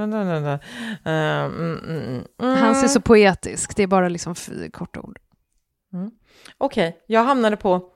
mm, 1.78 2.24
mm. 2.42 2.56
Han 2.58 2.74
ser 2.74 2.88
så 2.88 3.00
poetisk. 3.00 3.76
Det 3.76 3.82
är 3.82 3.86
bara 3.86 4.08
liksom 4.08 4.34
korta 4.72 5.00
ord. 5.00 5.18
Okej, 6.58 7.00
jag 7.06 7.24
hamnade 7.24 7.56
på 7.56 7.92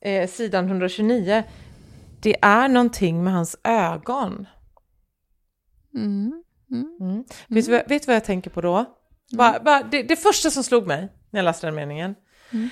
eh, 0.00 0.28
sidan 0.28 0.64
129. 0.66 1.42
Det 2.20 2.36
är 2.42 2.68
någonting 2.68 3.24
med 3.24 3.32
hans 3.32 3.56
ögon. 3.64 4.46
Mm. 5.94 6.42
Mm. 6.70 6.96
Mm. 7.00 7.24
Vet, 7.48 7.66
du, 7.66 7.70
vad- 7.72 7.88
vet 7.88 8.02
du 8.02 8.06
vad 8.06 8.16
jag 8.16 8.24
tänker 8.24 8.50
på 8.50 8.60
då? 8.60 8.84
Bara, 9.32 9.60
bara, 9.60 9.82
det, 9.82 10.02
det 10.02 10.16
första 10.16 10.50
som 10.50 10.64
slog 10.64 10.86
mig 10.86 11.08
när 11.30 11.38
jag 11.40 11.44
läste 11.44 11.66
den 11.66 11.74
meningen, 11.74 12.14
Mm. 12.52 12.68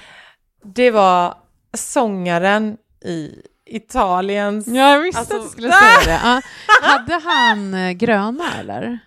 det 0.62 0.90
var 0.90 1.34
sångaren 1.76 2.76
i 3.04 3.42
Italiens... 3.66 4.66
Ja, 4.66 4.92
jag 4.92 5.00
visste 5.00 5.20
Alltså- 5.20 5.36
att 5.36 5.42
du 5.42 5.48
skulle 5.48 5.72
säga 5.72 6.04
det. 6.18 6.20
Ja. 6.24 6.40
Hade 6.82 7.20
han 7.24 7.74
eh, 7.74 7.92
gröna 7.92 8.44
eller? 8.60 8.98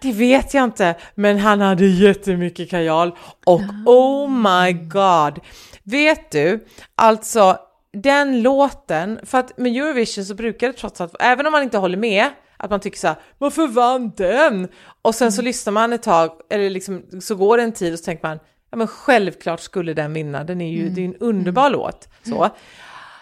Det 0.00 0.12
vet 0.12 0.54
jag 0.54 0.64
inte, 0.64 0.94
men 1.14 1.38
han 1.38 1.60
hade 1.60 1.86
jättemycket 1.86 2.70
kajal 2.70 3.16
och 3.46 3.60
oh 3.86 4.30
my 4.30 4.72
god. 4.72 5.40
Vet 5.82 6.30
du, 6.30 6.66
alltså 6.94 7.56
den 7.92 8.42
låten, 8.42 9.20
för 9.22 9.38
att 9.38 9.58
med 9.58 9.76
Eurovision 9.76 10.24
så 10.24 10.34
brukar 10.34 10.66
det 10.66 10.72
trots 10.72 11.00
allt, 11.00 11.14
även 11.20 11.46
om 11.46 11.52
man 11.52 11.62
inte 11.62 11.78
håller 11.78 11.96
med, 11.96 12.26
att 12.56 12.70
man 12.70 12.80
tycker 12.80 12.98
så 12.98 13.06
här, 13.06 13.16
varför 13.38 13.66
vann 13.66 14.12
den? 14.16 14.68
Och 15.02 15.14
sen 15.14 15.32
så 15.32 15.42
lyssnar 15.42 15.72
man 15.72 15.92
ett 15.92 16.02
tag, 16.02 16.30
eller 16.50 16.70
liksom, 16.70 17.02
så 17.20 17.34
går 17.34 17.56
det 17.56 17.62
en 17.62 17.72
tid 17.72 17.92
och 17.92 17.98
så 17.98 18.04
tänker 18.04 18.28
man, 18.28 18.38
ja 18.70 18.76
men 18.76 18.86
självklart 18.86 19.60
skulle 19.60 19.94
den 19.94 20.12
vinna, 20.12 20.44
den 20.44 20.60
är 20.60 20.70
ju, 20.70 20.88
det 20.88 21.00
är 21.00 21.04
en 21.04 21.16
underbar 21.16 21.70
låt. 21.70 22.08
Så. 22.22 22.50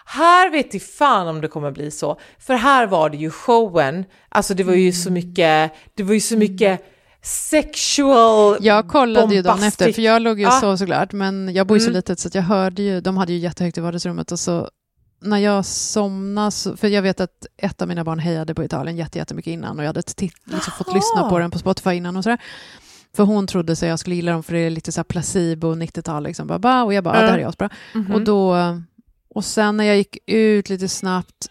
Här 0.08 0.50
vet 0.50 0.74
i 0.74 0.80
fan 0.80 1.28
om 1.28 1.40
det 1.40 1.48
kommer 1.48 1.70
bli 1.70 1.90
så, 1.90 2.18
för 2.38 2.54
här 2.54 2.86
var 2.86 3.10
det 3.10 3.16
ju 3.16 3.30
showen, 3.30 4.04
alltså 4.28 4.54
det 4.54 4.64
var 4.64 4.74
ju 4.74 4.92
så 4.92 5.10
mycket, 5.12 5.72
det 5.94 6.02
var 6.02 6.14
ju 6.14 6.20
så 6.20 6.36
mycket 6.36 6.80
sexual 7.22 8.56
Jag 8.60 8.88
kollade 8.88 9.34
ju 9.34 9.42
dagen 9.42 9.58
bombastic- 9.58 9.68
efter, 9.68 9.92
för 9.92 10.02
jag 10.02 10.22
låg 10.22 10.38
ju 10.38 10.44
Ja. 10.44 10.50
sov 10.50 10.76
såklart, 10.76 11.12
men 11.12 11.54
jag 11.54 11.66
bor 11.66 11.76
ju 11.76 11.80
så 11.80 11.86
Mm. 11.90 11.96
litet 11.96 12.18
så 12.18 12.28
att 12.28 12.34
jag 12.34 12.42
hörde 12.42 12.82
ju, 12.82 13.00
de 13.00 13.16
hade 13.16 13.32
ju 13.32 13.38
jättehögt 13.38 13.78
i 13.78 13.80
vardagsrummet 13.80 14.32
och 14.32 14.38
så 14.38 14.68
när 15.20 15.38
jag 15.38 15.64
somnade, 15.64 16.50
så, 16.50 16.76
för 16.76 16.88
jag 16.88 17.02
vet 17.02 17.20
att 17.20 17.46
ett 17.56 17.82
av 17.82 17.88
mina 17.88 18.04
barn 18.04 18.18
hejade 18.18 18.54
på 18.54 18.64
Italien 18.64 18.96
jätte- 18.96 19.18
jättemycket 19.18 19.50
innan 19.50 19.78
och 19.78 19.84
jag 19.84 19.88
hade 19.88 20.02
titt, 20.02 20.32
liksom 20.44 20.72
fått 20.78 20.94
lyssna 20.94 21.30
på 21.30 21.38
den 21.38 21.50
på 21.50 21.58
Spotify 21.58 21.90
innan 21.92 22.16
och 22.16 22.24
sådär. 22.24 22.38
För 23.16 23.22
hon 23.24 23.46
trodde 23.46 23.76
sig 23.76 23.88
jag 23.88 23.98
skulle 23.98 24.16
gilla 24.16 24.32
dem 24.32 24.42
för 24.42 24.52
det 24.52 24.58
är 24.58 24.70
lite 24.70 24.92
så 24.92 25.04
placebo 25.04 25.74
90-tal 25.74 26.22
liksom. 26.22 26.46
Bara, 26.46 26.58
ba, 26.58 26.82
och 26.82 26.94
jag 26.94 27.04
bara. 27.04 27.16
Ja. 27.16 27.22
det 27.22 27.30
här 27.30 27.38
är 27.38 27.46
asbra. 27.46 27.70
Mhm. 27.94 28.14
Och, 28.14 28.20
då, 28.24 28.54
och 29.36 29.44
sen 29.44 29.76
när 29.76 29.84
jag 29.84 29.96
gick 29.96 30.18
ut 30.26 30.68
lite 30.68 30.88
snabbt 30.88 31.46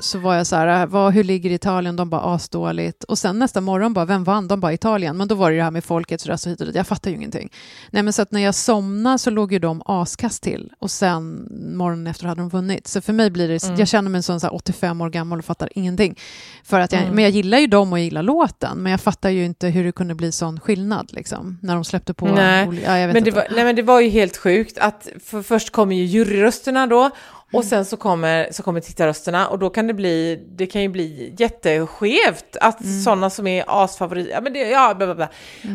så 0.00 0.18
var 0.18 0.34
jag 0.34 0.46
så 0.46 0.56
här, 0.56 0.86
vad, 0.86 1.12
hur 1.12 1.24
ligger 1.24 1.50
Italien? 1.50 1.96
De 1.96 2.10
bara 2.10 2.20
asdåligt. 2.20 3.04
Och 3.04 3.18
sen 3.18 3.38
nästa 3.38 3.60
morgon 3.60 3.92
bara, 3.94 4.04
vem 4.04 4.24
vann? 4.24 4.48
De 4.48 4.60
bara 4.60 4.72
Italien. 4.72 5.16
Men 5.16 5.28
då 5.28 5.34
var 5.34 5.50
det 5.50 5.56
det 5.56 5.62
här 5.62 5.70
med 5.70 5.84
folkets 5.84 6.26
röst 6.26 6.46
och 6.46 6.52
hit 6.52 6.60
och 6.60 6.66
dit. 6.66 6.74
Jag 6.76 6.86
fattar 6.86 7.10
ju 7.10 7.16
ingenting. 7.16 7.50
Nej 7.90 8.02
men 8.02 8.12
så 8.12 8.22
att 8.22 8.32
när 8.32 8.40
jag 8.40 8.54
somnade 8.54 9.18
så 9.18 9.30
låg 9.30 9.52
ju 9.52 9.58
de 9.58 9.82
askast 9.86 10.42
till. 10.42 10.72
Och 10.78 10.90
sen 10.90 11.48
morgonen 11.76 12.06
efter 12.06 12.26
hade 12.26 12.40
de 12.40 12.48
vunnit. 12.48 12.86
Så 12.88 13.00
för 13.00 13.12
mig 13.12 13.30
blir 13.30 13.48
det, 13.48 13.64
Mm. 13.64 13.78
jag 13.78 13.88
känner 13.88 14.10
mig 14.10 14.22
som 14.22 14.40
så 14.40 14.46
här 14.46 14.54
85 14.54 15.00
år 15.00 15.10
gammal 15.10 15.38
och 15.38 15.44
fattar 15.44 15.68
ingenting. 15.74 16.18
För 16.64 16.80
att 16.80 16.92
jag, 16.92 17.02
Mm. 17.02 17.14
Men 17.14 17.24
jag 17.24 17.30
gillar 17.30 17.58
ju 17.58 17.66
dem 17.66 17.92
och 17.92 17.98
jag 17.98 18.04
gillar 18.04 18.22
låten. 18.22 18.78
Men 18.78 18.90
jag 18.92 19.00
fattar 19.00 19.30
ju 19.30 19.44
inte 19.44 19.68
hur 19.68 19.84
det 19.84 19.92
kunde 19.92 20.14
bli 20.14 20.32
sån 20.32 20.60
skillnad 20.60 21.08
liksom. 21.12 21.58
När 21.62 21.74
de 21.74 21.84
släppte 21.84 22.14
på. 22.14 22.26
Nej, 22.26 22.66
oli- 22.66 22.82
ja, 23.06 23.12
Men 23.12 23.24
det, 23.24 23.30
var, 23.30 23.46
nej 23.54 23.64
men 23.64 23.76
det 23.76 23.82
var 23.82 24.00
ju 24.00 24.08
helt 24.08 24.36
sjukt 24.36 24.78
att 24.78 25.08
för 25.24 25.42
först 25.42 25.70
kommer 25.70 25.96
ju 25.96 26.04
juryrösterna 26.04 26.86
då 26.86 27.10
och 27.52 27.64
sen 27.64 27.84
så 27.84 27.96
kommer, 27.96 28.48
så 28.50 28.62
kommer 28.62 28.80
tittarrösterna 28.80 29.48
och 29.48 29.58
då 29.58 29.70
kan 29.70 29.86
det 29.86 29.94
bli, 29.94 30.44
det 30.56 30.66
kan 30.66 30.82
ju 30.82 30.88
bli 30.88 31.34
jätteskevt 31.38 32.56
att 32.60 32.78
sådana 33.04 33.30
som 33.30 33.46
är 33.46 33.64
asfavoriter, 33.66 34.30
ja 34.30 34.40
men 34.40 34.52
det, 34.52 34.58
ja 34.58 34.94
bla 34.94 35.06
bla 35.06 35.14
bla. 35.14 35.28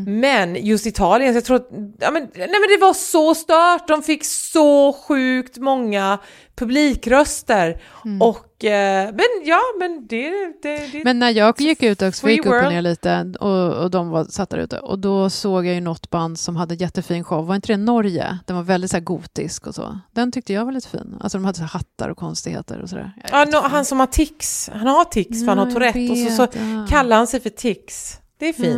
Men 0.07 0.55
just 0.55 0.85
Italien, 0.85 1.33
så 1.33 1.37
jag 1.37 1.45
tror 1.45 1.55
att, 1.57 1.69
ja 1.99 2.11
men, 2.11 2.23
nej 2.35 2.47
men 2.47 2.69
det 2.69 2.81
var 2.81 2.93
så 2.93 3.35
stört, 3.35 3.87
de 3.87 4.03
fick 4.03 4.25
så 4.25 4.93
sjukt 4.93 5.57
många 5.57 6.19
publikröster 6.55 7.81
och, 8.19 8.65
eh, 8.65 9.05
men 9.05 9.25
ja 9.43 9.59
men 9.79 10.07
det, 10.07 10.29
det, 10.61 10.91
det 10.91 11.03
Men 11.03 11.19
när 11.19 11.29
jag 11.29 11.61
gick 11.61 11.83
ut 11.83 12.01
också, 12.01 12.29
gick 12.29 12.45
upp 12.45 12.63
och 12.63 12.71
ner 12.71 12.81
lite 12.81 13.33
och, 13.39 13.83
och 13.83 13.91
de 13.91 14.09
var, 14.09 14.25
satt 14.25 14.49
där 14.49 14.57
ute 14.57 14.79
och 14.79 14.99
då 14.99 15.29
såg 15.29 15.65
jag 15.65 15.75
ju 15.75 15.81
något 15.81 16.09
band 16.09 16.39
som 16.39 16.55
hade 16.55 16.75
jättefin 16.75 17.23
show. 17.23 17.47
Var 17.47 17.55
inte 17.55 17.73
det 17.73 17.77
Norge? 17.77 18.39
Den 18.45 18.55
var 18.55 18.63
väldigt 18.63 18.91
så 18.91 18.97
här 18.97 19.03
gotisk 19.03 19.67
och 19.67 19.75
så. 19.75 19.99
Den 20.11 20.31
tyckte 20.31 20.53
jag 20.53 20.65
var 20.65 20.71
lite 20.71 20.87
fin. 20.89 21.17
Alltså 21.21 21.37
de 21.37 21.45
hade 21.45 21.57
så 21.57 21.61
här 21.63 21.69
hattar 21.69 22.09
och 22.09 22.17
konstigheter 22.17 22.81
och 22.81 22.89
sådär. 22.89 23.11
Ja, 23.31 23.45
no, 23.45 23.57
han 23.57 23.85
som 23.85 23.99
har 23.99 24.07
tics, 24.07 24.69
han 24.73 24.87
har 24.87 25.05
tics 25.05 25.39
för 25.39 25.47
han 25.47 25.57
har 25.57 25.65
Ja, 25.65 25.71
Tourette 25.71 26.11
och 26.11 26.17
så, 26.17 26.35
så 26.35 26.47
ja. 26.57 26.87
kallar 26.89 27.17
han 27.17 27.27
sig 27.27 27.39
för 27.39 27.49
tics. 27.49 28.19
Det 28.37 28.49
är 28.49 28.53
fint. 28.53 28.75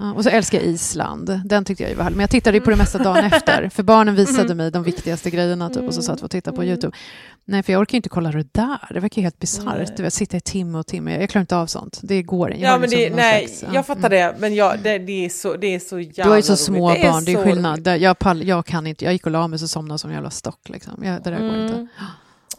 Ja. 0.00 0.12
Och 0.12 0.22
så 0.24 0.28
älskar 0.30 0.58
jag 0.58 0.66
Island. 0.66 1.40
Den 1.44 1.64
tyckte 1.64 1.82
jag 1.82 1.90
ju 1.90 1.96
var 1.96 2.04
härlig. 2.04 2.16
Men 2.16 2.22
jag 2.22 2.30
tittade 2.30 2.56
ju 2.56 2.60
på 2.64 2.70
det 2.70 2.76
mesta 2.76 2.98
dagen 2.98 3.24
efter. 3.32 3.68
För 3.68 3.82
barnen 3.82 4.14
visade 4.14 4.44
Mm. 4.44 4.56
mig 4.56 4.70
de 4.70 4.82
viktigaste 4.82 5.30
grejerna 5.30 5.68
typ, 5.70 5.82
och 5.82 5.94
så 5.94 6.02
satt 6.02 6.22
vi 6.22 6.26
och 6.26 6.30
tittade 6.30 6.56
på 6.56 6.64
YouTube. 6.64 6.96
Nej, 7.44 7.62
för 7.62 7.72
jag 7.72 7.80
orkar 7.80 7.94
ju 7.94 7.96
inte 7.96 8.08
kolla 8.08 8.30
det 8.32 8.46
där. 8.52 8.88
Det 8.90 9.00
verkar 9.00 9.22
ju 9.22 9.22
helt 9.26 9.38
bisarrt. 9.38 10.12
Sitta 10.12 10.36
i 10.36 10.40
timme 10.40 10.78
och 10.78 10.86
timme. 10.86 11.20
Jag 11.20 11.30
klarar 11.30 11.40
inte 11.40 11.56
av 11.56 11.66
sånt. 11.66 12.00
Det 12.02 12.22
går 12.22 12.50
inte. 12.50 12.62
Ja 12.62 12.78
men 12.78 12.90
liksom 12.90 13.10
det, 13.10 13.16
nej, 13.16 13.48
slags- 13.48 13.62
ja, 13.62 13.68
jag 13.74 13.86
fattar 13.86 14.10
mm. 14.10 14.34
det, 14.34 14.34
men 14.40 14.54
jag, 14.54 14.78
det, 14.82 14.98
det, 14.98 15.24
är 15.24 15.28
så, 15.28 15.56
det 15.56 15.74
är 15.74 15.78
så 15.78 16.00
jävla 16.00 16.24
Du 16.24 16.28
har 16.30 16.36
ju 16.36 16.42
så 16.42 16.52
roligt. 16.52 16.60
små 16.60 16.88
barn, 16.88 17.24
det 17.24 17.32
är 17.32 17.44
skillnad. 17.44 17.86
Jag, 17.86 18.18
pall, 18.18 18.48
jag 18.48 18.66
kan 18.66 18.86
inte, 18.86 19.04
jag 19.04 19.12
gick 19.12 19.26
och 19.26 19.32
la 19.32 19.48
mig 19.48 19.58
så 19.58 19.68
somnade 19.68 19.98
som 19.98 20.10
en 20.10 20.14
jävla 20.14 20.30
stock. 20.30 20.68
Liksom. 20.68 21.04
Jag, 21.04 21.22
det 21.22 21.30
där 21.30 21.40
går 21.40 21.62
inte. 21.62 21.86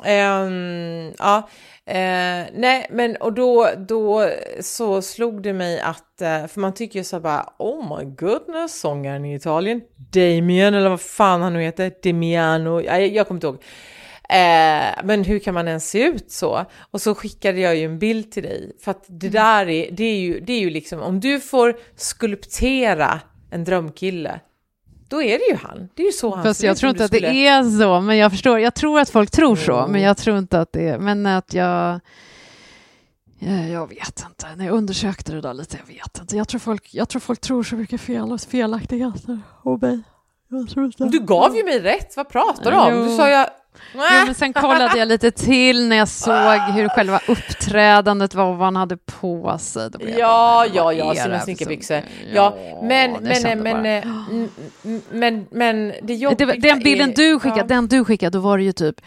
Mm. 0.03 1.07
Ehm, 1.07 1.13
ja, 1.19 1.49
eh, 1.85 2.47
nej 2.53 2.88
men 2.89 3.15
och 3.15 3.33
då, 3.33 3.69
då 3.77 4.29
så 4.62 5.01
slog 5.01 5.43
det 5.43 5.53
mig 5.53 5.79
att, 5.79 6.21
eh, 6.21 6.47
för 6.47 6.60
man 6.60 6.73
tycker 6.73 7.00
ju 7.00 7.04
så 7.04 7.19
bara, 7.19 7.54
oh 7.60 7.97
my 7.97 8.06
goodness, 8.06 8.79
sångaren 8.79 9.25
i 9.25 9.35
Italien, 9.35 9.81
Damien 10.13 10.73
eller 10.73 10.89
vad 10.89 11.02
fan 11.02 11.41
han 11.41 11.54
nu 11.54 11.62
heter, 11.62 11.91
Demiano, 12.04 12.81
jag, 12.81 13.08
jag 13.08 13.27
kommer 13.27 13.37
inte 13.37 13.47
ihåg. 13.47 13.63
Eh, 14.29 15.04
men 15.04 15.23
hur 15.23 15.39
kan 15.39 15.54
man 15.54 15.67
ens 15.67 15.89
se 15.89 16.04
ut 16.04 16.31
så? 16.31 16.65
Och 16.91 17.02
så 17.02 17.15
skickade 17.15 17.60
jag 17.60 17.75
ju 17.75 17.85
en 17.85 18.00
bild 18.00 18.31
till 18.31 18.43
dig, 18.43 18.71
för 18.83 18.91
att 18.91 19.06
det 19.08 19.29
där 19.29 19.69
är, 19.69 19.91
det 19.91 20.04
är 20.04 20.19
ju, 20.19 20.39
det 20.39 20.54
är 20.54 20.60
ju 20.60 20.69
liksom, 20.69 21.02
om 21.02 21.19
du 21.19 21.39
får 21.39 21.77
skulptera 21.95 23.19
en 23.52 23.63
drömkille, 23.63 24.39
då 25.10 25.21
är 25.23 25.37
det 25.39 25.45
ju 25.49 25.55
han. 25.55 25.89
Det 25.93 26.01
är 26.01 26.05
ju 26.05 26.12
så 26.12 26.35
han 26.35 26.43
Fast 26.43 26.63
jag 26.63 26.77
tror 26.77 26.89
inte 26.89 27.05
att 27.05 27.12
det 27.12 27.17
skulle- 27.17 27.47
är 27.47 27.63
så, 27.79 28.01
men 28.01 28.17
jag 28.17 28.31
förstår. 28.31 28.60
Jag 28.60 28.75
tror 28.75 28.99
att 28.99 29.10
folk 29.10 29.31
tror 29.31 29.55
så, 29.55 29.71
Jo. 29.71 29.91
men 29.91 30.01
jag 30.01 30.17
tror 30.17 30.37
inte 30.37 30.60
att 30.62 30.71
det 30.71 30.89
är... 30.89 30.99
Men 30.99 31.25
att 31.25 31.53
jag... 31.53 31.99
Ja, 33.41 33.51
jag 33.51 33.89
vet 33.89 34.23
inte. 34.27 34.55
När 34.55 34.65
jag 34.65 34.73
undersökte 34.75 35.31
det 35.31 35.41
där 35.41 35.53
lite, 35.53 35.77
jag 35.87 35.93
vet 35.95 36.19
inte. 36.19 36.37
Jag 36.37 36.47
tror 36.47 36.60
folk, 36.60 36.93
jag 36.93 37.10
tror, 37.10 37.19
folk 37.19 37.41
tror 37.41 37.63
så 37.63 37.75
mycket 37.75 38.01
fel 38.01 38.31
och 38.31 38.41
felaktigheter 38.41 39.39
om 39.63 39.79
mig. 39.79 39.99
Du 41.12 41.19
gav 41.19 41.55
ju 41.55 41.63
mig 41.63 41.79
rätt, 41.79 42.17
vad 42.17 42.29
pratar 42.29 42.71
du 42.71 42.77
om? 42.77 42.93
Jo. 42.95 43.03
Du 43.03 43.17
sa 43.17 43.29
jag... 43.29 43.47
Jo, 43.94 44.00
men 44.26 44.36
sen 44.36 44.54
kollade 44.54 44.98
jag 44.98 45.08
lite 45.08 45.32
till 45.32 45.88
när 45.88 45.96
jag 45.96 46.08
såg 46.08 46.60
hur 46.74 46.90
själva 46.90 47.20
uppträdandet 47.28 48.34
var 48.36 48.44
och 48.46 48.58
vad 48.58 48.65
han 48.67 48.76
hade 48.76 48.98
på 48.98 49.58
sig. 49.60 49.90
Ja, 50.20 50.65
ja, 50.74 50.94
ja, 50.94 51.06
sina 51.15 51.40
som- 51.40 51.56
Ja, 52.34 52.58
men, 52.82 53.12
men, 53.12 53.60
men, 53.63 53.86
eh, 53.86 54.04
mm, 54.30 54.50
mm, 54.86 55.02
men, 55.12 55.48
men 55.52 55.88
det 56.02 56.13
jobbiga 56.15 56.46
den 56.60 56.80
bilden 56.84 57.13
du 57.15 57.40
skickade, 57.40 57.63
den 57.76 57.88
du 57.88 58.06
skickade, 58.06 58.38
då 58.38 58.42
var 58.42 58.58
det 58.58 58.63
ju 58.63 58.72
typ 58.72 59.02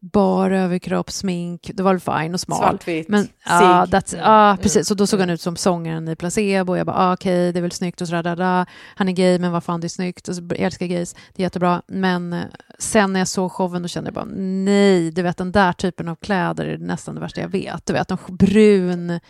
bara 0.00 0.60
överkropp, 0.60 1.10
smink, 1.10 1.70
det 1.74 1.82
var 1.82 1.92
väl 1.94 2.00
fine 2.00 2.34
och 2.34 2.40
smal. 2.40 2.58
Svartvitt, 2.58 3.08
Men 3.08 3.28
ja, 3.44 3.86
that's, 3.88 4.14
Mm, 4.14 4.24
ja, 4.26 4.48
mm, 4.50 4.58
precis. 4.62 4.90
Och 4.90 4.96
då 4.96 5.06
såg 5.06 5.20
han 5.20 5.28
mm. 5.28 5.34
ut 5.34 5.40
som 5.40 5.56
sångaren 5.56 6.08
i 6.08 6.16
Placebo. 6.16 6.72
Och 6.72 6.78
jag 6.78 6.86
bara, 6.86 6.96
ah, 6.96 7.12
okej, 7.12 7.52
det 7.52 7.58
är 7.58 7.62
väl 7.62 7.72
snyggt 7.72 8.00
och 8.00 8.08
sådär. 8.08 8.22
där, 8.22 8.36
där. 8.36 8.66
Han 8.96 9.08
är 9.08 9.12
gay, 9.12 9.38
men 9.38 9.52
vad 9.52 9.64
fan, 9.64 9.80
det 9.80 9.86
är 9.86 9.88
snyggt. 9.88 10.28
Och 10.28 10.34
så, 10.34 10.42
jag 10.48 10.58
älskar 10.58 10.86
gays, 10.86 11.14
det 11.34 11.42
är 11.42 11.44
jättebra. 11.44 11.82
Men 11.86 12.32
eh, 12.32 12.40
sen 12.78 13.12
när 13.12 13.20
jag 13.20 13.28
såg 13.28 13.52
showen, 13.52 13.82
då 13.82 13.88
kände 13.88 14.08
jag 14.08 14.14
bara, 14.14 14.34
nej, 14.34 15.10
du 15.10 15.22
vet 15.22 15.36
den 15.36 15.52
där 15.52 15.72
typen 15.72 16.08
av 16.08 16.14
kläder 16.14 16.66
är 16.66 16.78
nästan 16.78 17.14
det 17.14 17.20
värsta 17.20 17.40
jag 17.40 17.48
vet. 17.48 17.86
Du 17.86 17.92
vet, 17.92 18.10
en 18.10 18.18
brun, 18.28 19.20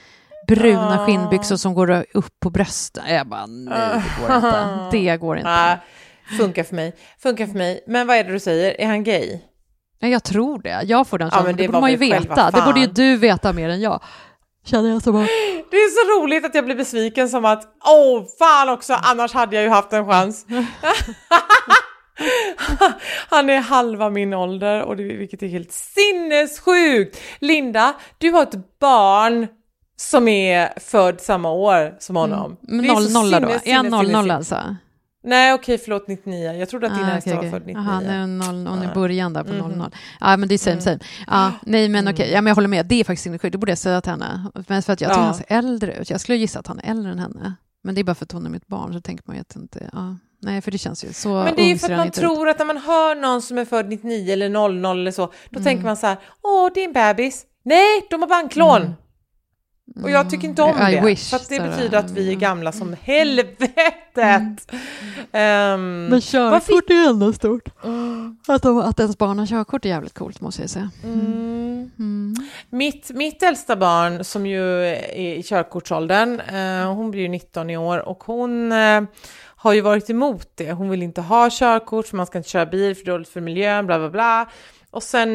bruna 0.49 1.01
Ah. 1.03 1.07
skinnbyxor 1.07 1.57
som 1.57 1.75
går 1.75 2.05
upp 2.15 2.41
på 2.41 2.51
brösten. 2.51 3.05
Jag 3.09 3.27
bara, 3.29 3.47
nej, 3.47 4.03
det 4.19 4.27
går 4.27 4.37
inte. 4.37 4.89
Det 4.93 5.17
går 5.17 5.37
inte. 5.39 5.51
Nej, 5.51 5.77
funkar 6.39 6.65
för 6.65 6.75
mig. 6.77 6.93
Funkar 7.19 7.47
för 7.47 7.55
mig. 7.55 7.85
Men 7.87 8.07
vad 8.07 8.17
är 8.17 8.25
det 8.25 8.33
du 8.33 8.41
säger? 8.41 8.81
Är 8.81 8.87
han 8.87 9.05
gay? 9.05 9.39
Ja, 9.99 10.09
jag 10.09 10.25
tror 10.25 10.59
det. 10.63 10.83
Jag 10.85 11.07
får 11.07 11.19
den 11.19 11.29
Ja, 11.33 11.39
ja, 11.39 11.45
men 11.45 11.57
det, 11.57 11.63
det 11.63 11.69
borde 11.69 11.81
man 11.81 11.91
ju 11.91 11.97
veta. 11.97 12.51
Det 12.51 12.63
borde 12.63 12.81
ju 12.81 12.87
du 12.87 13.17
veta 13.17 13.53
mer 13.53 13.69
än 13.69 13.81
jag. 13.81 14.01
Känner 14.65 14.91
jag 14.91 15.03
så 15.03 15.13
bara... 15.13 15.23
Det 15.71 15.77
är 15.77 15.91
så 15.91 16.23
roligt 16.23 16.45
att 16.45 16.55
jag 16.55 16.65
blir 16.65 16.75
besviken 16.75 17.29
som 17.29 17.45
att 17.45 17.65
åh 17.85 18.25
fan 18.39 18.69
också, 18.69 18.95
annars 19.03 19.33
hade 19.33 19.57
jag 19.57 19.65
ju 19.65 19.71
haft 19.71 19.93
en 19.93 20.07
chans. 20.07 20.47
Han 23.29 23.51
är 23.51 23.61
halva 23.61 24.11
min 24.11 24.35
ålder 24.35 24.83
och 24.83 24.97
det, 24.97 25.03
vilket 25.03 25.43
är 25.43 25.47
helt 25.47 25.73
sinnessjukt. 25.73 27.21
Linda, 27.39 27.95
du 28.19 28.31
har 28.31 28.43
ett 28.43 28.79
barn 28.81 29.47
som 29.97 30.29
är 30.29 30.81
född 30.81 31.21
samma 31.21 31.51
år 31.51 31.97
som 31.99 32.17
honom. 32.17 32.57
Är 32.69 32.73
noll, 32.73 33.13
nolla 33.13 33.41
då? 33.41 33.49
Är 33.65 33.75
han 33.75 33.87
noll, 33.87 34.11
noll 34.11 34.31
alltså? 34.31 34.77
Nej 35.29 35.53
okej, 35.55 35.79
förlåt 35.79 36.09
99. 36.09 36.53
Jag 36.53 36.69
trodde 36.69 36.87
att 36.87 36.95
din 36.95 37.05
Ah, 37.05 37.11
äldsta 37.15 37.35
okej, 37.39 37.51
var 37.51 37.59
född 37.59 37.67
99. 37.67 37.85
Jaha, 37.87 38.01
nu 38.01 38.27
noll, 38.27 38.67
hon 38.67 38.79
är 38.83 38.85
Ja. 38.89 38.95
början 38.95 39.33
där 39.33 39.45
på 39.45 39.53
Mhm. 39.53 39.69
00. 39.79 39.91
Ja, 40.21 40.37
men 40.37 40.49
det 40.49 40.55
är 40.55 40.59
same, 40.59 40.73
Mm. 40.73 40.83
same. 40.85 40.99
Ja, 41.27 41.53
nej, 41.63 41.89
men 41.89 42.09
okej, 42.09 42.31
ja, 42.33 42.41
men 42.41 42.47
jag 42.51 42.55
håller 42.55 42.69
med. 42.69 42.87
Det 42.87 42.95
är 43.01 43.05
faktiskt 43.05 43.23
sinnessjukt. 43.23 43.53
Det 43.53 43.59
borde 43.59 43.71
jag 43.73 43.79
säga 43.79 44.01
till 44.01 44.11
henne. 44.11 44.51
Men 44.69 44.83
för 44.83 44.93
att 44.93 45.01
jag 45.01 45.11
tycker 45.11 45.21
Ja. 45.21 45.27
han 45.27 45.35
ser 45.35 45.47
äldre 45.49 45.95
ut. 46.01 46.11
Jag 46.11 46.21
skulle 46.21 46.39
gissa 46.39 46.59
att 46.59 46.67
han 46.67 46.79
är 46.79 46.91
äldre 46.91 47.13
än 47.13 47.19
henne. 47.19 47.55
Men 47.85 47.95
det 47.95 48.01
är 48.01 48.05
bara 48.05 48.15
för 48.15 48.25
att 48.25 48.33
hon 48.33 48.47
är 48.47 48.51
mitt 48.51 48.67
barn, 48.67 48.93
så 48.93 49.01
tänker 49.01 49.25
man 49.27 49.37
ju 49.37 49.41
att 49.41 49.57
inte... 49.57 49.91
Ja. 49.93 50.17
Nej, 50.43 50.61
för 50.63 50.71
det 50.71 50.79
känns 50.79 51.05
ju 51.05 51.13
så 51.13 51.29
Men 51.45 51.55
det 51.57 51.63
är 51.63 51.67
ju 51.69 51.79
för 51.79 51.91
att 51.91 51.97
man 51.97 52.07
inte 52.07 52.21
ut. 52.21 52.27
tror 52.27 52.49
att 52.49 52.59
när 52.59 52.67
man 52.67 52.77
hör 52.77 53.15
någon 53.15 53.43
som 53.43 53.59
är 53.59 53.65
född 53.65 53.89
99 53.89 54.33
eller 54.33 54.49
00 54.49 55.01
eller 55.01 55.11
så, 55.11 55.27
då 55.27 55.33
Mm. 55.59 55.65
tänker 55.65 55.85
man 55.85 55.97
så 55.97 56.07
här, 56.07 56.17
åh 56.43 56.71
det 56.75 56.81
är 56.81 56.85
en 56.85 56.93
bebis. 56.93 57.45
Nej, 57.65 58.07
de 58.11 58.23
har 58.23 58.49
klon. 58.51 58.77
Mm. 58.83 58.93
Och 60.03 60.11
jag 60.11 60.31
tycker 60.31 60.49
inte 60.49 60.63
om 60.63 60.79
I 60.89 60.95
det. 60.95 61.01
wish, 61.07 61.31
för 61.31 61.37
att 61.37 61.49
det 61.49 61.61
betyder 61.61 61.99
att 61.99 62.11
vi 62.11 62.23
är 62.23 62.29
Mm. 62.29 62.39
gamla 62.41 62.73
som 62.73 62.97
helvetet. 63.03 64.73
Ehm, 65.33 66.07
Men 66.07 66.21
körkort 66.21 66.91
är 66.91 67.09
ändå 67.09 67.33
stort. 67.33 67.85
mm, 67.85 68.37
Att, 68.49 68.63
de, 68.63 68.79
att 68.79 69.01
ens 69.01 69.19
barn 69.19 69.39
har 69.39 69.47
körkort 69.47 69.85
är 69.85 69.89
jävligt 69.89 70.15
coolt, 70.15 70.41
måste 70.41 70.61
jag 70.63 70.71
säga. 70.71 70.91
mm. 71.05 71.91
Mm. 71.99 72.35
Mitt, 72.71 73.11
mitt 73.15 73.43
äldsta 73.43 73.77
barn 73.77 74.25
som 74.25 74.47
ju 74.47 74.85
är 74.87 75.17
i 75.39 75.43
körkortsåldern, 75.43 76.41
eh, 76.41 76.95
hon 76.95 77.11
blir 77.11 77.23
ju 77.23 77.29
19 77.29 77.71
i 77.71 77.77
år 77.77 77.99
och 78.09 78.25
hon 78.25 78.73
eh, 78.73 79.01
har 79.57 79.73
ju 79.73 79.81
varit 79.81 80.11
emot 80.11 80.49
det. 80.55 80.73
Hon 80.73 80.91
vill 80.91 81.03
inte 81.03 81.21
ha 81.21 81.49
körkort 81.53 82.07
för 82.07 82.17
man 82.17 82.27
ska 82.27 82.39
inte 82.39 82.51
köra 82.51 82.67
bil 82.67 82.95
för 82.97 83.05
det 83.05 83.11
är 83.11 83.13
dåligt 83.13 83.29
för 83.29 83.41
miljön, 83.41 83.87
bla 83.87 83.99
bla 83.99 84.11
bla. 84.11 84.49
Och 84.91 85.03
sen 85.03 85.29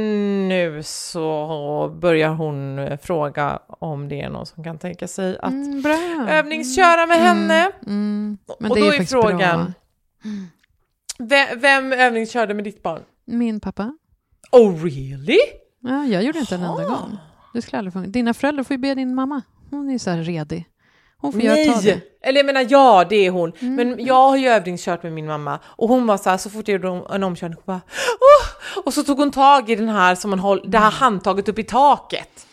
nu 0.49 0.83
så 0.83 1.97
börjar 2.01 2.29
hon 2.29 2.79
eh, 2.79 2.97
fråga 2.97 3.59
om 3.67 4.09
det 4.09 4.21
är 4.21 4.29
någon 4.29 4.45
som 4.45 4.63
kan 4.63 4.77
tänka 4.79 5.07
sig 5.07 5.37
att 5.37 5.51
Mm, 5.51 6.27
övningsköra 6.27 7.05
med 7.05 7.17
henne. 7.17 7.71
Mm. 7.85 8.37
Men 8.59 8.71
och 8.71 8.77
det 8.77 8.81
då 8.83 8.91
är, 8.91 9.01
är 9.01 9.05
frågan, 9.05 9.73
vem, 11.19 11.59
vem 11.59 11.93
övningskörde 11.93 12.53
med 12.53 12.63
ditt 12.63 12.83
barn? 12.83 13.01
Min 13.25 13.59
pappa. 13.59 13.97
Oh 14.51 14.83
really? 14.83 15.39
Ja, 15.79 16.05
jag 16.05 16.23
gjorde 16.23 16.39
inte 16.39 16.55
en 16.55 16.63
enda 16.63 16.83
gång. 16.83 17.17
Det 17.53 17.61
skulle 17.61 17.77
aldrig 17.77 17.93
funka. 17.93 18.09
Dina 18.09 18.33
föräldrar 18.33 18.63
får 18.63 18.73
ju 18.73 18.77
be 18.77 18.95
din 18.95 19.15
mamma. 19.15 19.41
Hon 19.69 19.87
är 19.87 19.93
ju 19.93 19.99
så 19.99 20.09
här 20.09 20.17
redig. 20.17 20.65
Hon 21.23 21.31
får 21.31 21.41
göra 21.41 21.73
ta 21.73 21.81
det. 21.81 21.95
Nej! 21.95 22.09
Eller 22.21 22.39
jag 22.39 22.45
menar 22.45 22.65
ja, 22.69 23.05
det 23.09 23.15
är 23.15 23.31
hon. 23.31 23.51
Mm. 23.59 23.75
Men 23.75 24.05
jag 24.05 24.29
har 24.29 24.37
ju 24.37 24.47
övningskört 24.47 25.03
med 25.03 25.13
min 25.13 25.25
mamma 25.25 25.59
och 25.65 25.87
hon 25.87 26.07
var 26.07 26.17
så 26.17 26.29
här, 26.29 26.37
så 26.37 26.49
fort 26.49 26.67
jag 26.67 26.81
gjorde 26.83 27.05
en 27.15 27.23
omkörning, 27.23 27.55
hon 27.55 27.63
bara 27.65 27.81
Åh! 28.09 28.81
Och 28.85 28.93
så 28.93 29.03
tog 29.03 29.17
hon 29.17 29.31
tag 29.31 29.69
i 29.69 29.75
den 29.75 29.89
här 29.89 30.15
som 30.15 30.29
man 30.29 30.39
håll, 30.39 30.63
det 30.67 30.77
här 30.77 30.91
handtaget 30.91 31.49
upp 31.49 31.59
i 31.59 31.63
taket. 31.63 32.47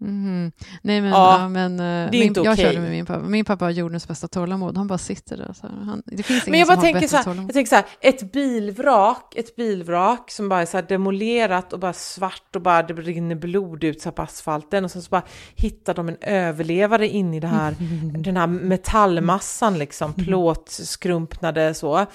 Mhm. 0.00 0.52
Nej, 0.82 1.00
men, 1.00 1.10
Ja, 1.10 1.40
ja, 1.40 1.48
men 1.48 1.80
eh, 1.80 2.10
min, 2.10 2.32
jag 2.36 2.52
okej. 2.52 2.56
körde 2.64 2.80
med 2.80 2.90
min 2.90 3.06
pappa. 3.06 3.22
Min 3.22 3.44
pappa 3.44 3.64
har 3.64 3.70
jordens 3.70 4.08
bästa 4.08 4.28
tålamod. 4.28 4.76
Han 4.76 4.86
bara 4.86 4.98
sitter 4.98 5.36
där. 5.36 5.52
Så. 5.52 5.66
Han, 5.66 6.02
det 6.06 6.22
finns 6.22 6.42
ingen 6.46 6.50
Men 6.50 6.58
jag 6.60 6.66
som 6.68 6.74
bara 6.74 6.78
har 6.78 6.82
tänker 6.82 7.00
bättre 7.00 7.08
så 7.08 7.16
här, 7.16 7.24
tålamod. 7.24 7.48
jag 7.48 7.54
tänker 7.54 7.68
så 7.68 7.74
här, 7.76 7.84
ett 8.00 8.32
bilvrak, 8.32 9.34
ett 9.36 9.56
bilvrak 9.56 10.30
som 10.30 10.48
bara 10.48 10.60
är 10.62 10.66
så 10.66 10.76
här 10.76 10.84
demolerat 10.88 11.72
och 11.72 11.78
bara 11.78 11.92
svart 11.92 12.56
och 12.56 12.62
bara 12.62 12.82
det 12.82 12.94
rinner 12.94 13.34
blod 13.34 13.84
ut 13.84 14.00
så 14.02 14.12
på 14.12 14.22
asfalten 14.22 14.84
och 14.84 14.90
sen 14.90 15.02
så 15.02 15.08
bara 15.10 15.22
hittar 15.54 15.94
de 15.94 16.08
en 16.08 16.16
överlevare 16.20 17.08
in 17.08 17.34
i 17.34 17.40
det 17.40 17.46
här, 17.48 17.74
den 18.18 18.36
här 18.36 18.46
metallmassan 18.46 19.78
liksom, 19.78 20.14
plåtskrumpnade 20.80 21.74
så, 21.74 22.06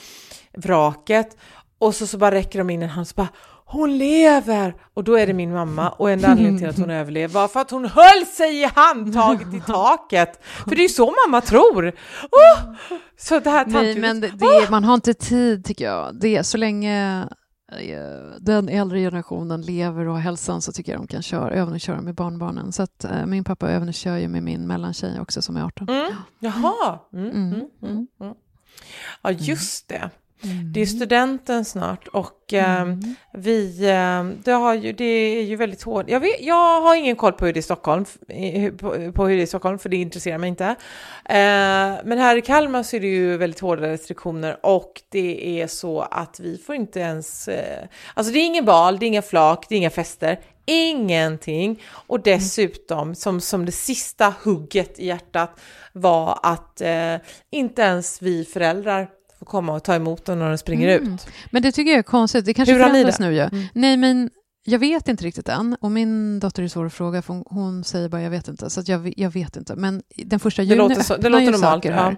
vraket. 0.54 1.38
Och 1.78 1.96
så, 1.96 2.08
så 2.08 2.18
bara 2.18 2.36
räcker 2.36 2.60
de 2.60 2.70
in 2.70 2.84
en 2.84 2.90
hand 2.90 3.08
så 3.08 3.14
bara 3.16 3.28
hon 3.68 3.98
lever! 3.98 4.76
Och 4.94 5.04
då 5.04 5.18
är 5.18 5.28
det 5.28 5.34
min 5.34 5.54
mamma 5.54 5.90
och 5.90 6.12
enda 6.12 6.28
anledningen 6.28 6.60
till 6.60 6.70
att 6.70 6.78
hon 6.78 6.90
överlever 6.90 7.34
var 7.34 7.48
för 7.48 7.60
att 7.60 7.72
hon 7.72 7.86
höll 7.86 8.26
sig 8.26 8.62
i 8.62 8.66
handtaget 8.76 9.54
i 9.54 9.60
taket. 9.62 10.44
För 10.44 10.70
det 10.70 10.82
är 10.82 10.84
ju 10.84 10.90
så 10.90 11.14
mamma 11.26 11.42
tror. 11.42 11.88
Oh! 12.32 12.74
Så 13.18 13.40
det 13.40 13.50
här 13.50 13.66
Nej, 13.66 14.00
men 14.00 14.22
det, 14.22 14.28
det, 14.28 14.46
är- 14.46 14.72
man 14.72 14.84
har 14.84 14.94
inte 14.94 15.14
tid, 15.14 15.66
tycker 15.66 15.86
jag. 15.86 16.20
Det 16.20 16.36
är, 16.36 16.44
så 16.44 16.58
länge 16.58 17.22
eh, 17.72 18.40
den 18.40 18.70
äldre 18.70 19.00
generationen 19.00 19.62
lever 19.62 20.08
och 20.08 20.14
har 20.14 20.22
hälsan 20.22 20.62
så 20.62 20.72
tycker 20.72 20.92
jag 20.92 21.02
de 21.02 21.08
kan 21.08 21.22
köra, 21.22 21.52
övningsköra 21.52 22.02
med 22.02 22.16
barnbarnen. 22.16 22.72
Så 22.72 22.84
att, 22.84 23.04
eh, 23.04 23.26
min 23.26 23.44
pappa 23.44 23.70
övningskör 23.70 24.18
ju 24.18 24.28
med 24.28 24.44
min 24.44 24.68
mellantjej 24.68 25.20
också 25.20 25.42
som 25.42 25.58
är 25.58 25.64
18. 25.64 25.90
Mm. 25.90 26.12
Jaha. 26.40 27.00
Mm, 27.14 27.26
mm, 27.30 27.54
mm, 27.54 27.68
mm. 27.84 28.08
mm. 28.22 28.34
Ja, 29.22 29.32
just 29.32 29.88
det. 29.88 30.10
Mm. 30.46 30.74
Det 30.74 30.82
är 30.82 30.86
studenten 30.86 31.66
snart 31.66 32.08
och 32.08 32.54
eh, 32.54 32.86
vi, 33.34 33.90
eh, 33.90 34.24
det, 34.44 34.52
har 34.52 34.74
ju, 34.74 34.94
det 34.94 35.06
är 35.06 35.44
ju 35.44 35.56
väldigt 35.56 35.84
hårt. 35.84 36.10
Jag, 36.10 36.20
vet, 36.20 36.42
jag 36.42 36.82
har 36.82 36.96
ingen 36.96 37.16
koll 37.16 37.34
på 37.34 37.46
hur 37.46 37.54
det 37.54 37.58
är 37.58 37.60
i 37.60 37.64
Stockholm, 37.64 38.06
på, 38.78 39.12
på 39.12 39.28
hur 39.28 39.36
det 39.36 39.42
är 39.42 39.44
i 39.44 39.48
Stockholm, 39.48 39.80
för 39.80 39.90
det 39.90 39.98
intresserar 39.98 40.38
mig 40.38 40.50
inte. 40.50 40.66
Eh, 40.66 40.76
men 42.06 42.18
här 42.18 42.38
i 42.38 42.42
Kalmar 42.42 42.84
så 42.84 42.96
är 42.96 43.00
det 43.00 43.08
ju 43.08 43.38
väldigt 43.38 43.60
hårda 43.60 43.88
restriktioner 43.88 44.58
och 44.66 45.02
det 45.10 45.62
är 45.62 45.68
så 45.68 46.02
att 46.02 46.40
vi 46.40 46.58
får 46.58 46.76
inte 46.76 47.00
ens, 47.00 47.48
eh, 47.48 47.88
alltså 48.14 48.34
det 48.34 48.40
är 48.40 48.46
ingen 48.46 48.66
bal, 48.66 49.00
det 49.00 49.06
är 49.06 49.08
inga 49.08 49.22
flak, 49.22 49.66
det 49.70 49.76
är 49.76 49.78
inga 49.78 49.90
fester, 49.90 50.40
ingenting. 50.66 51.84
Och 51.92 52.20
dessutom, 52.20 53.16
som, 53.16 53.42
som 53.42 53.66
det 53.66 53.72
sista 53.72 54.34
hugget 54.44 55.00
i 55.00 55.08
hjärtat, 55.08 55.60
var 55.94 56.40
att 56.44 56.82
eh, 56.82 57.16
inte 57.50 57.82
ens 57.82 58.22
vi 58.22 58.46
föräldrar 58.46 59.08
får 59.46 59.52
komma 59.52 59.74
och 59.74 59.84
ta 59.84 59.96
emot 59.96 60.26
dem 60.26 60.40
när 60.40 60.50
de 60.50 60.58
springer 60.58 60.98
Mm. 61.00 61.14
ut. 61.14 61.28
Men 61.52 61.62
det 61.62 61.72
tycker 61.72 61.92
jag 61.92 62.00
är 62.00 62.04
konstigt. 62.04 62.46
Det 62.46 62.54
kanske 62.54 62.74
Hur 62.74 62.84
förändras 62.84 63.18
det? 63.18 63.24
nu 63.26 63.34
ju. 63.34 63.42
Mm. 63.42 63.64
Nej, 63.74 63.98
men 63.98 64.30
jag 64.66 64.80
vet 64.80 65.08
inte 65.08 65.24
riktigt 65.26 65.50
än. 65.50 65.78
Och 65.82 65.92
min 65.92 66.40
dotter 66.40 66.64
är 66.64 66.68
svår 66.68 66.86
att 66.86 66.94
fråga, 66.94 67.22
för 67.22 67.34
hon, 67.34 67.44
hon 67.48 67.84
säger 67.84 68.10
bara 68.10 68.22
jag 68.22 68.30
vet 68.30 68.48
inte. 68.48 68.70
Så 68.70 68.82
jag, 68.86 69.14
jag 69.18 69.30
vet 69.34 69.56
inte. 69.56 69.76
Men 69.76 70.04
den 70.26 70.40
första 70.40 70.62
Det 70.62 70.66
juni 70.66 70.78
låter, 70.78 71.04
så, 71.04 71.18
det 71.18 71.30
låter 71.30 71.46
ju 71.46 71.52
normalt. 71.52 71.64
saker 71.76 71.92
Ja. 71.92 71.96
här. 71.98 72.18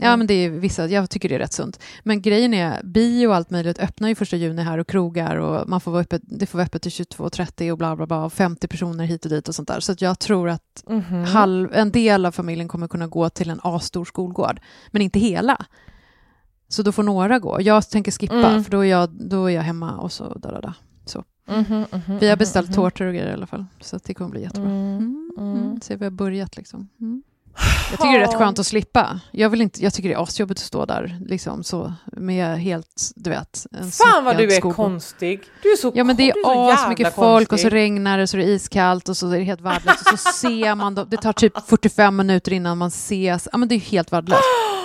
Ja, 0.00 0.16
men 0.16 0.26
det 0.26 0.34
är 0.34 0.50
vissa, 0.50 0.86
jag 0.86 1.10
tycker 1.10 1.28
det 1.28 1.34
är 1.34 1.38
rätt 1.38 1.52
sunt. 1.52 1.80
Men 2.02 2.22
grejen 2.22 2.54
är, 2.54 2.82
bio 2.84 3.26
och 3.26 3.34
allt 3.34 3.50
möjligt 3.50 3.78
öppnar 3.78 4.08
ju 4.08 4.14
första 4.14 4.36
juni 4.36 4.62
här 4.62 4.78
och 4.78 4.86
krogar 4.88 5.36
och 5.36 5.68
man 5.68 5.80
får 5.80 5.90
vara 5.92 6.00
öppet, 6.02 6.22
det 6.24 6.46
får 6.46 6.58
vara 6.58 6.66
öppet 6.66 6.82
till 6.82 6.90
22.30 6.92 7.70
och 7.72 7.78
bla 7.78 7.96
bla 7.96 8.06
bla, 8.06 8.24
och 8.24 8.32
50 8.32 8.68
personer 8.68 9.04
hit 9.04 9.24
och 9.24 9.30
dit 9.30 9.48
och 9.48 9.54
sånt 9.54 9.68
där. 9.68 9.80
Så 9.80 9.94
jag 9.98 10.18
tror 10.18 10.48
att 10.48 10.84
Mhm. 10.88 11.24
halv, 11.24 11.74
en 11.74 11.90
del 11.90 12.26
av 12.26 12.32
familjen 12.32 12.68
kommer 12.68 12.88
kunna 12.88 13.06
gå 13.06 13.28
till 13.30 13.50
en 13.50 13.60
A-stor 13.62 14.04
skolgård, 14.04 14.60
men 14.90 15.02
inte 15.02 15.18
hela. 15.18 15.66
Så 16.68 16.82
då 16.82 16.92
får 16.92 17.02
några 17.02 17.38
gå. 17.38 17.60
Jag 17.60 17.88
tänker 17.90 18.12
skippa, 18.12 18.34
Mm. 18.34 18.64
för 18.64 18.70
då 18.70 18.84
är, 18.84 18.88
jag, 18.90 19.08
då 19.10 19.44
är 19.50 19.54
jag 19.54 19.62
hemma 19.62 19.96
och 19.96 20.12
så 20.12 20.34
da, 20.34 20.50
da, 20.50 20.60
da. 20.60 20.74
Så. 21.06 21.24
Mhm, 21.48 21.84
mhm, 21.92 22.18
Vi 22.20 22.28
har 22.28 22.36
beställt 22.36 22.68
mhm, 22.68 22.74
tårtor 22.74 23.06
och 23.06 23.14
grejer 23.14 23.30
i 23.30 23.32
alla 23.32 23.46
fall, 23.46 23.64
så 23.80 23.98
det 24.04 24.14
kommer 24.14 24.30
bli 24.30 24.42
jättebra. 24.42 24.70
Mm, 24.70 25.30
mm. 25.38 25.80
Så 25.80 25.96
vi 25.96 26.04
har 26.04 26.10
börjat 26.10 26.56
liksom. 26.56 26.88
Mm. 27.00 27.22
Jag 27.90 27.98
tycker 28.00 28.12
det 28.18 28.24
är 28.24 28.28
rätt 28.28 28.38
skönt 28.38 28.58
att 28.58 28.66
slippa. 28.66 29.20
Jag, 29.32 29.50
vill 29.50 29.60
inte, 29.60 29.82
jag 29.84 29.94
tycker 29.94 30.08
det 30.08 30.14
är 30.14 30.22
asjobbigt 30.22 30.60
att 30.60 30.66
stå 30.66 30.84
där 30.84 31.18
liksom 31.26 31.64
så 31.64 31.92
med 32.06 32.58
helt, 32.58 33.12
du 33.16 33.30
vet, 33.30 33.66
en 33.72 33.90
Fan 33.90 34.24
vad 34.24 34.36
du 34.36 34.44
är 34.44 34.50
snockad 34.50 34.72
sko. 34.72 34.82
konstig. 34.82 35.40
Du 35.62 35.72
är 35.72 35.76
så 35.76 35.92
Ja 35.94 36.04
men 36.04 36.16
det 36.16 36.30
är 36.30 36.44
så 36.44 36.70
as 36.72 36.88
mycket 36.88 37.04
jävla 37.04 37.14
folk 37.22 37.52
och 37.52 37.60
så 37.60 37.68
regnar 37.68 38.18
det 38.18 38.26
så 38.26 38.36
det 38.36 38.42
är 38.44 38.48
iskallt 38.48 39.08
och 39.08 39.16
så 39.16 39.30
är 39.30 39.38
det 39.38 39.44
helt 39.44 39.60
värdelöst 39.60 40.12
och 40.12 40.18
så 40.18 40.32
ser 40.32 40.74
man 40.74 40.94
dem. 40.94 41.06
Det 41.10 41.16
tar 41.16 41.32
typ 41.32 41.52
45 41.66 42.16
minuter 42.16 42.52
innan 42.52 42.78
man 42.78 42.88
ses. 42.88 43.48
Ja 43.52 43.58
men 43.58 43.68
det 43.68 43.74
är 43.74 43.80
helt 43.80 44.12
värdelöst. 44.12 44.42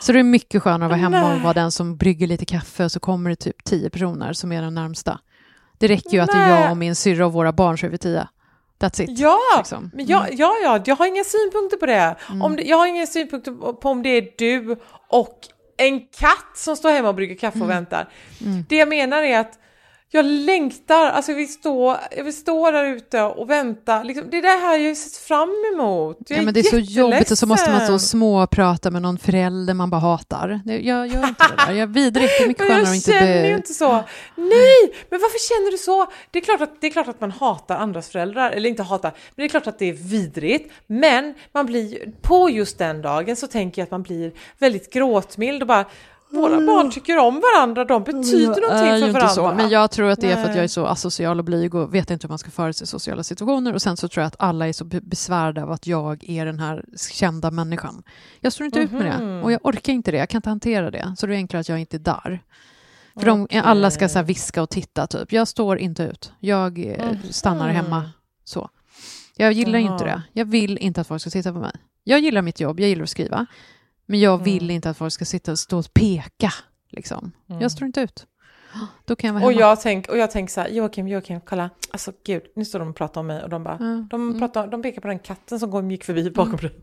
Så 0.00 0.12
det 0.12 0.18
är 0.18 0.22
mycket 0.22 0.62
skönare 0.62 0.84
att 0.84 1.00
vara 1.00 1.10
hemma 1.10 1.34
och 1.34 1.40
vara 1.40 1.54
den 1.54 1.70
som 1.72 1.96
brygger 1.96 2.26
lite 2.26 2.44
kaffe 2.44 2.84
och 2.84 2.92
så 2.92 3.00
kommer 3.00 3.30
det 3.30 3.36
typ 3.36 3.64
10 3.64 3.90
personer 3.90 4.32
som 4.32 4.52
är 4.52 4.62
de 4.62 4.74
närmsta. 4.74 5.18
Det 5.78 5.88
räcker 5.88 6.10
ju 6.10 6.18
att 6.18 6.32
det 6.32 6.38
är 6.38 6.62
jag 6.62 6.70
och 6.70 6.76
min 6.76 6.94
syrra 6.94 7.26
och 7.26 7.32
våra 7.32 7.52
barn 7.52 7.78
så 7.78 7.86
är 7.86 7.90
vi 7.90 7.98
tio. 7.98 8.28
That's 8.80 9.02
it. 9.02 9.18
Ja, 9.18 9.38
liksom. 9.58 9.90
men 9.94 10.06
jag, 10.06 10.26
ja, 10.32 10.54
ja, 10.62 10.82
jag 10.86 10.96
har 10.96 11.06
inga 11.06 11.24
synpunkter 11.24 11.76
på 11.76 11.86
det. 11.86 12.16
Mm. 12.28 12.42
Om 12.42 12.56
det. 12.56 12.62
Jag 12.62 12.76
har 12.76 12.86
inga 12.86 13.06
synpunkter 13.06 13.52
på, 13.72 13.88
om 13.88 14.02
det 14.02 14.08
är 14.08 14.28
du 14.38 14.76
och 15.08 15.38
en 15.76 16.00
katt 16.00 16.52
som 16.56 16.76
står 16.76 16.90
hemma 16.90 17.08
och 17.08 17.14
brygger 17.14 17.34
kaffe 17.36 17.56
Mm. 17.58 17.68
och 17.68 17.74
väntar. 17.74 18.08
Det 18.68 18.76
jag 18.76 18.88
menar 18.88 19.22
är 19.22 19.38
att 19.38 19.58
jag 20.10 20.24
längtar, 20.24 21.06
alltså 21.10 21.30
jag 21.30 21.36
vill 21.36 21.52
stå, 21.52 21.98
jag 22.16 22.24
vill 22.24 22.36
stå 22.36 22.70
där 22.70 22.84
ute 22.84 23.22
och 23.22 23.50
vänta. 23.50 24.02
Liksom, 24.02 24.30
det 24.30 24.38
är 24.38 24.42
det 24.42 24.48
här 24.48 24.78
jag 24.78 24.90
har 24.90 24.94
sett 24.94 25.16
fram 25.16 25.54
emot. 25.74 26.18
Jag 26.28 26.38
Ja, 26.38 26.42
men 26.42 26.54
det 26.54 26.60
är 26.60 26.64
så 26.64 26.78
jobbigt 26.78 27.30
och 27.30 27.38
så 27.38 27.46
måste 27.46 27.70
man 27.70 27.80
stå 27.80 27.94
och 27.94 28.00
småprata 28.00 28.90
med 28.90 29.02
någon 29.02 29.18
förälder 29.18 29.74
man 29.74 29.90
bara 29.90 30.00
hatar. 30.00 30.60
Jag 30.64 31.06
gör 31.06 31.28
inte 31.28 31.44
det 31.48 31.64
där. 31.66 31.72
Jag 31.72 31.78
är 31.78 31.86
vidrigt. 31.86 32.32
Det 32.38 32.44
är 32.44 32.48
mycket 32.48 32.62
skönare 32.66 32.82
att 32.82 32.88
jag 32.88 32.96
inte... 32.96 33.10
känner 33.10 33.42
Be... 33.42 33.48
ju 33.48 33.56
inte 33.56 33.74
så. 33.74 33.92
Nej, 34.34 35.06
men 35.10 35.20
varför 35.20 35.48
känner 35.48 35.70
du 35.70 35.78
så? 35.78 36.06
Det 36.30 36.38
är, 36.38 36.42
klart 36.42 36.60
att, 36.60 36.80
det 36.80 36.86
är 36.86 36.90
klart 36.90 37.08
att 37.08 37.20
man 37.20 37.30
hatar 37.30 37.76
andras 37.76 38.08
föräldrar, 38.08 38.50
eller 38.50 38.70
inte 38.70 38.82
hatar, 38.82 39.10
men 39.10 39.42
det 39.42 39.44
är 39.44 39.48
klart 39.48 39.66
att 39.66 39.78
det 39.78 39.88
är 39.88 39.92
vidrigt. 39.92 40.72
Men 40.86 41.34
man 41.52 41.66
blir, 41.66 42.12
på 42.22 42.50
just 42.50 42.78
den 42.78 43.02
dagen 43.02 43.36
så 43.36 43.46
tänker 43.46 43.82
jag 43.82 43.86
att 43.86 43.90
man 43.90 44.02
blir 44.02 44.32
väldigt 44.58 44.92
gråtmild 44.92 45.62
och 45.62 45.68
bara 45.68 45.84
våra 46.30 46.60
barn 46.66 46.90
tycker 46.90 47.18
om 47.18 47.40
varandra, 47.40 47.84
de 47.84 48.02
betyder 48.04 48.44
Jag 48.46 48.56
är 48.56 48.60
någonting 48.60 48.88
för 48.88 48.96
inte 48.96 49.12
varandra. 49.12 49.28
så, 49.28 49.52
men 49.54 49.68
jag 49.70 49.90
tror 49.90 50.10
att 50.10 50.20
det 50.20 50.30
är 50.32 50.36
för 50.42 50.50
att 50.50 50.54
jag 50.56 50.64
är 50.64 50.68
så 50.68 50.86
asocial 50.86 51.38
och 51.38 51.44
blyg 51.44 51.74
och 51.74 51.94
vet 51.94 52.10
inte 52.10 52.26
hur 52.26 52.28
man 52.28 52.38
ska 52.38 52.50
föra 52.50 52.72
sig 52.72 52.84
i 52.84 52.86
sociala 52.86 53.22
situationer. 53.22 53.74
Och 53.74 53.82
sen 53.82 53.96
så 53.96 54.08
tror 54.08 54.22
jag 54.22 54.26
att 54.26 54.36
alla 54.38 54.68
är 54.68 54.72
så 54.72 54.84
be- 54.84 55.00
besvärade 55.00 55.62
av 55.62 55.70
att 55.72 55.86
jag 55.86 56.24
är 56.30 56.46
den 56.46 56.58
här 56.60 56.84
kända 57.12 57.50
människan. 57.50 58.02
Jag 58.40 58.52
står 58.52 58.64
inte 58.66 58.78
ut 58.80 58.90
med 58.92 59.00
Mhm. 59.20 59.28
det 59.38 59.42
och 59.42 59.52
jag 59.52 59.60
orkar 59.66 59.92
inte 59.92 60.10
det. 60.10 60.16
Jag 60.18 60.28
kan 60.28 60.38
inte 60.38 60.48
hantera 60.48 60.90
det. 60.90 61.14
Så 61.18 61.26
det 61.26 61.34
är 61.34 61.36
enklare 61.36 61.60
att 61.60 61.68
jag 61.68 61.80
inte 61.80 61.96
är 61.96 61.98
där. 61.98 62.40
För 63.18 63.26
de, 63.26 63.46
alla 63.62 63.90
ska 63.90 64.08
så 64.08 64.22
viska 64.22 64.62
och 64.62 64.70
titta 64.70 65.06
typ. 65.06 65.32
Jag 65.32 65.48
står 65.48 65.78
inte 65.78 66.02
ut. 66.02 66.32
Jag 66.40 66.78
eh, 66.86 67.16
stannar 67.30 67.68
hemma 67.68 68.10
så. 68.44 68.68
Jag 69.36 69.52
gillar 69.52 69.78
inte 69.78 70.04
Jaha. 70.04 70.22
det. 70.32 70.40
Jag 70.40 70.44
vill 70.44 70.78
inte 70.78 71.00
att 71.00 71.06
folk 71.06 71.20
ska 71.20 71.30
titta 71.30 71.52
på 71.52 71.58
mig. 71.58 71.72
Jag 72.04 72.20
gillar 72.20 72.42
mitt 72.42 72.60
jobb, 72.60 72.80
jag 72.80 72.88
gillar 72.88 73.02
att 73.02 73.10
skriva. 73.10 73.46
Men 74.10 74.20
jag 74.20 74.44
vill 74.44 74.62
Mm. 74.62 74.70
inte 74.76 74.90
att 74.90 74.96
folk 74.96 75.12
ska 75.12 75.24
sitta 75.24 75.52
och 75.52 75.58
stå 75.58 75.78
och 75.78 75.94
peka. 75.94 76.52
Liksom. 76.90 77.32
Jag 77.46 77.72
står 77.72 77.86
inte 77.86 78.00
ut. 78.00 78.26
Då 79.04 79.16
kan 79.16 79.28
jag 79.28 79.34
vara 79.34 79.44
Och 79.44 79.50
hemma. 79.50 79.60
jag 79.60 79.80
tänker 79.80 80.12
och 80.12 80.18
jag 80.18 80.30
tänk 80.30 80.50
så 80.50 80.60
här, 80.60 80.68
Joakim, 80.68 81.08
Joakim, 81.08 81.40
kolla, 81.40 81.70
alltså 81.90 82.12
gud, 82.26 82.42
nu 82.56 82.64
står 82.64 82.78
de 82.78 82.88
och 82.88 82.96
pratar 82.96 83.20
om 83.20 83.26
mig 83.26 83.42
och 83.42 83.48
de 83.48 83.64
bara, 83.64 83.76
Ja. 83.80 84.06
de, 84.10 84.22
Mm. 84.28 84.38
pratar, 84.38 84.66
de 84.68 84.82
pekar 84.82 85.00
på 85.00 85.08
den 85.08 85.18
katten 85.18 85.60
som 85.60 85.70
går, 85.70 85.90
gick 85.90 86.04
förbi 86.04 86.30
bakom 86.30 86.56
dig. 86.56 86.74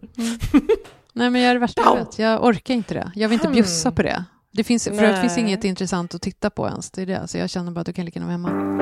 Nej, 1.13 1.29
men 1.29 1.41
jag 1.41 1.49
är 1.49 1.53
det 1.53 1.59
värsta 1.59 1.81
jag 1.81 1.95
vet. 1.95 2.19
Jag 2.19 2.43
orkar 2.45 2.73
inte 2.73 2.93
det. 2.93 3.11
Jag 3.15 3.29
vill 3.29 3.39
inte 3.39 3.49
bjussa 3.53 3.91
på 3.91 4.03
det. 4.03 4.23
Det 4.51 4.63
finns, 4.63 4.83
för 4.83 5.01
det 5.01 5.21
finns 5.21 5.37
inget 5.37 5.63
intressant 5.63 6.15
att 6.15 6.21
titta 6.21 6.49
på 6.49 6.67
ens. 6.67 6.91
Det 6.91 7.01
är 7.01 7.05
det. 7.05 7.27
Så 7.27 7.37
jag 7.37 7.49
känner 7.49 7.71
bara 7.71 7.79
att 7.79 7.85
du 7.85 7.93
kan 7.93 8.05
lika 8.05 8.19
gärna 8.19 8.37
vara 8.37 8.49
hemma. 8.51 8.75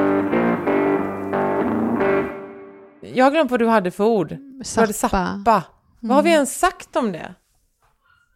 Jag 3.13 3.25
har 3.25 3.31
glömt 3.31 3.51
vad 3.51 3.59
du 3.59 3.67
hade 3.67 3.91
för 3.91 4.03
ord. 4.03 4.31
Hade 4.75 4.93
Zappa. 4.93 4.93
zappa. 4.93 5.63
Vad 5.99 6.15
har 6.15 6.23
vi 6.23 6.29
Mm. 6.29 6.35
ens 6.37 6.59
sagt 6.59 6.95
om 6.95 7.11
det? 7.11 7.35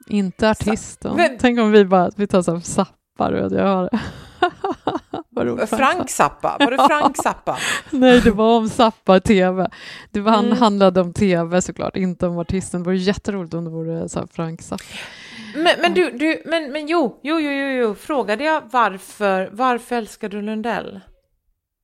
Inte 0.08 0.50
artisten. 0.50 1.16
Men- 1.16 1.38
Tänk 1.40 1.60
om 1.60 1.72
vi 1.72 1.86
bara 1.86 2.12
vi 2.16 2.28
tar 2.28 2.42
så 2.42 2.54
här 2.54 2.60
zappar 2.60 3.32
och 3.34 3.52
jag 3.52 3.66
har 3.68 3.90
roligt. 5.46 5.70
Frank 5.70 6.10
Zappa, 6.10 6.58
var 6.60 6.72
det 6.72 6.78
Frank 6.88 7.18
Zappa? 7.24 7.58
Nej, 7.92 8.22
det 8.22 8.32
var 8.32 8.58
om 8.58 8.70
Zappa 8.70 9.20
TV. 9.20 9.68
Det 10.12 10.20
var, 10.20 10.32
han 10.32 10.46
Mm. 10.46 10.58
handlade 10.58 11.02
om 11.02 11.14
TV 11.14 11.62
såklart, 11.62 11.96
inte 11.98 12.28
om 12.28 12.38
artisten. 12.40 12.84
Det 12.84 12.86
vore 12.86 12.98
jätteroligt 12.98 13.54
om 13.54 13.64
det 13.64 13.70
vore 13.70 14.10
så 14.10 14.28
Frank 14.32 14.62
Zappa. 14.62 14.84
Men, 15.56 15.74
men 15.82 15.94
du, 15.94 16.12
du 16.12 16.42
men, 16.46 16.72
men 16.72 16.88
jo, 16.88 17.20
jo, 17.24 17.40
jo, 17.40 17.52
jo, 17.52 17.68
jo, 17.68 17.96
frågade 17.96 18.44
jag 18.44 18.62
varför, 18.72 19.50
varför 19.52 19.96
älskar 19.96 20.30
du 20.30 20.42
Lundell? 20.42 21.00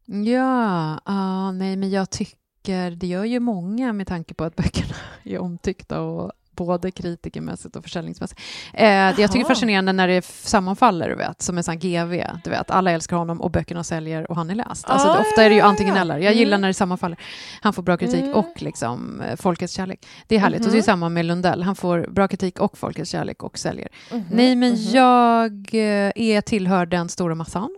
Ja, 0.05 0.99
ah, 1.05 1.51
nej 1.51 1.75
men 1.75 1.89
jag 1.89 2.09
tycker, 2.09 2.91
det 2.91 3.07
gör 3.07 3.23
ju 3.23 3.39
många 3.39 3.93
med 3.93 4.07
tanke 4.07 4.33
på 4.33 4.43
att 4.43 4.55
böckerna 4.55 4.95
är 5.23 5.39
omtyckta 5.39 6.01
och 6.01 6.31
både 6.55 6.91
kritikermässigt 6.91 7.75
och 7.75 7.83
försäljningsmässigt. 7.83 8.41
Eh, 8.73 8.83
det 8.85 8.87
jag 8.93 9.15
tycker 9.15 9.35
är 9.35 9.39
Jaha. 9.39 9.47
fascinerande 9.47 9.93
när 9.93 10.07
det 10.07 10.25
sammanfaller, 10.25 11.09
du 11.09 11.15
vet, 11.15 11.41
som 11.41 11.57
en 11.57 11.63
sån 11.63 11.79
GV, 11.79 12.23
du 12.43 12.49
vet, 12.49 12.71
alla 12.71 12.91
älskar 12.91 13.17
honom 13.17 13.41
och 13.41 13.51
böckerna 13.51 13.83
säljer 13.83 14.29
och 14.31 14.35
han 14.35 14.49
är 14.49 14.55
läst. 14.55 14.85
Alltså, 14.89 15.07
Ah, 15.07 15.13
det, 15.13 15.19
ofta 15.19 15.43
är 15.43 15.49
det 15.49 15.55
ju 15.55 15.61
antingen 15.61 15.97
eller. 15.97 16.17
Jag 16.17 16.33
gillar 16.33 16.51
Mm. 16.57 16.61
när 16.61 16.67
det 16.67 16.73
sammanfaller. 16.73 17.17
Han 17.61 17.73
får 17.73 17.83
bra 17.83 17.97
kritik 17.97 18.21
Mm. 18.23 18.33
och 18.35 18.53
liksom 18.61 19.21
eh, 19.21 19.35
folkets 19.35 19.73
kärlek. 19.73 20.05
Det 20.27 20.35
är 20.35 20.39
härligt. 20.39 20.59
Och 20.65 20.65
det 20.71 20.71
är 20.77 20.79
Mhm. 20.79 20.83
samma 20.83 21.09
med 21.09 21.25
Lundell. 21.25 21.63
Han 21.63 21.75
får 21.75 22.07
bra 22.11 22.27
kritik 22.27 22.59
och 22.59 22.77
folkets 22.77 23.11
kärlek 23.11 23.43
och 23.43 23.57
säljer. 23.57 23.87
Mhm, 24.11 24.23
Nej, 24.31 24.55
men 24.55 24.69
mhm. 24.73 24.79
jag 24.81 25.51
eh, 25.73 26.11
är 26.15 26.41
tillhör 26.41 26.85
den 26.85 27.09
stora 27.09 27.35
massan 27.35 27.69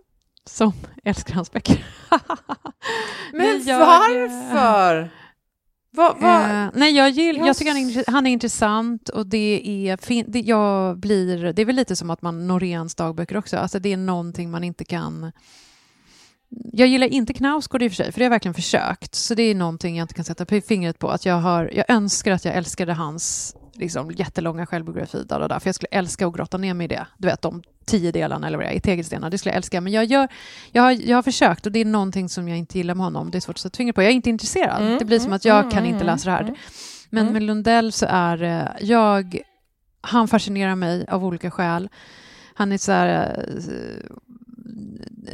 som 0.49 0.73
älskar 1.03 1.33
hans 1.33 1.51
böcker. 1.51 1.85
Men 3.33 3.63
jag- 3.65 3.79
varför? 3.79 5.09
Vad, 5.95 6.19
vad? 6.19 6.41
Eh, 6.41 6.69
nej, 6.73 6.95
jag, 6.95 7.09
gill, 7.09 7.37
Jag 7.37 7.57
tycker 7.57 7.71
han 7.71 7.89
är, 7.89 8.11
han 8.11 8.27
är 8.27 8.31
intressant 8.31 9.09
och 9.09 9.27
det 9.27 9.61
är, 9.89 9.97
fin, 9.97 10.25
det, 10.27 10.39
jag 10.39 10.97
blir, 10.97 11.53
det 11.53 11.61
är 11.61 11.65
väl 11.65 11.75
lite 11.75 11.95
som 11.95 12.09
att 12.09 12.21
man 12.21 12.47
Noréns 12.47 12.95
dagböcker 12.95 13.37
också, 13.37 13.57
alltså 13.57 13.79
det 13.79 13.93
är 13.93 13.97
någonting 13.97 14.51
man 14.51 14.63
inte 14.63 14.85
kan... 14.85 15.31
Jag 16.73 16.87
gillar 16.87 17.07
inte 17.07 17.33
Knausgård 17.33 17.83
i 17.83 17.87
och 17.87 17.91
för 17.91 17.95
sig, 17.95 18.11
för 18.11 18.19
det 18.19 18.23
har 18.23 18.25
jag 18.25 18.29
verkligen 18.29 18.53
försökt, 18.53 19.15
så 19.15 19.35
det 19.35 19.43
är 19.43 19.55
någonting 19.55 19.97
jag 19.97 20.03
inte 20.03 20.13
kan 20.13 20.25
sätta 20.25 20.61
fingret 20.61 20.99
på. 20.99 21.09
Att 21.09 21.25
jag, 21.25 21.35
har, 21.35 21.71
jag 21.73 21.85
önskar 21.87 22.31
att 22.31 22.45
jag 22.45 22.55
älskade 22.55 22.93
hans 22.93 23.55
liksom, 23.75 24.11
jättelånga 24.11 24.65
självbiografi, 24.65 25.23
där 25.29 25.39
och 25.39 25.49
där, 25.49 25.59
för 25.59 25.67
jag 25.67 25.75
skulle 25.75 25.89
älska 25.91 26.27
att 26.27 26.33
grotta 26.33 26.57
ner 26.57 26.73
mig 26.73 26.85
i 26.85 26.87
det. 26.87 27.07
Du 27.17 27.27
vet, 27.27 27.41
de 27.41 27.63
tio 27.85 28.11
delarna 28.11 28.47
eller 28.47 28.57
vad 28.57 28.67
det 28.67 28.71
är, 28.71 28.75
i 28.75 28.79
tegelstenar, 28.79 29.29
det 29.29 29.37
skulle 29.37 29.51
jag 29.51 29.57
älska. 29.57 29.81
Men 29.81 29.93
jag, 29.93 30.05
gör, 30.05 30.27
jag, 30.71 30.83
har, 30.83 30.91
jag 30.91 31.17
har 31.17 31.21
försökt 31.23 31.65
och 31.65 31.71
det 31.71 31.79
är 31.79 31.85
någonting 31.85 32.29
som 32.29 32.47
jag 32.49 32.57
inte 32.57 32.77
gillar 32.77 32.95
med 32.95 33.03
honom. 33.03 33.31
Det 33.31 33.37
är 33.37 33.39
svårt 33.39 33.55
att 33.55 33.59
sätta 33.59 33.77
fingret 33.77 33.95
på. 33.95 34.01
Jag 34.03 34.09
är 34.09 34.15
inte 34.15 34.29
intresserad. 34.29 34.81
Mm, 34.81 34.97
det 34.97 35.05
blir 35.05 35.19
som 35.19 35.33
att 35.33 35.45
jag 35.45 35.59
mm, 35.59 35.71
kan 35.71 35.85
inte 35.85 35.95
mm, 35.95 36.05
läsa 36.07 36.29
det 36.29 36.35
här. 36.35 36.41
mm. 36.43 36.55
Men 37.09 37.21
Mm. 37.21 37.33
med 37.33 37.43
Lundell 37.43 37.91
så 37.91 38.05
är 38.09 38.43
eh, 38.43 38.67
jag... 38.81 39.39
Han 40.01 40.27
fascinerar 40.27 40.75
mig 40.75 41.05
av 41.07 41.25
olika 41.25 41.51
skäl. 41.51 41.89
Han 42.53 42.71
är 42.71 42.77
så 42.77 42.91
här... 42.91 43.45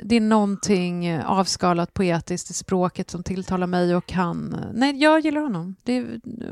Det 0.03 0.15
är 0.15 0.21
någonting 0.21 1.17
avskalat 1.17 1.93
poetiskt 1.93 2.49
i 2.49 2.53
språket 2.53 3.11
som 3.11 3.23
tilltalar 3.23 3.67
mig 3.67 3.95
och 3.95 4.11
han... 4.11 4.55
Nej, 4.73 4.95
jag 5.01 5.19
gillar 5.19 5.41
honom. 5.41 5.75
Det, 5.83 6.05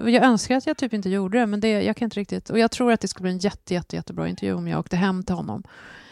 jag 0.05 0.23
önskar 0.23 0.57
att 0.57 0.67
jag 0.67 0.77
typ 0.77 0.93
inte 0.93 1.09
gjorde 1.09 1.39
det, 1.39 1.45
men 1.45 1.59
det, 1.59 1.69
jag 1.69 1.95
kan 1.97 2.05
inte 2.05 2.19
riktigt. 2.19 2.49
Och 2.49 2.59
jag 2.59 2.71
tror 2.71 2.91
att 2.91 3.01
det 3.01 3.07
skulle 3.07 3.23
bli 3.23 3.31
en 3.31 3.37
jätte, 3.39 3.73
jätte, 3.73 3.95
jättebra 3.95 4.27
intervju 4.27 4.53
om 4.53 4.67
jag 4.67 4.79
åkte 4.79 4.95
hem 4.97 5.23
till 5.23 5.35
honom. 5.35 5.63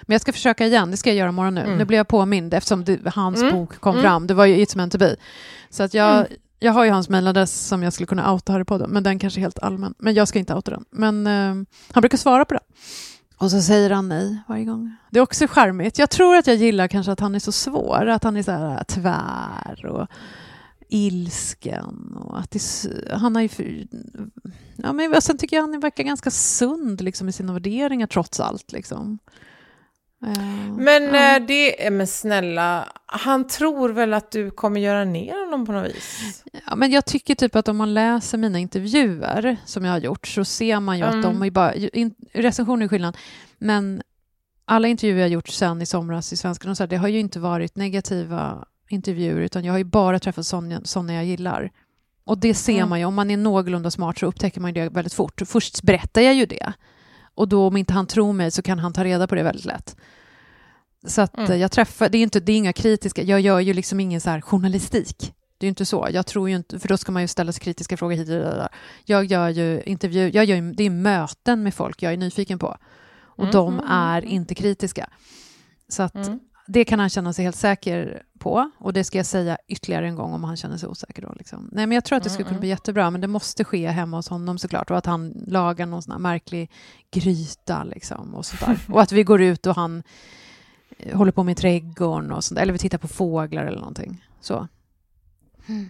Men 0.01 0.13
jag 0.13 0.21
ska 0.21 0.33
försöka 0.33 0.65
igen, 0.65 0.91
det 0.91 0.97
ska 0.97 1.09
jag 1.09 1.17
göra 1.17 1.29
imorgon 1.29 1.55
nu. 1.55 1.61
Mm. 1.61 1.77
Nu 1.77 1.85
blir 1.85 1.97
jag 1.97 2.07
påmind 2.07 2.53
eftersom 2.53 2.83
det, 2.85 2.99
hans 3.15 3.41
Mm. 3.41 3.53
bok 3.53 3.79
kom 3.79 3.91
Mm. 3.95 4.03
fram. 4.03 4.27
Det 4.27 4.33
var 4.33 4.45
ju 4.45 4.55
It's 4.65 4.77
meant 4.77 4.91
to 4.91 4.97
be. 4.97 5.15
Så 5.69 5.83
att 5.83 5.93
jag, 5.93 6.15
Mm. 6.17 6.27
jag 6.59 6.71
har 6.71 6.85
ju 6.85 6.91
hans 6.91 7.09
mejladress 7.09 7.67
som 7.67 7.83
jag 7.83 7.93
skulle 7.93 8.07
kunna 8.07 8.33
outa 8.33 8.53
här 8.53 8.59
i 8.59 8.65
podden, 8.65 8.89
men 8.89 9.03
den 9.03 9.19
kanske 9.19 9.39
är 9.39 9.41
helt 9.41 9.59
allmän. 9.59 9.93
Men 9.99 10.13
jag 10.13 10.27
ska 10.27 10.39
inte 10.39 10.53
outa 10.55 10.71
den. 10.71 10.85
Men 10.91 11.27
eh, 11.27 11.65
han 11.91 12.01
brukar 12.01 12.17
svara 12.17 12.45
på 12.45 12.53
det. 12.53 12.59
Och 13.38 13.51
så 13.51 13.61
säger 13.61 13.89
han 13.89 14.09
nej 14.09 14.38
varje 14.47 14.65
gång. 14.65 14.95
Det 15.09 15.19
är 15.19 15.23
också 15.23 15.47
charmigt. 15.47 15.99
Jag 15.99 16.09
tror 16.09 16.35
att 16.35 16.47
jag 16.47 16.55
gillar 16.55 16.88
kanske 16.88 17.11
att 17.11 17.19
han 17.19 17.35
är 17.35 17.39
så 17.39 17.51
svår, 17.51 18.05
att 18.05 18.23
han 18.23 18.38
är 18.38 18.43
så 18.43 18.51
här 18.51 18.83
tvär 18.83 19.85
och 19.85 20.07
ilsken. 20.89 22.17
Och 22.17 22.39
att 22.39 22.51
det, 22.51 22.59
är 22.59 23.15
han 23.15 23.35
har 23.35 23.41
ju... 23.41 23.88
Ja, 24.75 24.93
men 24.93 25.21
sen 25.21 25.38
tycker 25.38 25.55
jag 25.55 25.63
han 25.63 25.79
verkar 25.79 26.03
ganska 26.03 26.31
sund 26.31 27.01
liksom, 27.01 27.29
i 27.29 27.31
sina 27.31 27.53
värderingar 27.53 28.07
trots 28.07 28.39
allt. 28.39 28.71
Liksom. 28.71 29.19
Eh, 30.26 30.74
Men, 30.78 31.03
ja. 31.03 31.36
eh, 31.38 31.45
det, 31.47 31.86
eh, 31.86 31.91
men 31.91 32.07
snälla, 32.07 32.88
han 33.05 33.47
tror 33.47 33.89
väl 33.89 34.13
att 34.13 34.32
du 34.32 34.51
kommer 34.51 34.80
göra 34.82 35.03
ner 35.05 35.45
honom 35.45 35.65
på 35.65 35.72
något 35.72 35.95
vis? 35.95 36.43
Ja, 36.68 36.76
men 36.76 36.91
jag 36.91 37.05
tycker 37.05 37.36
typ 37.36 37.55
att 37.55 37.68
om 37.68 37.78
man 37.78 37.93
läser 37.93 38.38
mina 38.38 38.59
intervjuer 38.59 39.57
som 39.65 39.86
jag 39.86 39.91
har 39.91 39.99
gjort 39.99 40.28
så 40.28 40.45
ser 40.45 40.80
man 40.80 40.97
ju 40.97 41.03
Mm. 41.03 41.18
att 41.20 41.24
de 41.24 41.41
är 41.43 41.51
bara... 41.51 41.74
In, 41.74 42.15
recensioner 42.34 42.86
är 42.86 42.89
skillnad, 42.89 43.18
men 43.57 44.01
alla 44.65 44.88
intervjuer 44.88 45.18
jag 45.20 45.26
har 45.26 45.30
gjort 45.34 45.47
sen 45.47 45.82
i 45.82 45.86
somras 45.86 46.34
i 46.34 46.38
Svenskan 46.38 46.72
och 46.72 46.78
så 46.78 46.84
här, 46.84 46.88
det 46.88 46.97
har 46.97 47.07
ju 47.07 47.20
inte 47.20 47.39
varit 47.39 47.76
negativa 47.76 48.65
intervjuer 48.89 49.41
utan 49.41 49.65
jag 49.65 49.74
har 49.74 49.78
ju 49.78 49.84
bara 49.84 50.20
träffat 50.20 50.45
sådana, 50.45 51.13
jag 51.13 51.26
gillar. 51.26 51.72
Och 52.24 52.38
det 52.38 52.53
ser 52.53 52.74
Mm. 52.78 52.89
man 52.89 52.99
ju, 52.99 53.05
om 53.05 53.15
man 53.15 53.32
är 53.32 53.38
någorlunda 53.38 53.91
smart 53.91 54.18
så 54.20 54.26
upptäcker 54.26 54.61
man 54.61 54.74
ju 54.74 54.82
det 54.84 54.89
väldigt 54.89 55.13
fort. 55.13 55.41
Först 55.45 55.84
berättar 55.84 56.22
jag 56.22 56.34
ju 56.34 56.45
det 56.45 56.74
och 57.38 57.47
då 57.47 57.67
om 57.67 57.77
inte 57.77 57.93
han 57.93 58.07
tror 58.07 58.33
mig 58.33 58.51
så 58.51 58.61
kan 58.61 58.79
han 58.79 58.93
ta 58.93 59.03
reda 59.03 59.27
på 59.27 59.35
det 59.35 59.43
väldigt 59.43 59.65
lätt. 59.65 59.95
Så 61.07 61.21
att 61.21 61.38
Mm. 61.38 61.59
jag 61.59 61.71
träffar, 61.71 62.09
det 62.09 62.17
är, 62.17 62.23
inte, 62.23 62.39
det 62.39 62.51
är 62.51 62.57
inga 62.57 62.73
kritiska, 62.73 63.21
jag 63.23 63.41
gör 63.41 63.59
ju 63.59 63.73
liksom 63.73 63.99
ingen 63.99 64.21
så 64.21 64.29
här 64.29 64.41
journalistik. 64.41 65.33
Det 65.57 65.65
är 65.65 65.67
ju 65.67 65.69
inte 65.69 65.85
så. 65.85 66.07
Jag 66.11 66.25
tror 66.25 66.49
ju 66.49 66.55
inte, 66.55 66.79
för 66.79 66.88
då 66.88 66.97
ska 66.97 67.11
man 67.11 67.21
ju 67.21 67.27
ställa 67.27 67.51
sig 67.51 67.61
kritiska 67.61 67.97
frågor 67.97 68.15
hit 68.15 68.29
och 68.29 68.35
dit. 68.35 68.67
Jag 69.05 69.25
gör 69.25 69.49
ju 69.49 69.81
intervju, 69.85 70.31
jag 70.33 70.45
gör 70.45 70.55
ju, 70.55 70.73
det 70.73 70.83
är 70.83 70.89
möten 70.89 71.63
med 71.63 71.73
folk 71.73 72.01
jag 72.01 72.13
är 72.13 72.17
nyfiken 72.17 72.59
på. 72.59 72.77
Och 73.19 73.43
Mm, 73.43 73.51
de 73.51 73.73
mm, 73.73 73.85
är 73.89 74.25
inte 74.25 74.55
kritiska. 74.55 75.09
Så 75.89 76.03
att 76.03 76.15
Mm. 76.15 76.39
Det 76.68 76.86
kan 76.86 76.99
han 76.99 77.09
känna 77.09 77.34
sig 77.34 77.45
helt 77.45 77.55
säker 77.55 78.24
på. 78.39 78.72
Och 78.80 78.93
det 78.93 79.03
ska 79.03 79.18
jag 79.18 79.26
säga 79.26 79.57
ytterligare 79.68 80.07
en 80.07 80.15
gång 80.15 80.34
om 80.34 80.43
han 80.43 80.57
känner 80.57 80.78
sig 80.78 80.89
osäker 80.89 81.22
då. 81.22 81.34
Liksom. 81.38 81.70
Nej, 81.72 81.88
men 81.88 81.95
jag 81.95 82.03
tror 82.05 82.18
att 82.18 82.24
det 82.24 82.30
skulle 82.30 82.43
Mm, 82.43 82.49
kunna 82.49 82.59
bli 82.59 82.70
jättebra, 82.70 83.11
men 83.11 83.22
det 83.22 83.28
måste 83.28 83.63
ske 83.63 83.88
hemma 83.88 84.18
hos 84.18 84.28
honom 84.30 84.57
såklart. 84.57 84.91
Och 84.91 84.97
att 84.97 85.05
han 85.05 85.34
lagar 85.47 85.86
någon 85.86 86.01
sån 86.01 86.11
här 86.11 86.20
märklig 86.20 86.72
gryta 87.11 87.84
liksom, 87.84 88.36
och 88.36 88.45
sådär. 88.45 88.80
Och 88.91 89.01
att 89.01 89.11
vi 89.11 89.24
går 89.24 89.41
ut 89.41 89.65
och 89.68 89.76
han 89.76 90.03
eh, 90.97 91.18
håller 91.18 91.32
på 91.32 91.43
med 91.43 91.57
trädgården 91.57 92.32
och 92.32 92.43
sånt, 92.43 92.59
eller 92.59 92.74
vi 92.74 92.80
tittar 92.80 92.97
på 92.97 93.07
fåglar 93.07 93.65
eller 93.65 93.80
någonting. 93.80 94.26
Så. 94.41 94.68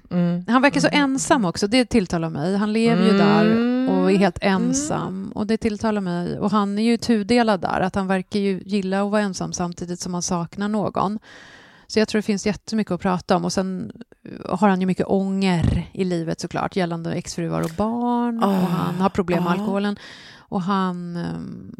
Mm. 0.10 0.46
Han 0.48 0.62
verkar 0.62 0.82
så 0.82 0.90
ensam 0.92 1.46
också, 1.46 1.68
det 1.68 1.86
tilltalar 1.86 2.30
mig. 2.30 2.58
Han 2.58 2.74
lever 2.74 3.06
ju 3.06 3.18
där 3.18 3.46
och 3.90 4.12
är 4.12 4.18
helt 4.18 4.38
ensam 4.42 5.32
och 5.36 5.48
det 5.48 5.58
tilltalar 5.58 6.02
mig. 6.02 6.40
Och 6.40 6.52
han 6.52 6.80
är 6.80 6.84
ju 6.84 6.98
tudelad 6.98 7.62
där, 7.62 7.82
att 7.82 7.96
han 7.96 8.08
verkar 8.08 8.40
ju 8.40 8.62
gilla 8.66 9.02
att 9.02 9.12
vara 9.12 9.22
ensam 9.22 9.54
samtidigt 9.54 10.00
som 10.00 10.14
han 10.14 10.24
saknar 10.24 10.68
någon. 10.68 11.20
Så 11.88 12.00
jag 12.00 12.08
tror 12.08 12.20
det 12.20 12.26
finns 12.26 12.46
jättemycket 12.46 12.92
att 12.92 13.02
prata 13.02 13.36
om. 13.36 13.46
Och 13.46 13.54
sen 13.54 13.92
har 14.46 14.70
han 14.70 14.82
ju 14.82 14.88
mycket 14.88 15.08
ånger 15.08 15.90
i 15.94 16.04
livet 16.04 16.40
såklart, 16.40 16.76
gällande 16.76 17.14
exfruar 17.14 17.62
och 17.62 17.72
barn. 17.78 18.44
Ah, 18.44 18.48
och 18.48 18.54
han 18.54 18.96
har 18.96 19.10
problem 19.10 19.44
med 19.44 19.52
ah. 19.52 19.54
alkoholen. 19.54 19.98
Och 20.38 20.62
han 20.62 21.16
ehm, 21.16 21.76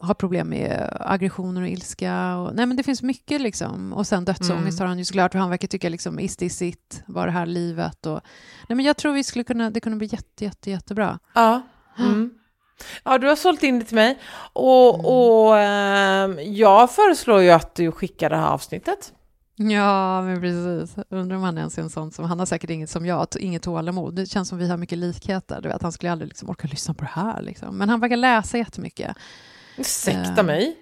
har 0.00 0.14
problem 0.14 0.48
med 0.48 0.96
aggressioner 1.00 1.62
och 1.62 1.68
ilska. 1.68 2.36
Och, 2.36 2.54
nej 2.54 2.66
men 2.66 2.76
det 2.76 2.82
finns 2.82 3.02
mycket 3.02 3.40
liksom. 3.40 3.92
Och 3.92 4.06
sen 4.06 4.24
dödsångest 4.24 4.78
Mm. 4.78 4.78
har 4.78 4.86
han 4.86 4.98
ju 4.98 5.04
såklart. 5.04 5.34
Och 5.34 5.40
han 5.40 5.50
verkar 5.50 5.68
tycka 5.68 5.88
liksom, 5.88 6.18
is 6.18 6.36
this 6.36 6.62
it? 6.62 7.02
Var 7.06 7.26
det 7.26 7.32
här 7.32 7.46
livet? 7.46 8.06
Och, 8.06 8.20
nej 8.68 8.76
men 8.76 8.84
jag 8.84 8.96
tror 8.96 9.12
vi 9.12 9.24
skulle 9.24 9.44
kunna, 9.44 9.70
det 9.70 9.80
kunde 9.80 9.98
bli 9.98 10.06
jätte, 10.06 10.44
jätte, 10.44 10.70
jättebra. 10.70 11.18
Ja. 11.34 11.62
Mm. 11.98 12.30
Ja, 13.04 13.18
du 13.18 13.28
har 13.28 13.36
sålt 13.36 13.62
in 13.62 13.78
det 13.78 13.84
till 13.84 13.94
mig. 13.94 14.18
Och, 14.52 14.94
Mm. 14.94 15.06
och 15.06 15.58
ehm, 15.58 16.38
jag 16.54 16.90
föreslår 16.90 17.40
ju 17.40 17.50
att 17.50 17.74
du 17.74 17.92
skickar 17.92 18.30
det 18.30 18.36
här 18.36 18.48
avsnittet. 18.48 19.12
Ja, 19.56 20.22
men 20.22 20.40
precis. 20.40 20.96
Undrar 21.10 21.36
om 21.36 21.42
han 21.42 21.58
ens 21.58 21.78
är 21.78 21.82
en 21.82 21.90
sån 21.90 22.10
som... 22.12 22.24
Han 22.24 22.38
har 22.38 22.46
säkert 22.46 22.70
inget 22.70 22.90
som 22.90 23.06
jag, 23.06 23.26
inget 23.40 23.62
tålamod. 23.62 24.14
Det 24.14 24.26
känns 24.26 24.48
som 24.48 24.58
vi 24.58 24.68
har 24.68 24.76
mycket 24.76 24.98
likheter. 24.98 25.60
Du 25.62 25.68
vet, 25.68 25.82
han 25.82 25.92
skulle 25.92 26.12
aldrig 26.12 26.28
liksom 26.28 26.50
orka 26.50 26.68
lyssna 26.70 26.94
på 26.94 27.04
det 27.04 27.10
här. 27.14 27.42
Liksom. 27.42 27.76
Men 27.78 27.88
han 27.88 28.00
verkar 28.00 28.16
läsa 28.16 28.58
jättemycket. 28.58 29.16
Ursäkta 29.80 30.40
Eh. 30.40 30.42
mig. 30.46 30.76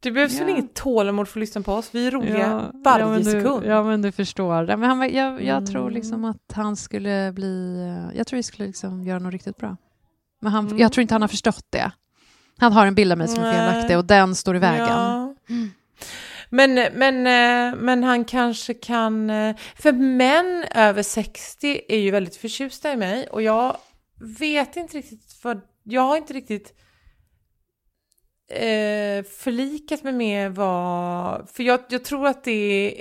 Det 0.00 0.10
behövs 0.10 0.40
väl 0.40 0.48
Ja. 0.48 0.56
inget 0.56 0.74
tålamod 0.74 1.28
för 1.28 1.38
att 1.38 1.40
lyssna 1.40 1.62
på 1.62 1.72
oss? 1.72 1.88
Vi 1.92 2.06
är 2.06 2.10
roliga 2.10 2.38
Ja, 2.38 2.70
varje 2.84 3.04
ja, 3.04 3.10
men 3.10 3.22
du, 3.24 3.30
sekund. 3.30 3.66
Ja, 3.66 3.82
men 3.82 4.02
du 4.02 4.12
förstår. 4.12 4.66
Men 4.66 4.82
han, 4.82 5.14
jag 5.14 5.42
jag 5.42 5.66
tror 5.66 5.82
Mm. 5.82 5.94
liksom 5.94 6.24
att 6.24 6.52
han 6.52 6.76
skulle 6.76 7.32
bli... 7.32 7.76
Jag 8.14 8.26
tror 8.26 8.36
vi 8.36 8.42
skulle 8.42 8.66
liksom 8.66 9.04
göra 9.04 9.18
något 9.18 9.32
riktigt 9.32 9.56
bra. 9.56 9.76
Men 10.40 10.52
han, 10.52 10.66
Mm. 10.66 10.78
jag 10.78 10.92
tror 10.92 11.02
inte 11.02 11.14
han 11.14 11.22
har 11.22 11.28
förstått 11.28 11.66
det. 11.70 11.90
Han 12.58 12.72
har 12.72 12.86
en 12.86 12.94
bild 12.94 13.12
av 13.12 13.18
mig 13.18 13.28
som 13.28 13.44
är 13.44 13.52
felaktig 13.52 13.98
och 13.98 14.04
den 14.04 14.34
står 14.34 14.56
i 14.56 14.58
vägen. 14.58 14.86
Ja. 14.88 15.34
Men, 16.50 16.74
men, 16.74 17.16
eh, 17.26 17.78
men 17.80 18.04
han 18.04 18.24
kanske 18.24 18.74
kan... 18.74 19.30
eh, 19.30 19.56
För 19.76 19.92
män 19.92 20.64
över 20.74 21.02
60 21.02 21.80
är 21.88 21.98
ju 21.98 22.10
väldigt 22.10 22.36
förtjusta 22.36 22.92
i 22.92 22.96
mig 22.96 23.26
och 23.26 23.42
jag 23.42 23.76
vet 24.38 24.76
inte 24.76 24.96
riktigt 24.98 25.32
för 25.42 25.60
Jag 25.82 26.02
har 26.02 26.16
inte 26.16 26.32
riktigt 26.32 26.72
eh, 28.50 29.24
förlikat 29.24 30.02
mig 30.04 30.12
med 30.12 30.54
vad... 30.54 31.48
För 31.50 31.62
jag, 31.62 31.80
jag 31.88 32.04
tror 32.04 32.26
att 32.26 32.44
det 32.44 32.50
är... 32.52 33.00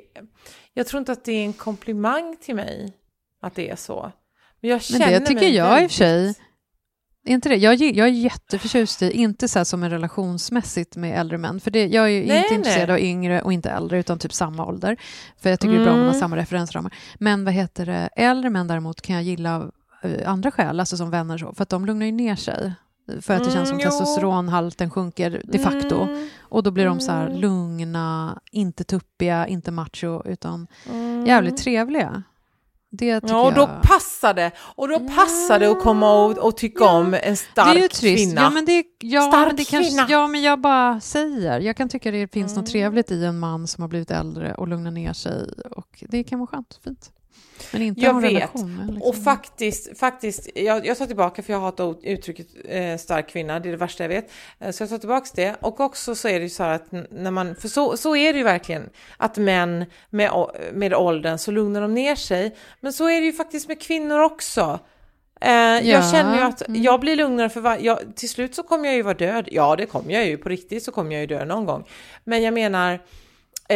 Jag 0.73 0.87
tror 0.87 0.99
inte 0.99 1.11
att 1.11 1.25
det 1.25 1.31
är 1.31 1.43
en 1.45 1.53
komplimang 1.53 2.37
till 2.41 2.55
mig 2.55 2.93
att 3.41 3.55
det 3.55 3.69
är 3.69 3.75
så. 3.75 4.11
Men 4.61 4.69
jag 4.69 4.75
Men 4.75 4.79
känner 4.99 5.19
det 5.19 5.25
tycker 5.25 5.41
mig 5.41 5.55
jag 5.55 5.67
i 5.67 5.69
och 5.71 5.75
väldigt- 5.75 5.91
för 5.91 5.97
sig. 5.97 6.33
Inte 7.27 7.49
det? 7.49 7.55
Jag, 7.55 7.75
jag 7.75 8.07
är 8.07 8.11
jätteförtjust 8.11 9.01
i, 9.01 9.11
inte 9.11 9.47
så 9.47 9.65
som 9.65 9.83
en 9.83 9.89
relationsmässigt 9.89 10.95
med 10.95 11.19
äldre 11.19 11.37
män, 11.37 11.59
för 11.59 11.71
det, 11.71 11.85
jag 11.87 12.05
är 12.05 12.09
ju 12.09 12.25
Nej, 12.25 12.37
inte 12.43 12.53
intresserad 12.55 12.87
nej. 12.89 12.93
av 12.93 12.99
yngre 12.99 13.41
och 13.41 13.53
inte 13.53 13.69
äldre, 13.69 13.99
utan 13.99 14.19
typ 14.19 14.33
samma 14.33 14.65
ålder. 14.65 14.97
För 15.37 15.49
jag 15.49 15.59
tycker 15.59 15.73
det 15.75 15.81
är 15.81 15.83
bra 15.83 15.91
om 15.93 15.97
man 15.99 16.05
har 16.05 16.11
Mm. 16.13 16.19
samma 16.19 16.37
referensramar. 16.37 16.93
Men 17.19 17.45
vad 17.45 17.53
heter 17.53 17.85
det, 17.85 18.09
äldre 18.15 18.49
män 18.49 18.67
däremot 18.67 19.01
kan 19.01 19.15
jag 19.15 19.23
gilla 19.23 19.55
av 19.55 19.71
eh, 20.03 20.29
andra 20.31 20.51
skäl, 20.51 20.79
alltså 20.79 20.97
som 20.97 21.09
vänner 21.09 21.37
så, 21.37 21.53
för 21.53 21.63
att 21.63 21.69
de 21.69 21.85
lugnar 21.85 22.05
ju 22.05 22.11
ner 22.11 22.35
sig. 22.35 22.73
För 23.21 23.33
att 23.33 23.43
det 23.43 23.51
känns 23.51 23.69
som 23.69 23.79
Mm, 23.79 23.91
testosteronhalten 23.91 24.89
sjunker 24.89 25.41
de 25.45 25.59
facto. 25.59 26.01
Mm, 26.01 26.27
Och 26.41 26.63
då 26.63 26.71
blir 26.71 26.85
de 26.85 26.99
så 26.99 27.11
här 27.11 27.27
Mm. 27.27 27.37
lugna, 27.39 28.39
inte 28.51 28.83
tuppiga, 28.83 29.47
inte 29.47 29.71
macho, 29.71 30.21
utan 30.25 30.67
mm. 30.91 31.25
jävligt 31.25 31.57
trevliga. 31.57 32.23
Det 32.91 33.23
Ja, 33.27 33.45
och 33.47 33.53
då 33.53 33.61
jag... 33.61 33.81
passar 33.81 34.33
det. 34.33 34.51
Och 34.57 34.87
då 34.87 34.99
passar 34.99 35.59
det 35.59 35.71
att 35.71 35.81
komma 35.83 36.25
och, 36.25 36.37
och 36.37 36.57
tycka 36.57 36.83
Ja. 36.83 36.91
om 36.97 37.05
en 37.05 37.11
det 37.11 37.17
är 37.17 37.35
stark 37.35 37.77
ju 37.77 37.87
trist. 37.87 38.01
kvinna. 38.01 38.41
Ja, 38.41 38.49
men 38.49 38.65
det, 38.65 38.83
ja, 38.99 39.21
Stark 39.21 39.47
men 39.47 39.55
det 39.55 39.63
kanske, 39.63 39.89
kvinna. 39.91 40.05
ja, 40.09 40.27
men 40.27 40.41
jag 40.41 40.61
bara 40.61 40.99
säger. 40.99 41.59
Jag 41.59 41.77
kan 41.77 41.89
tycka 41.89 42.11
det 42.11 42.33
finns 42.33 42.51
något 42.55 42.57
Mm. 42.57 42.71
trevligt 42.71 43.11
i 43.11 43.25
en 43.25 43.39
man 43.39 43.67
som 43.67 43.81
har 43.81 43.89
blivit 43.89 44.11
äldre 44.11 44.53
och 44.53 44.67
lugnar 44.67 44.91
ner 44.91 45.13
sig. 45.13 45.45
Och 45.71 46.03
det 46.09 46.23
kan 46.23 46.39
vara 46.39 46.47
skönt, 46.47 46.79
fint. 46.83 47.11
Men 47.71 47.81
inte 47.81 48.01
Jag 48.01 48.15
en 48.15 48.21
vet. 48.21 48.31
relation. 48.31 48.77
Liksom. 48.87 49.01
Och 49.01 49.23
faktiskt, 49.23 49.99
faktiskt 49.99 50.49
jag, 50.55 50.85
jag 50.85 50.97
tar 50.97 51.05
tillbaka 51.05 51.43
för 51.43 51.53
jag 51.53 51.59
hatar 51.59 51.95
uttrycket 52.03 52.47
eh, 52.65 52.97
stark 52.97 53.29
kvinna, 53.29 53.59
det 53.59 53.69
är 53.69 53.71
det 53.71 53.77
värsta 53.77 54.03
jag 54.03 54.09
vet. 54.09 54.31
Eh, 54.59 54.71
så 54.71 54.83
jag 54.83 54.89
tar 54.89 54.97
tillbaka 54.97 55.27
det. 55.35 55.55
Och 55.61 55.79
också 55.79 56.15
så 56.15 56.27
är 56.27 56.39
det 56.39 56.43
ju 56.43 56.49
så 56.49 56.63
här 56.63 56.73
att 56.75 56.91
när 57.11 57.31
man, 57.31 57.55
för 57.55 57.67
så, 57.67 57.97
så 57.97 58.15
är 58.15 58.33
det 58.33 58.37
ju 58.37 58.43
verkligen, 58.43 58.89
att 59.17 59.37
män 59.37 59.85
med, 60.09 60.31
med 60.73 60.93
åldern 60.93 61.37
så 61.37 61.51
lugnar 61.51 61.81
de 61.81 61.93
ner 61.93 62.15
sig. 62.15 62.55
Men 62.79 62.93
så 62.93 63.09
är 63.09 63.19
det 63.19 63.25
ju 63.25 63.33
faktiskt 63.33 63.67
med 63.67 63.81
kvinnor 63.81 64.19
också. 64.19 64.79
Eh, 65.41 65.49
Ja, 65.51 65.81
Jag 65.81 66.11
känner 66.11 66.37
ju 66.37 66.43
att 66.43 66.67
mm. 66.67 66.83
jag 66.83 66.99
blir 66.99 67.15
lugnare 67.15 67.49
för 67.49 67.61
varje... 67.61 67.85
Jag, 67.85 67.99
till 68.15 68.29
slut 68.29 68.55
så 68.55 68.63
kommer 68.63 68.85
jag 68.85 68.95
ju 68.95 69.01
vara 69.01 69.13
död. 69.13 69.47
Ja, 69.51 69.75
det 69.75 69.85
kommer 69.85 70.13
jag 70.13 70.25
ju. 70.25 70.37
På 70.37 70.49
riktigt 70.49 70.83
så 70.83 70.91
kommer 70.91 71.11
jag 71.11 71.21
ju 71.21 71.27
dö 71.27 71.45
någon 71.45 71.65
gång. 71.65 71.83
Men 72.23 72.43
jag 72.43 72.53
menar, 72.53 72.99
eh, 73.69 73.75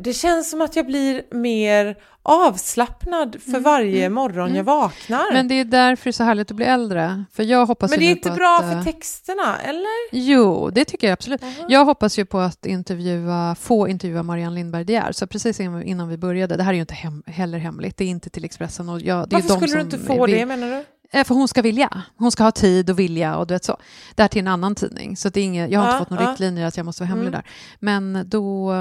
det 0.00 0.12
känns 0.16 0.50
som 0.50 0.60
att 0.60 0.76
jag 0.76 0.86
blir 0.86 1.22
mer 1.30 1.96
avslappnad 2.22 3.36
för 3.52 3.60
varje 3.60 4.08
morgon 4.08 4.54
jag 4.54 4.64
vaknar. 4.64 5.20
Mm. 5.20 5.34
Men 5.34 5.48
det 5.48 5.54
är 5.54 5.64
därför 5.64 6.04
det 6.04 6.10
är 6.10 6.12
så 6.12 6.24
härligt 6.24 6.50
att 6.50 6.56
bli 6.56 6.66
äldre. 6.66 7.24
För 7.32 7.42
jag 7.42 7.66
hoppas 7.66 7.90
Men 7.90 8.00
det 8.00 8.06
är 8.06 8.10
inte 8.10 8.30
bra 8.30 8.58
att, 8.60 8.70
för 8.70 8.78
eh, 8.78 8.84
texterna, 8.84 9.58
eller? 9.60 10.08
Jo, 10.12 10.70
det 10.70 10.84
tycker 10.84 11.06
jag 11.06 11.12
absolut. 11.12 11.42
Jag 11.68 11.84
hoppas 11.84 12.18
ju 12.18 12.24
på 12.24 12.38
att 12.38 12.66
intervjua, 12.66 13.54
få 13.54 13.88
intervjua 13.88 14.22
Marianne 14.22 14.54
Lindberg 14.54 14.84
De 14.84 14.92
Geer. 14.92 15.12
Så 15.12 15.26
precis 15.26 15.60
innan 15.60 16.08
vi 16.08 16.16
började, 16.16 16.56
det 16.56 16.62
här 16.62 16.70
är 16.70 16.74
ju 16.74 16.80
inte 16.80 16.94
hem, 16.94 17.22
heller 17.26 17.58
hemligt, 17.58 17.96
det 17.96 18.04
är 18.04 18.08
inte 18.08 18.30
till 18.30 18.44
Expressen. 18.44 18.88
Och 18.88 19.00
jag, 19.00 19.28
det 19.28 19.36
är 19.36 19.36
Varför 19.36 19.48
de 19.48 19.66
skulle 19.66 19.74
du 19.74 19.80
inte 19.80 19.98
få 19.98 20.26
vill- 20.26 20.36
det, 20.36 20.46
menar 20.46 20.66
du? 20.66 20.84
Eh, 21.12 21.24
För 21.24 21.34
hon 21.34 21.48
ska 21.48 21.62
vilja. 21.62 22.02
Hon 22.16 22.32
ska 22.32 22.44
ha 22.44 22.50
tid 22.52 22.90
och 22.90 22.98
vilja 22.98 23.36
och 23.36 23.46
du 23.46 23.54
vet 23.54 23.64
så. 23.64 23.76
Det 24.14 24.22
här 24.22 24.28
till 24.28 24.40
en 24.40 24.48
annan 24.48 24.74
tidning. 24.74 25.16
Så 25.16 25.28
det 25.28 25.40
är 25.40 25.44
inget, 25.44 25.70
jag 25.70 25.80
har 25.80 25.86
Ja, 25.86 25.92
inte 25.92 25.98
fått 26.04 26.10
några 26.10 26.24
ja. 26.24 26.30
riktlinjer 26.30 26.66
att 26.66 26.76
jag 26.76 26.86
måste 26.86 27.02
vara 27.02 27.08
hemlig 27.08 27.28
Mm. 27.28 27.32
där. 27.40 27.50
Men 27.80 28.28
då, 28.28 28.74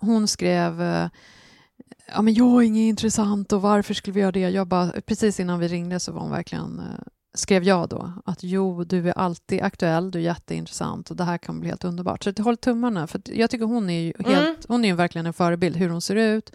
hon 0.00 0.28
skrev, 0.28 0.82
eh, 0.82 1.08
ja 2.14 2.22
men 2.22 2.34
jag 2.34 2.48
är 2.62 2.66
inget 2.66 2.88
intressant 2.88 3.52
och 3.52 3.62
varför 3.62 3.94
skulle 3.94 4.14
vi 4.14 4.20
göra 4.20 4.32
det? 4.32 4.40
Jag 4.50 4.66
bara, 4.66 4.90
precis 5.06 5.40
innan 5.40 5.58
vi 5.58 5.68
ringde 5.68 6.00
så 6.00 6.12
var 6.12 6.20
hon 6.20 6.30
verkligen, 6.30 6.78
eh, 6.78 6.84
skrev 7.34 7.64
jag 7.64 7.88
då, 7.88 8.12
att 8.24 8.38
jo, 8.42 8.84
du 8.84 9.08
är 9.08 9.18
alltid 9.18 9.62
aktuell, 9.62 10.10
du 10.10 10.18
är 10.18 10.22
jätteintressant 10.22 11.10
och 11.10 11.16
det 11.16 11.24
här 11.24 11.38
kan 11.38 11.60
bli 11.60 11.68
helt 11.68 11.84
underbart. 11.84 12.24
Så 12.24 12.32
håll 12.42 12.56
tummarna, 12.56 13.06
för 13.06 13.20
jag 13.24 13.50
tycker 13.50 13.64
hon 13.64 13.90
är 13.90 14.00
ju 14.00 14.12
helt, 14.18 14.40
Mm. 14.42 14.56
hon 14.68 14.84
är 14.84 14.94
verkligen 14.94 15.26
en 15.26 15.32
förebild, 15.32 15.76
hur 15.76 15.88
hon 15.88 16.00
ser 16.00 16.16
ut 16.16 16.52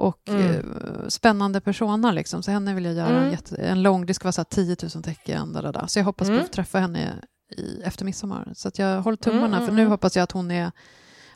och 0.00 0.28
Mm. 0.28 0.50
eh, 0.50 1.08
spännande 1.08 1.60
persona 1.60 2.12
liksom. 2.12 2.42
Så 2.42 2.50
henne 2.50 2.74
vill 2.74 2.84
jag 2.84 2.94
göra 2.94 3.08
en, 3.08 3.16
Mm. 3.16 3.30
jätte, 3.30 3.56
en 3.56 3.82
lång, 3.82 4.06
det 4.06 4.14
ska 4.14 4.24
vara 4.24 4.32
så 4.32 4.40
här 4.40 4.44
10 4.44 4.76
000 4.94 5.02
tecken, 5.02 5.52
där, 5.52 5.62
där, 5.62 5.72
där. 5.72 5.86
så 5.86 5.98
jag 5.98 6.04
hoppas 6.04 6.28
på 6.28 6.32
Mm. 6.32 6.44
att 6.44 6.48
få 6.48 6.52
träffa 6.54 6.78
henne 6.78 7.14
i, 7.56 7.82
efter 7.84 8.04
midsommar. 8.04 8.52
Så 8.56 8.68
att 8.68 8.78
jag 8.78 9.02
håller 9.02 9.16
tummarna, 9.16 9.46
Mm, 9.46 9.54
mm, 9.54 9.66
för 9.66 9.72
nu 9.74 9.80
mm. 9.80 9.90
hoppas 9.90 10.16
jag 10.16 10.22
att 10.22 10.32
hon 10.32 10.50
är, 10.50 10.72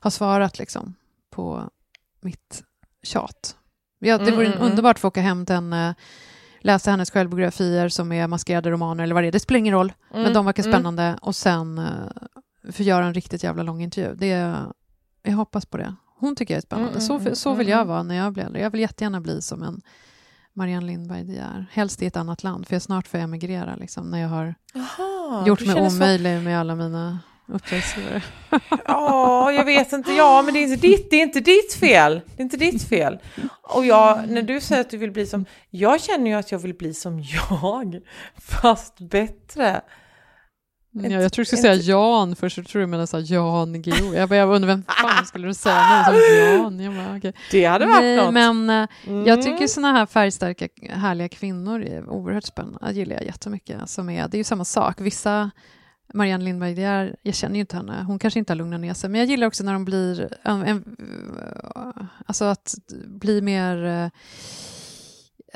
har 0.00 0.10
svarat 0.10 0.58
liksom 0.58 0.94
på 1.30 1.70
mitt 2.20 2.62
tjat. 3.02 3.56
Ja, 3.98 4.18
det 4.18 4.22
Mm, 4.24 4.34
vore 4.34 4.46
mm, 4.46 4.58
mm. 4.58 4.70
underbart 4.70 4.96
att 4.96 5.00
få 5.00 5.08
åka 5.08 5.20
hem 5.20 5.46
till 5.46 5.54
henne, 5.54 5.94
läsa 6.60 6.90
hennes 6.90 7.10
självbiografier 7.10 7.88
som 7.88 8.12
är 8.12 8.26
maskerade 8.26 8.70
romaner 8.70 9.04
eller 9.04 9.14
vad 9.14 9.22
det 9.24 9.28
är, 9.28 9.32
det 9.32 9.40
spelar 9.40 9.58
ingen 9.58 9.74
roll, 9.74 9.92
men 10.10 10.20
Mm, 10.20 10.32
de 10.32 10.46
verkar 10.46 10.62
mm. 10.62 10.72
spännande 10.72 11.18
och 11.22 11.36
sen 11.36 11.78
uh, 11.78 12.72
få 12.72 12.82
göra 12.82 13.06
en 13.06 13.14
riktigt 13.14 13.42
jävla 13.44 13.62
lång 13.62 13.82
intervju. 13.82 14.14
Det, 14.14 14.56
jag 15.22 15.32
hoppas 15.32 15.66
på 15.66 15.76
det. 15.76 15.94
Hon 16.24 16.36
tycker 16.36 16.54
jag 16.54 16.58
är 16.58 16.62
spännande. 16.62 16.90
Mm, 16.90 17.00
så, 17.00 17.18
mm, 17.18 17.34
så 17.34 17.50
vill 17.54 17.66
mm, 17.66 17.70
jag 17.70 17.80
mm. 17.80 17.88
vara 17.88 18.02
när 18.02 18.14
jag 18.14 18.32
blir 18.32 18.44
äldre. 18.44 18.60
Jag 18.62 18.70
vill 18.70 18.80
jättegärna 18.80 19.20
bli 19.20 19.42
som 19.42 19.62
en 19.62 19.80
Marianne 20.52 20.86
Lindberg 20.86 21.24
De 21.24 21.32
Geer. 21.32 21.66
Helst 21.72 22.02
i 22.02 22.06
ett 22.06 22.16
annat 22.16 22.42
land, 22.42 22.66
för 22.66 22.74
jag 22.74 22.82
snart 22.82 23.08
får 23.08 23.18
emigrera 23.18 23.76
liksom, 23.76 24.10
när 24.10 24.18
jag 24.18 24.28
har 24.28 24.54
Jaha, 24.72 25.46
gjort 25.46 25.60
mig 25.60 25.74
känner 25.74 25.90
så- 25.90 25.96
omöjlig 25.96 26.42
med 26.42 26.60
alla 26.60 26.74
mina 26.74 27.18
uppdragsgivare. 27.46 28.22
Ja, 28.86 29.52
jag 29.52 29.64
vet 29.64 29.92
inte. 29.92 30.12
Ja, 30.12 30.42
men 30.42 30.54
det 30.54 30.60
är 30.60 30.62
inte 30.62 30.86
ditt, 30.86 31.10
det 31.10 31.16
är 31.16 31.22
inte 31.22 31.40
ditt 31.40 31.74
fel. 31.74 32.20
Det 32.26 32.42
är 32.42 32.44
inte 32.44 32.56
ditt 32.56 32.82
fel. 32.82 33.18
Och 33.62 33.84
jag, 33.84 34.28
när 34.28 34.42
du 34.42 34.60
säger 34.60 34.80
att 34.80 34.90
du 34.90 34.96
vill 34.96 35.10
bli 35.12 35.26
som... 35.26 35.44
Jag 35.70 36.00
känner 36.00 36.30
ju 36.30 36.36
att 36.36 36.52
jag 36.52 36.58
vill 36.58 36.74
bli 36.74 36.94
som 36.94 37.20
jag, 37.20 38.00
fast 38.36 39.00
bättre. 39.00 39.80
Ja, 40.96 41.08
jag 41.08 41.32
tror 41.32 41.42
du 41.42 41.46
skulle 41.46 41.62
säga 41.62 41.74
Jan 41.74 42.36
först, 42.36 42.56
så 42.56 42.62
tror 42.62 42.80
du 42.80 42.86
menade 42.86 43.06
så 43.06 43.16
här 43.16 43.32
Jan 43.32 43.82
Guillou. 43.82 44.14
Jag, 44.14 44.28
bara, 44.28 44.36
jag 44.36 44.54
undrar 44.54 44.66
vem 44.68 44.82
fan 44.82 45.26
skulle 45.26 45.46
du 45.46 45.54
säga 45.54 46.06
nu? 46.12 46.18
Så 46.18 46.34
Jan. 46.34 46.80
Jag 46.80 46.94
bara, 46.94 47.16
okay. 47.16 47.32
Det 47.50 47.64
hade 47.64 47.86
varit 47.86 48.00
Nej, 48.00 48.16
något. 48.16 48.34
men 48.34 48.70
eh, 48.70 48.88
Mm. 49.06 49.26
jag 49.26 49.42
tycker 49.42 49.66
såna 49.66 49.92
här 49.92 50.06
färgstarka, 50.06 50.68
härliga 50.90 51.28
kvinnor 51.28 51.82
är 51.82 52.08
oerhört 52.08 52.44
spännande. 52.44 52.78
Det 52.86 52.92
gillar 52.92 53.14
jag 53.16 53.24
jättemycket. 53.24 53.90
Som 53.90 54.10
är, 54.10 54.28
det 54.28 54.36
är 54.36 54.38
ju 54.38 54.44
samma 54.44 54.64
sak. 54.64 55.00
Vissa, 55.00 55.50
Marianne 56.14 56.44
Lindberg, 56.44 56.84
är, 56.84 57.16
jag 57.22 57.34
känner 57.34 57.54
ju 57.54 57.60
inte 57.60 57.76
henne. 57.76 58.02
Hon 58.06 58.18
kanske 58.18 58.38
inte 58.38 58.52
har 58.52 58.56
lugnat 58.56 58.80
ner 58.80 58.94
sig. 58.94 59.10
Men 59.10 59.18
jag 59.20 59.28
gillar 59.28 59.46
också 59.46 59.64
när 59.64 59.72
de 59.72 59.84
blir, 59.84 60.28
en, 60.42 60.62
en, 60.62 60.96
alltså 62.26 62.44
att 62.44 62.74
bli 63.06 63.40
mer, 63.40 63.84
eh, 63.84 64.04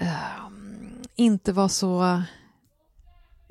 eh, 0.06 0.12
inte 1.16 1.52
vara 1.52 1.68
så 1.68 2.22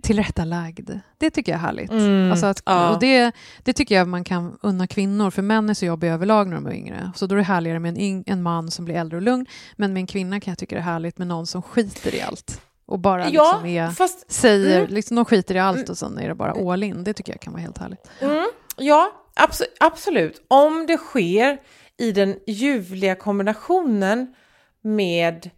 tillrättalagd. 0.08 0.90
Det 1.18 1.30
tycker 1.30 1.52
jag 1.52 1.60
är 1.60 1.66
härligt. 1.66 1.92
Mm, 1.92 2.32
Alltså 2.32 2.46
att, 2.46 2.62
ja. 2.66 2.90
och 2.90 3.00
det, 3.00 3.32
det 3.64 3.74
tycker 3.74 3.96
jag 3.96 4.08
man 4.08 4.24
kan 4.24 4.58
unna 4.62 4.88
kvinnor, 4.88 5.32
för 5.32 5.42
män 5.42 5.70
är 5.70 5.74
så 5.74 5.86
jobbiga 5.86 6.14
överlag 6.14 6.48
när 6.48 6.56
de 6.56 6.68
är 6.68 6.74
yngre. 6.74 7.12
Så 7.16 7.28
då 7.28 7.36
är 7.36 7.38
det 7.38 7.44
härligare 7.44 7.80
med 7.80 7.98
en, 7.98 8.24
en 8.28 8.44
man 8.44 8.72
som 8.72 8.86
blir 8.86 8.96
äldre 8.96 9.18
och 9.18 9.22
lugn, 9.22 9.46
men 9.76 9.94
med 9.94 10.02
en 10.02 10.08
kvinna 10.08 10.40
kan 10.40 10.52
jag 10.52 10.58
tycka 10.58 10.76
det 10.76 10.82
är 10.82 10.84
härligt 10.84 11.18
med 11.18 11.28
någon 11.28 11.48
som 11.48 11.62
skiter 11.62 12.16
i 12.16 12.22
allt. 12.22 12.62
Och 12.86 13.00
bara 13.00 13.30
ja, 13.30 13.60
liksom 13.64 13.66
är, 13.66 13.90
fast 13.90 14.32
säger, 14.32 14.80
mm. 14.80 14.94
liksom, 14.94 15.16
de 15.16 15.26
skiter 15.26 15.56
i 15.56 15.60
allt 15.60 15.90
och 15.90 15.98
sen 15.98 16.18
är 16.18 16.28
det 16.28 16.36
bara 16.36 16.72
all 16.72 16.84
in. 16.84 17.04
Det 17.04 17.14
tycker 17.14 17.34
jag 17.34 17.42
kan 17.42 17.54
vara 17.54 17.62
helt 17.62 17.78
härligt. 17.78 18.10
Mm, 18.20 18.48
ja, 18.78 19.12
abso 19.36 19.64
absolut. 19.80 20.46
Om 20.48 20.86
det 20.88 20.98
sker 20.98 21.58
i 21.98 22.12
den 22.12 22.36
ljuvliga 22.48 23.16
kombinationen 23.16 24.36
med 24.82 25.50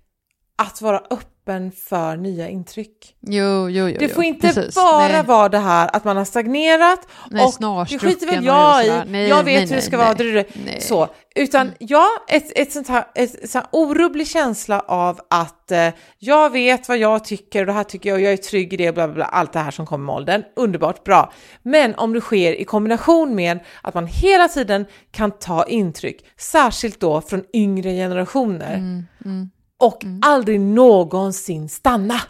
att 0.55 0.81
vara 0.81 0.97
öppen 0.97 1.38
för 1.71 2.17
nya 2.17 2.49
intryck. 2.49 3.15
Jo, 3.21 3.69
jo, 3.69 3.89
jo. 3.89 3.95
Det 3.99 4.09
får 4.09 4.23
inte 4.23 4.47
Precis. 4.47 4.75
bara 4.75 5.07
nej, 5.07 5.23
vara 5.23 5.49
det 5.49 5.57
här 5.57 5.89
att 5.93 6.03
man 6.03 6.17
har 6.17 6.25
stagnerat 6.25 7.07
nej, 7.31 7.45
och 7.45 7.85
det 7.89 7.99
skiter 7.99 8.27
väl 8.27 8.45
jag 8.45 8.85
i. 8.85 9.01
Nej, 9.07 9.27
jag 9.27 9.43
vet 9.43 9.45
nej, 9.45 9.67
hur 9.67 9.75
det 9.75 9.81
ska 9.81 9.97
nej. 9.97 10.43
vara, 10.65 10.79
så. 10.79 11.07
Utan 11.35 11.71
ja, 11.79 12.07
ett, 12.27 12.51
ett 12.55 12.71
sånt 12.71 12.87
här, 12.87 13.05
ett, 13.15 13.49
sånt 13.49 13.53
här 13.53 13.79
orubblig 13.79 14.27
känsla 14.27 14.79
av 14.79 15.19
att 15.29 15.71
eh, 15.71 15.89
jag 16.17 16.49
vet 16.49 16.89
vad 16.89 16.97
jag 16.97 17.25
tycker 17.25 17.59
och 17.59 17.65
det 17.65 17.73
här 17.73 17.83
tycker 17.83 18.09
jag 18.09 18.15
och 18.15 18.21
jag 18.21 18.33
är 18.33 18.37
trygg 18.37 18.73
i 18.73 18.77
det, 18.77 18.91
bla, 18.91 19.07
bla, 19.07 19.15
bla, 19.15 19.25
allt 19.25 19.53
det 19.53 19.59
här 19.59 19.71
som 19.71 19.85
kommer 19.85 20.05
med 20.05 20.15
åldern. 20.15 20.43
Underbart, 20.55 21.03
bra. 21.03 21.33
Men 21.63 21.95
om 21.95 22.13
det 22.13 22.21
sker 22.21 22.53
i 22.53 22.63
kombination 22.63 23.35
med 23.35 23.59
att 23.81 23.93
man 23.93 24.07
hela 24.07 24.47
tiden 24.47 24.85
kan 25.11 25.31
ta 25.31 25.63
intryck, 25.63 26.25
särskilt 26.37 26.99
då 26.99 27.21
från 27.21 27.43
yngre 27.53 27.91
generationer 27.91 28.59
Mm, 28.75 29.05
mm, 29.25 29.49
och 29.79 30.03
aldrig 30.21 30.59
någonsin 30.61 31.69
stanna. 31.69 32.21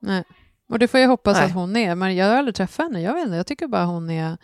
nej. 0.00 0.24
Och 0.68 0.78
det 0.78 0.88
får 0.88 1.00
jag 1.00 1.08
hoppas 1.08 1.36
Nej. 1.36 1.46
att 1.46 1.52
hon 1.54 1.76
är, 1.76 1.94
men 1.94 2.16
jag 2.16 2.26
har 2.26 2.36
aldrig 2.36 2.54
träffat 2.54 2.84
henne. 2.86 3.00
Jag 3.02 3.14
vet 3.14 3.24
inte, 3.24 3.36
jag 3.36 3.46
tycker 3.46 3.66
bara 3.66 3.84
hon 3.84 4.10
är 4.10 4.36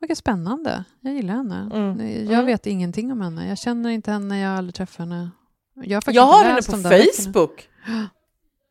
verkar 0.00 0.14
spännande. 0.14 0.84
Jag 1.00 1.14
gillar 1.14 1.34
henne. 1.34 1.70
Mm. 1.74 2.00
Jag 2.24 2.32
Mm. 2.32 2.46
vet 2.46 2.66
ingenting 2.66 3.12
om 3.12 3.20
henne. 3.20 3.48
Jag 3.48 3.58
känner 3.58 3.90
inte 3.90 4.10
henne, 4.10 4.40
jag 4.40 4.50
har 4.50 4.56
aldrig 4.56 4.74
träffat 4.74 4.98
henne. 4.98 5.30
Jag 5.74 6.02
Jag 6.06 6.22
har 6.22 6.44
henne 6.44 6.62
på. 6.62 6.76
Facebook. 6.76 7.68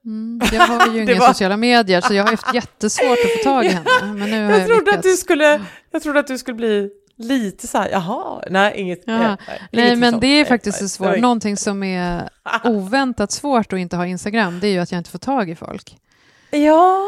Mm, 0.06 0.40
jag 0.54 0.62
har 0.68 0.94
ju 0.96 1.04
inga 1.12 1.20
var- 1.20 1.28
sociala 1.28 1.58
medier, 1.58 2.02
så 2.02 2.14
jag 2.14 2.24
har 2.24 2.32
haft 2.32 2.54
jättesvårt 2.54 3.18
att 3.26 3.32
få 3.44 3.50
tag 3.50 3.66
i 3.66 3.68
henne. 3.68 4.14
Men 4.14 4.30
nu 4.30 4.36
har 4.46 4.52
jag, 4.52 4.60
Jag 4.62 4.68
trodde, 4.68 4.92
att 4.94 5.04
du 5.04 5.16
skulle, 5.18 5.62
jag 5.92 6.02
trodde 6.04 6.20
att 6.20 6.28
du 6.28 6.38
skulle 6.38 6.56
bli 6.56 6.90
lite 7.18 7.68
så 7.68 7.78
här, 7.78 7.90
jaha, 7.90 8.44
nej, 8.50 8.74
inget. 8.78 9.04
Ja. 9.06 9.18
nej, 9.18 9.38
Nej, 9.48 9.60
ingenting 9.72 10.00
men 10.00 10.12
sånt. 10.12 10.22
det 10.22 10.28
är 10.28 10.40
Nej, 10.42 10.46
faktiskt 10.46 10.82
nej, 10.82 10.90
så 10.90 10.96
svårt. 10.96 11.20
Någonting 11.20 11.58
som 11.58 11.84
är 11.84 12.30
oväntat 12.64 13.32
svårt 13.32 13.74
att 13.74 13.80
inte 13.80 13.96
ha 13.96 14.06
Instagram, 14.06 14.60
det 14.60 14.68
är 14.68 14.72
ju 14.72 14.80
att 14.80 14.92
jag 14.92 15.00
inte 15.00 15.10
får 15.10 15.20
tag 15.20 15.50
i 15.50 15.56
folk. 15.56 15.98
Ja, 16.52 17.02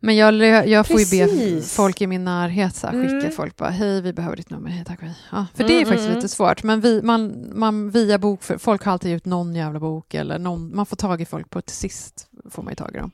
Men 0.00 0.16
jag, 0.16 0.34
jag 0.68 0.86
får 0.86 1.00
ju 1.00 1.26
be 1.26 1.62
folk 1.62 2.00
i 2.00 2.06
min 2.06 2.24
närhet 2.24 2.76
så 2.76 2.86
här, 2.86 3.02
skicka 3.02 3.16
Mm. 3.16 3.32
folk 3.32 3.56
bara 3.56 3.70
hej 3.70 4.00
vi 4.02 4.12
behöver 4.12 4.36
ditt 4.36 4.50
nummer, 4.50 4.70
hej 4.70 4.84
tack 4.84 5.00
hej. 5.02 5.14
Ja, 5.32 5.46
för 5.54 5.64
Mm, 5.64 5.76
det 5.76 5.82
är 5.82 5.84
faktiskt 5.84 6.06
mm, 6.06 6.16
lite 6.16 6.28
svårt. 6.28 6.62
Men 6.62 6.80
vi, 6.80 7.02
man, 7.02 7.50
man 7.54 7.90
via 7.90 8.18
bok, 8.18 8.40
folk 8.58 8.84
har 8.84 8.92
alltid 8.92 9.12
ut 9.12 9.24
någon 9.24 9.54
jävla 9.54 9.80
bok 9.80 10.14
eller 10.14 10.38
någon, 10.38 10.76
man 10.76 10.86
får 10.86 10.96
tag 10.96 11.20
i 11.20 11.24
folk 11.24 11.50
på 11.50 11.60
till 11.62 11.76
sist 11.76 12.28
får 12.50 12.62
man 12.62 12.70
ju 12.72 12.74
tag 12.76 12.94
i 12.94 12.98
dem. 12.98 13.10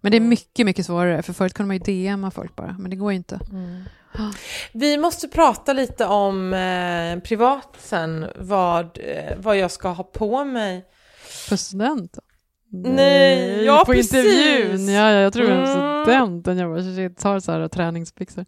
Men 0.00 0.10
det 0.12 0.18
är 0.18 0.20
mycket, 0.20 0.66
mycket 0.66 0.86
svårare 0.86 1.22
för 1.22 1.32
förut 1.32 1.54
kunde 1.54 1.66
man 1.68 1.76
ju 1.84 2.08
DMa 2.12 2.30
folk 2.30 2.56
bara, 2.56 2.76
men 2.78 2.90
det 2.90 2.96
går 2.96 3.12
ju 3.12 3.16
inte. 3.16 3.38
vi 4.72 4.98
måste 4.98 5.28
prata 5.28 5.72
lite 5.72 6.06
om 6.06 6.54
eh, 6.54 7.18
privat 7.20 7.76
sen, 7.78 8.26
vad, 8.36 8.98
eh, 9.00 9.36
vad 9.38 9.56
jag 9.58 9.70
ska 9.70 9.88
ha 9.88 10.04
på 10.04 10.44
mig. 10.44 10.84
För 11.48 11.56
studenten? 11.56 12.22
Nej, 12.70 13.64
ja, 13.64 13.82
på 13.86 13.92
precis. 13.92 14.14
intervjun. 14.14 14.88
Ja, 14.94 15.10
ja, 15.10 15.20
jag 15.20 15.32
tror 15.32 15.44
Mm. 15.50 15.60
var 15.60 16.04
studenten. 16.04 16.58
Jag 16.58 16.70
bara, 16.70 16.82
shit, 16.82 17.18
tar 17.18 17.40
så 17.40 17.52
här 17.52 17.68
träningsbyxor. 17.68 18.44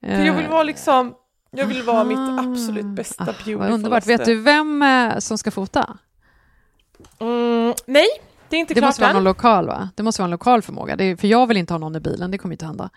För 0.00 0.24
jag 0.24 0.34
vill 0.34 0.48
vara 0.48 0.62
liksom, 0.62 1.14
jag 1.50 1.66
vill 1.66 1.82
vara 1.82 2.04
mitt 2.04 2.18
Aha. 2.18 2.40
absolut 2.52 2.86
bästa 2.86 3.22
Ah, 3.22 3.26
beautifulaste. 3.26 3.72
Underbart. 3.74 4.06
Vet 4.06 4.24
du 4.24 4.34
vem 4.40 4.82
eh, 4.82 5.18
som 5.18 5.38
ska 5.38 5.50
fota? 5.50 5.98
Mm, 7.20 7.74
nej, 7.86 8.06
det 8.48 8.56
är 8.56 8.60
inte 8.60 8.74
Det 8.74 8.80
klart 8.80 8.88
måste 8.88 9.00
vara 9.02 9.10
än. 9.10 9.14
någon 9.16 9.24
lokal, 9.24 9.66
va? 9.66 9.88
Det 9.94 10.02
måste 10.02 10.22
vara 10.22 10.26
en 10.26 10.30
lokal 10.30 10.62
förmåga. 10.62 10.94
Är, 10.94 11.16
för 11.16 11.28
jag 11.28 11.46
vill 11.46 11.56
inte 11.56 11.72
ha 11.74 11.78
någon 11.78 11.96
i 11.96 12.00
bilen, 12.00 12.30
det 12.30 12.38
kommer 12.38 12.54
inte 12.54 12.66
hända. 12.66 12.90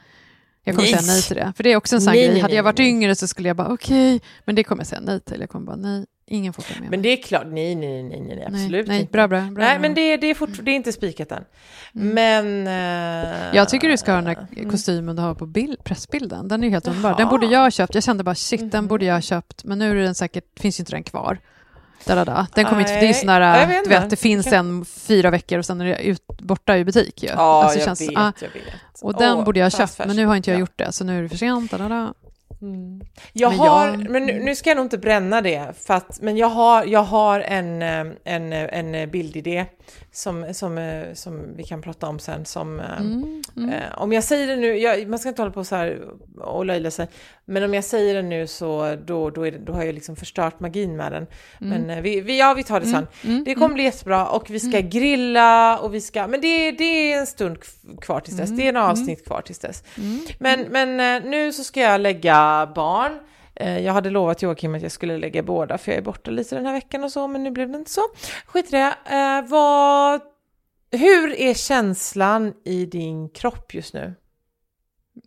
Jag 0.63 0.75
kommer 0.75 0.87
säga 0.87 1.01
nej 1.01 1.21
till 1.21 1.35
det. 1.35 1.53
För 1.55 1.63
det 1.63 1.71
är 1.71 1.75
också 1.75 1.95
en 1.95 2.01
sån 2.01 2.13
Nej, 2.13 2.23
grej. 2.23 2.33
nej, 2.33 2.41
Hade 2.41 2.55
jag 2.55 2.63
varit 2.63 2.77
nej. 2.77 2.89
yngre 2.89 3.15
så 3.15 3.27
skulle 3.27 3.47
jag 3.47 3.57
bara 3.57 3.67
okej, 3.73 4.21
men 4.45 4.55
det 4.55 4.63
kommer 4.63 4.79
jag 4.79 4.87
säga 4.87 5.01
nej 5.01 5.19
till. 5.21 5.39
Jag 5.39 5.49
kommer 5.49 5.65
bara 5.65 5.75
nej, 5.75 6.05
ingen 6.27 6.53
får 6.53 6.63
följa 6.63 6.81
med 6.81 6.89
Men 6.91 7.01
det 7.01 7.09
är 7.09 7.23
klart, 7.23 7.47
nej, 7.47 7.75
nej, 7.75 8.03
nej, 8.03 8.21
nej, 8.21 8.43
absolut 8.47 8.87
nej, 8.87 8.99
inte. 9.01 9.11
bra, 9.11 9.27
bra, 9.27 9.41
bra. 9.41 9.63
Nej, 9.65 9.79
men 9.79 9.93
det, 9.93 10.17
det, 10.17 10.27
är 10.27 10.33
fort, 10.33 10.49
det 10.61 10.71
är 10.71 10.75
inte 10.75 10.91
spikat 10.93 11.31
än. 11.31 11.43
Men... 11.93 12.67
eh, 12.67 13.55
Jag 13.55 13.69
tycker 13.69 13.89
du 13.89 13.97
ska 13.97 14.11
ha 14.11 14.21
den 14.21 14.25
där 14.25 14.47
mm. 14.57 14.69
kostymen 14.71 15.15
du 15.15 15.21
har 15.21 15.35
på 15.35 15.45
bild, 15.45 15.83
pressbilden. 15.83 16.47
Den 16.47 16.63
är 16.63 16.67
ju 16.67 16.71
helt 16.71 16.87
underbar. 16.87 17.17
Den 17.17 17.29
borde 17.29 17.45
jag 17.45 17.59
ha 17.59 17.71
köpt. 17.71 17.93
Jag 17.93 18.03
kände 18.03 18.23
bara 18.23 18.35
shit, 18.35 18.71
den 18.71 18.87
borde 18.87 19.05
jag 19.05 19.13
ha 19.13 19.21
köpt. 19.21 19.63
Men 19.63 19.79
nu 19.79 19.99
är 19.99 20.03
den 20.03 20.15
säkert, 20.15 20.59
finns 20.59 20.79
ju 20.79 20.81
inte 20.81 20.91
den 20.91 21.03
kvar. 21.03 21.39
Da, 22.05 22.15
da, 22.15 22.25
da. 22.25 22.47
Den 22.55 22.65
kommer 22.65 22.81
inte, 22.81 22.99
det 22.99 23.09
är 23.09 23.13
sån 23.13 23.27
Nej, 23.27 23.41
jag 23.59 23.69
där, 23.69 23.83
du 23.83 23.89
vet, 23.89 24.09
det 24.09 24.15
finns 24.15 24.47
en 24.47 24.85
fyra 24.85 25.29
veckor 25.29 25.59
och 25.59 25.65
sen 25.65 25.81
är 25.81 25.85
det 25.85 26.03
ut, 26.03 26.23
borta 26.27 26.77
i 26.77 26.85
butik 26.85 27.23
ju. 27.23 27.29
Ja, 27.29 27.35
Alltså, 27.63 27.79
jag, 27.79 27.85
känns- 27.85 28.01
vet, 28.01 28.17
ah, 28.17 28.31
jag 28.41 28.47
vet. 28.49 28.63
och 29.01 29.17
den 29.17 29.37
Åh, 29.37 29.43
borde 29.45 29.59
jag 29.59 29.65
ha 29.65 29.71
köpt, 29.87 29.99
men 30.07 30.15
nu 30.15 30.25
har 30.25 30.35
inte 30.35 30.49
jag 30.51 30.55
ja. 30.55 30.59
gjort 30.59 30.77
det, 30.77 30.91
så 30.91 31.03
nu 31.03 31.19
är 31.19 31.23
det 31.23 31.29
för 31.29 31.37
sent. 31.37 31.71
Da, 31.71 31.77
da, 31.77 31.87
da. 31.89 32.13
Mm. 32.61 33.01
Jag 33.33 33.49
Men 33.49 33.59
har, 33.59 33.87
jag- 33.87 34.09
men 34.09 34.25
nu, 34.25 34.39
nu 34.43 34.55
ska 34.55 34.69
jag 34.69 34.75
nog 34.77 34.85
inte 34.85 34.97
bränna 34.97 35.41
det, 35.41 35.73
för 35.85 35.93
att, 35.93 36.21
men 36.21 36.37
jag 36.37 36.47
har, 36.49 36.85
jag 36.85 37.03
har 37.03 37.39
en, 37.39 37.81
eh, 37.81 38.05
en, 38.23 38.53
en 38.53 38.95
eh, 38.95 39.05
bildidé 39.09 39.65
som, 40.13 40.53
som, 40.53 40.77
eh, 40.77 41.13
som 41.13 41.55
vi 41.55 41.63
kan 41.63 41.81
prata 41.81 42.07
om 42.07 42.19
sen. 42.19 42.45
Som, 42.45 42.79
eh, 42.79 42.97
Mm, 42.99 43.41
mm. 43.57 43.69
eh, 43.69 43.97
om 43.97 44.13
jag 44.13 44.23
säger 44.23 44.47
det 44.47 44.55
nu, 44.55 44.77
jag, 44.77 45.07
man 45.07 45.19
ska 45.19 45.29
inte 45.29 45.41
hålla 45.41 45.51
på 45.53 45.63
så 45.63 45.75
här 45.75 45.99
och 46.37 46.65
löjla 46.65 46.91
sig, 46.91 47.07
men 47.45 47.63
om 47.63 47.73
jag 47.73 47.83
säger 47.83 48.15
det 48.15 48.21
nu 48.21 48.47
så 48.47 48.97
då, 49.05 49.29
då, 49.29 49.43
det, 49.43 49.51
då 49.51 49.73
har 49.73 49.83
jag 49.83 49.95
liksom 49.95 50.15
förstört 50.15 50.59
magin 50.59 50.95
med 50.97 51.11
den. 51.11 51.27
Men 51.59 51.89
eh, 51.89 52.01
vi, 52.01 52.21
vi, 52.21 52.39
ja, 52.39 52.53
vi 52.53 52.63
tar 52.63 52.79
det 52.79 52.85
sen. 52.85 53.07
Mm, 53.23 53.43
Det 53.43 53.55
kommer 53.55 53.73
bli 53.73 53.83
jättebra 53.83 54.27
och 54.27 54.49
vi 54.49 54.59
ska 54.59 54.79
grilla 54.79 55.77
och 55.79 55.93
vi 55.93 56.01
ska, 56.01 56.27
men 56.27 56.41
det, 56.41 56.71
det 56.71 57.13
är 57.13 57.19
en 57.19 57.27
stund 57.27 57.57
kvar 58.01 58.19
tills 58.19 58.37
dess, 58.37 58.49
det 58.49 58.65
är 58.65 58.69
en 58.69 58.77
avsnitt 58.77 59.25
kvar 59.27 59.41
tills 59.41 59.59
dess. 59.59 59.83
Men, 60.39 60.61
men 60.69 61.21
nu 61.29 61.53
så 61.53 61.63
ska 61.63 61.79
jag 61.79 62.01
lägga 62.01 62.71
barn. 62.75 63.11
Eh, 63.61 63.79
Jag 63.79 63.93
hade 63.93 64.09
lovat 64.09 64.41
Joakim 64.41 64.75
att 64.75 64.81
jag 64.81 64.91
skulle 64.91 65.17
lägga 65.17 65.43
båda 65.43 65.77
för 65.77 65.91
jag 65.91 65.97
är 65.97 66.01
borta 66.01 66.31
lite 66.31 66.55
den 66.55 66.65
här 66.65 66.73
veckan 66.73 67.03
och 67.03 67.11
så, 67.11 67.27
men 67.27 67.43
nu 67.43 67.51
blev 67.51 67.69
det 67.71 67.77
inte 67.77 67.91
så. 67.91 68.01
Skit 68.45 68.67
i 68.67 68.71
det. 68.71 68.93
Eh, 69.15 69.49
vad, 69.49 70.21
hur 70.91 71.33
är 71.39 71.53
känslan 71.53 72.53
i 72.65 72.85
din 72.85 73.29
kropp 73.29 73.73
just 73.73 73.93
nu? 73.93 74.13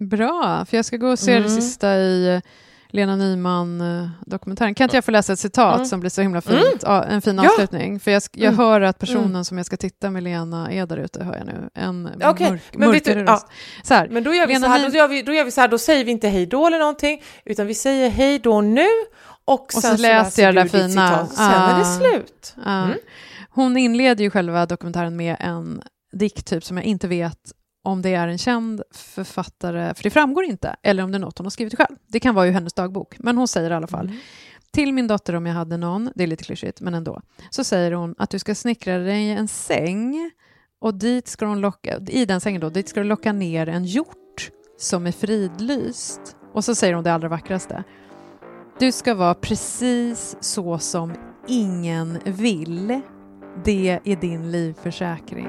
Bra, 0.00 0.64
för 0.64 0.76
jag 0.76 0.84
ska 0.84 0.96
gå 0.96 1.08
och 1.08 1.18
se 1.18 1.30
det 1.32 1.36
Mm. 1.38 1.48
sista 1.50 1.96
i 1.96 2.42
Lena 2.94 3.16
Nyman-dokumentären. 3.16 4.74
Kan 4.74 4.84
inte 4.84 4.96
jag 4.96 5.04
få 5.04 5.10
läsa 5.10 5.32
ett 5.32 5.38
citat 5.38 5.74
Mm. 5.74 5.86
som 5.86 6.00
blir 6.00 6.10
så 6.10 6.22
himla 6.22 6.40
fint? 6.40 6.82
Ja, 6.82 7.04
en 7.04 7.22
fin 7.22 7.36
Ja. 7.36 7.50
avslutning. 7.50 8.00
För 8.00 8.10
jag, 8.10 8.22
jag 8.32 8.42
Mm. 8.48 8.58
hör 8.58 8.80
att 8.80 8.98
personen 8.98 9.44
som 9.44 9.56
jag 9.56 9.66
ska 9.66 9.76
titta 9.76 10.10
med 10.10 10.22
Lena 10.22 10.72
är 10.72 10.86
där 10.86 10.96
ute, 10.96 11.24
hör 11.24 11.36
jag 11.36 11.46
nu. 11.46 11.68
En 11.74 12.10
Okej, 12.24 12.50
mörk, 12.50 12.62
men 12.72 12.88
mörkare 12.88 13.14
du- 13.14 13.24
röst. 13.26 13.46
Så 13.82 13.94
här, 13.94 14.08
Men 14.08 14.24
då 14.24 14.34
gör 14.34 14.46
vi, 14.46 14.52
Lena 14.52 14.66
så 14.66 14.72
här, 14.72 14.88
då, 14.90 14.96
gör 14.96 15.08
vi, 15.08 15.22
då 15.22 15.32
gör 15.32 15.44
vi 15.44 15.50
så 15.50 15.60
här, 15.60 15.68
då 15.68 15.78
säger 15.78 16.04
vi 16.04 16.10
inte 16.10 16.28
hej 16.28 16.46
då 16.46 16.66
eller 16.66 16.78
någonting, 16.78 17.22
utan 17.44 17.66
vi 17.66 17.74
säger 17.74 18.10
hej 18.10 18.38
då 18.38 18.60
nu 18.60 18.86
och 19.44 19.66
sen 19.72 19.82
så 19.96 20.02
läser 20.02 20.42
jag 20.42 20.54
det 20.54 20.62
där 20.62 20.68
fina. 20.68 20.88
citat, 20.88 21.22
och 21.30 21.36
sen 21.36 21.44
är 21.50 21.74
det 21.78 21.80
Ah. 21.86 21.98
slut. 21.98 22.54
Ja. 22.64 22.84
Mm. 22.84 22.96
Hon 23.50 23.76
inleder 23.76 24.24
ju 24.24 24.30
själva 24.30 24.66
dokumentären 24.66 25.16
med 25.16 25.36
en 25.40 25.82
dikt 26.12 26.46
typ 26.46 26.64
som 26.64 26.76
jag 26.76 26.86
inte 26.86 27.08
vet 27.08 27.38
om 27.84 28.02
det 28.02 28.14
är 28.14 28.28
en 28.28 28.38
känd 28.38 28.82
författare, 28.92 29.94
för 29.94 30.02
det 30.02 30.10
framgår 30.10 30.44
inte, 30.44 30.76
eller 30.82 31.02
om 31.02 31.10
det 31.10 31.16
är 31.16 31.20
något 31.20 31.38
hon 31.38 31.44
har 31.44 31.50
skrivit 31.50 31.76
själv. 31.76 31.96
Det 32.06 32.20
kan 32.20 32.34
vara 32.34 32.46
ju 32.46 32.52
hennes 32.52 32.72
dagbok, 32.72 33.16
men 33.18 33.36
hon 33.36 33.48
säger 33.48 33.70
i 33.70 33.74
alla 33.74 33.86
fall 33.86 34.12
till 34.70 34.92
min 34.92 35.06
dotter 35.06 35.34
om 35.34 35.46
jag 35.46 35.54
hade 35.54 35.76
någon, 35.76 36.10
det 36.14 36.22
är 36.22 36.26
lite 36.26 36.44
klyschigt, 36.44 36.80
men 36.80 36.94
ändå, 36.94 37.20
så 37.50 37.64
säger 37.64 37.92
hon 37.92 38.14
att 38.18 38.30
du 38.30 38.38
ska 38.38 38.54
snickra 38.54 38.98
dig 38.98 39.30
en 39.30 39.48
säng 39.48 40.30
och 40.80 40.94
dit 40.94 41.28
ska 41.28 41.46
hon 41.46 41.60
locka, 41.60 41.98
i 42.08 42.24
den 42.24 42.40
sängen 42.40 42.60
då, 42.60 42.70
dit 42.70 42.88
ska 42.88 43.00
du 43.00 43.06
locka 43.06 43.32
ner 43.32 43.68
en 43.68 43.84
hjort 43.84 44.50
som 44.78 45.06
är 45.06 45.12
fridlyst. 45.12 46.36
Och 46.52 46.64
så 46.64 46.74
säger 46.74 46.94
hon 46.94 47.04
det 47.04 47.12
allra 47.12 47.28
vackraste. 47.28 47.84
Du 48.78 48.92
ska 48.92 49.14
vara 49.14 49.34
precis 49.34 50.36
så 50.40 50.78
som 50.78 51.14
ingen 51.48 52.18
vill. 52.24 53.00
Det 53.64 54.00
är 54.04 54.16
din 54.16 54.50
livförsäkring. 54.50 55.48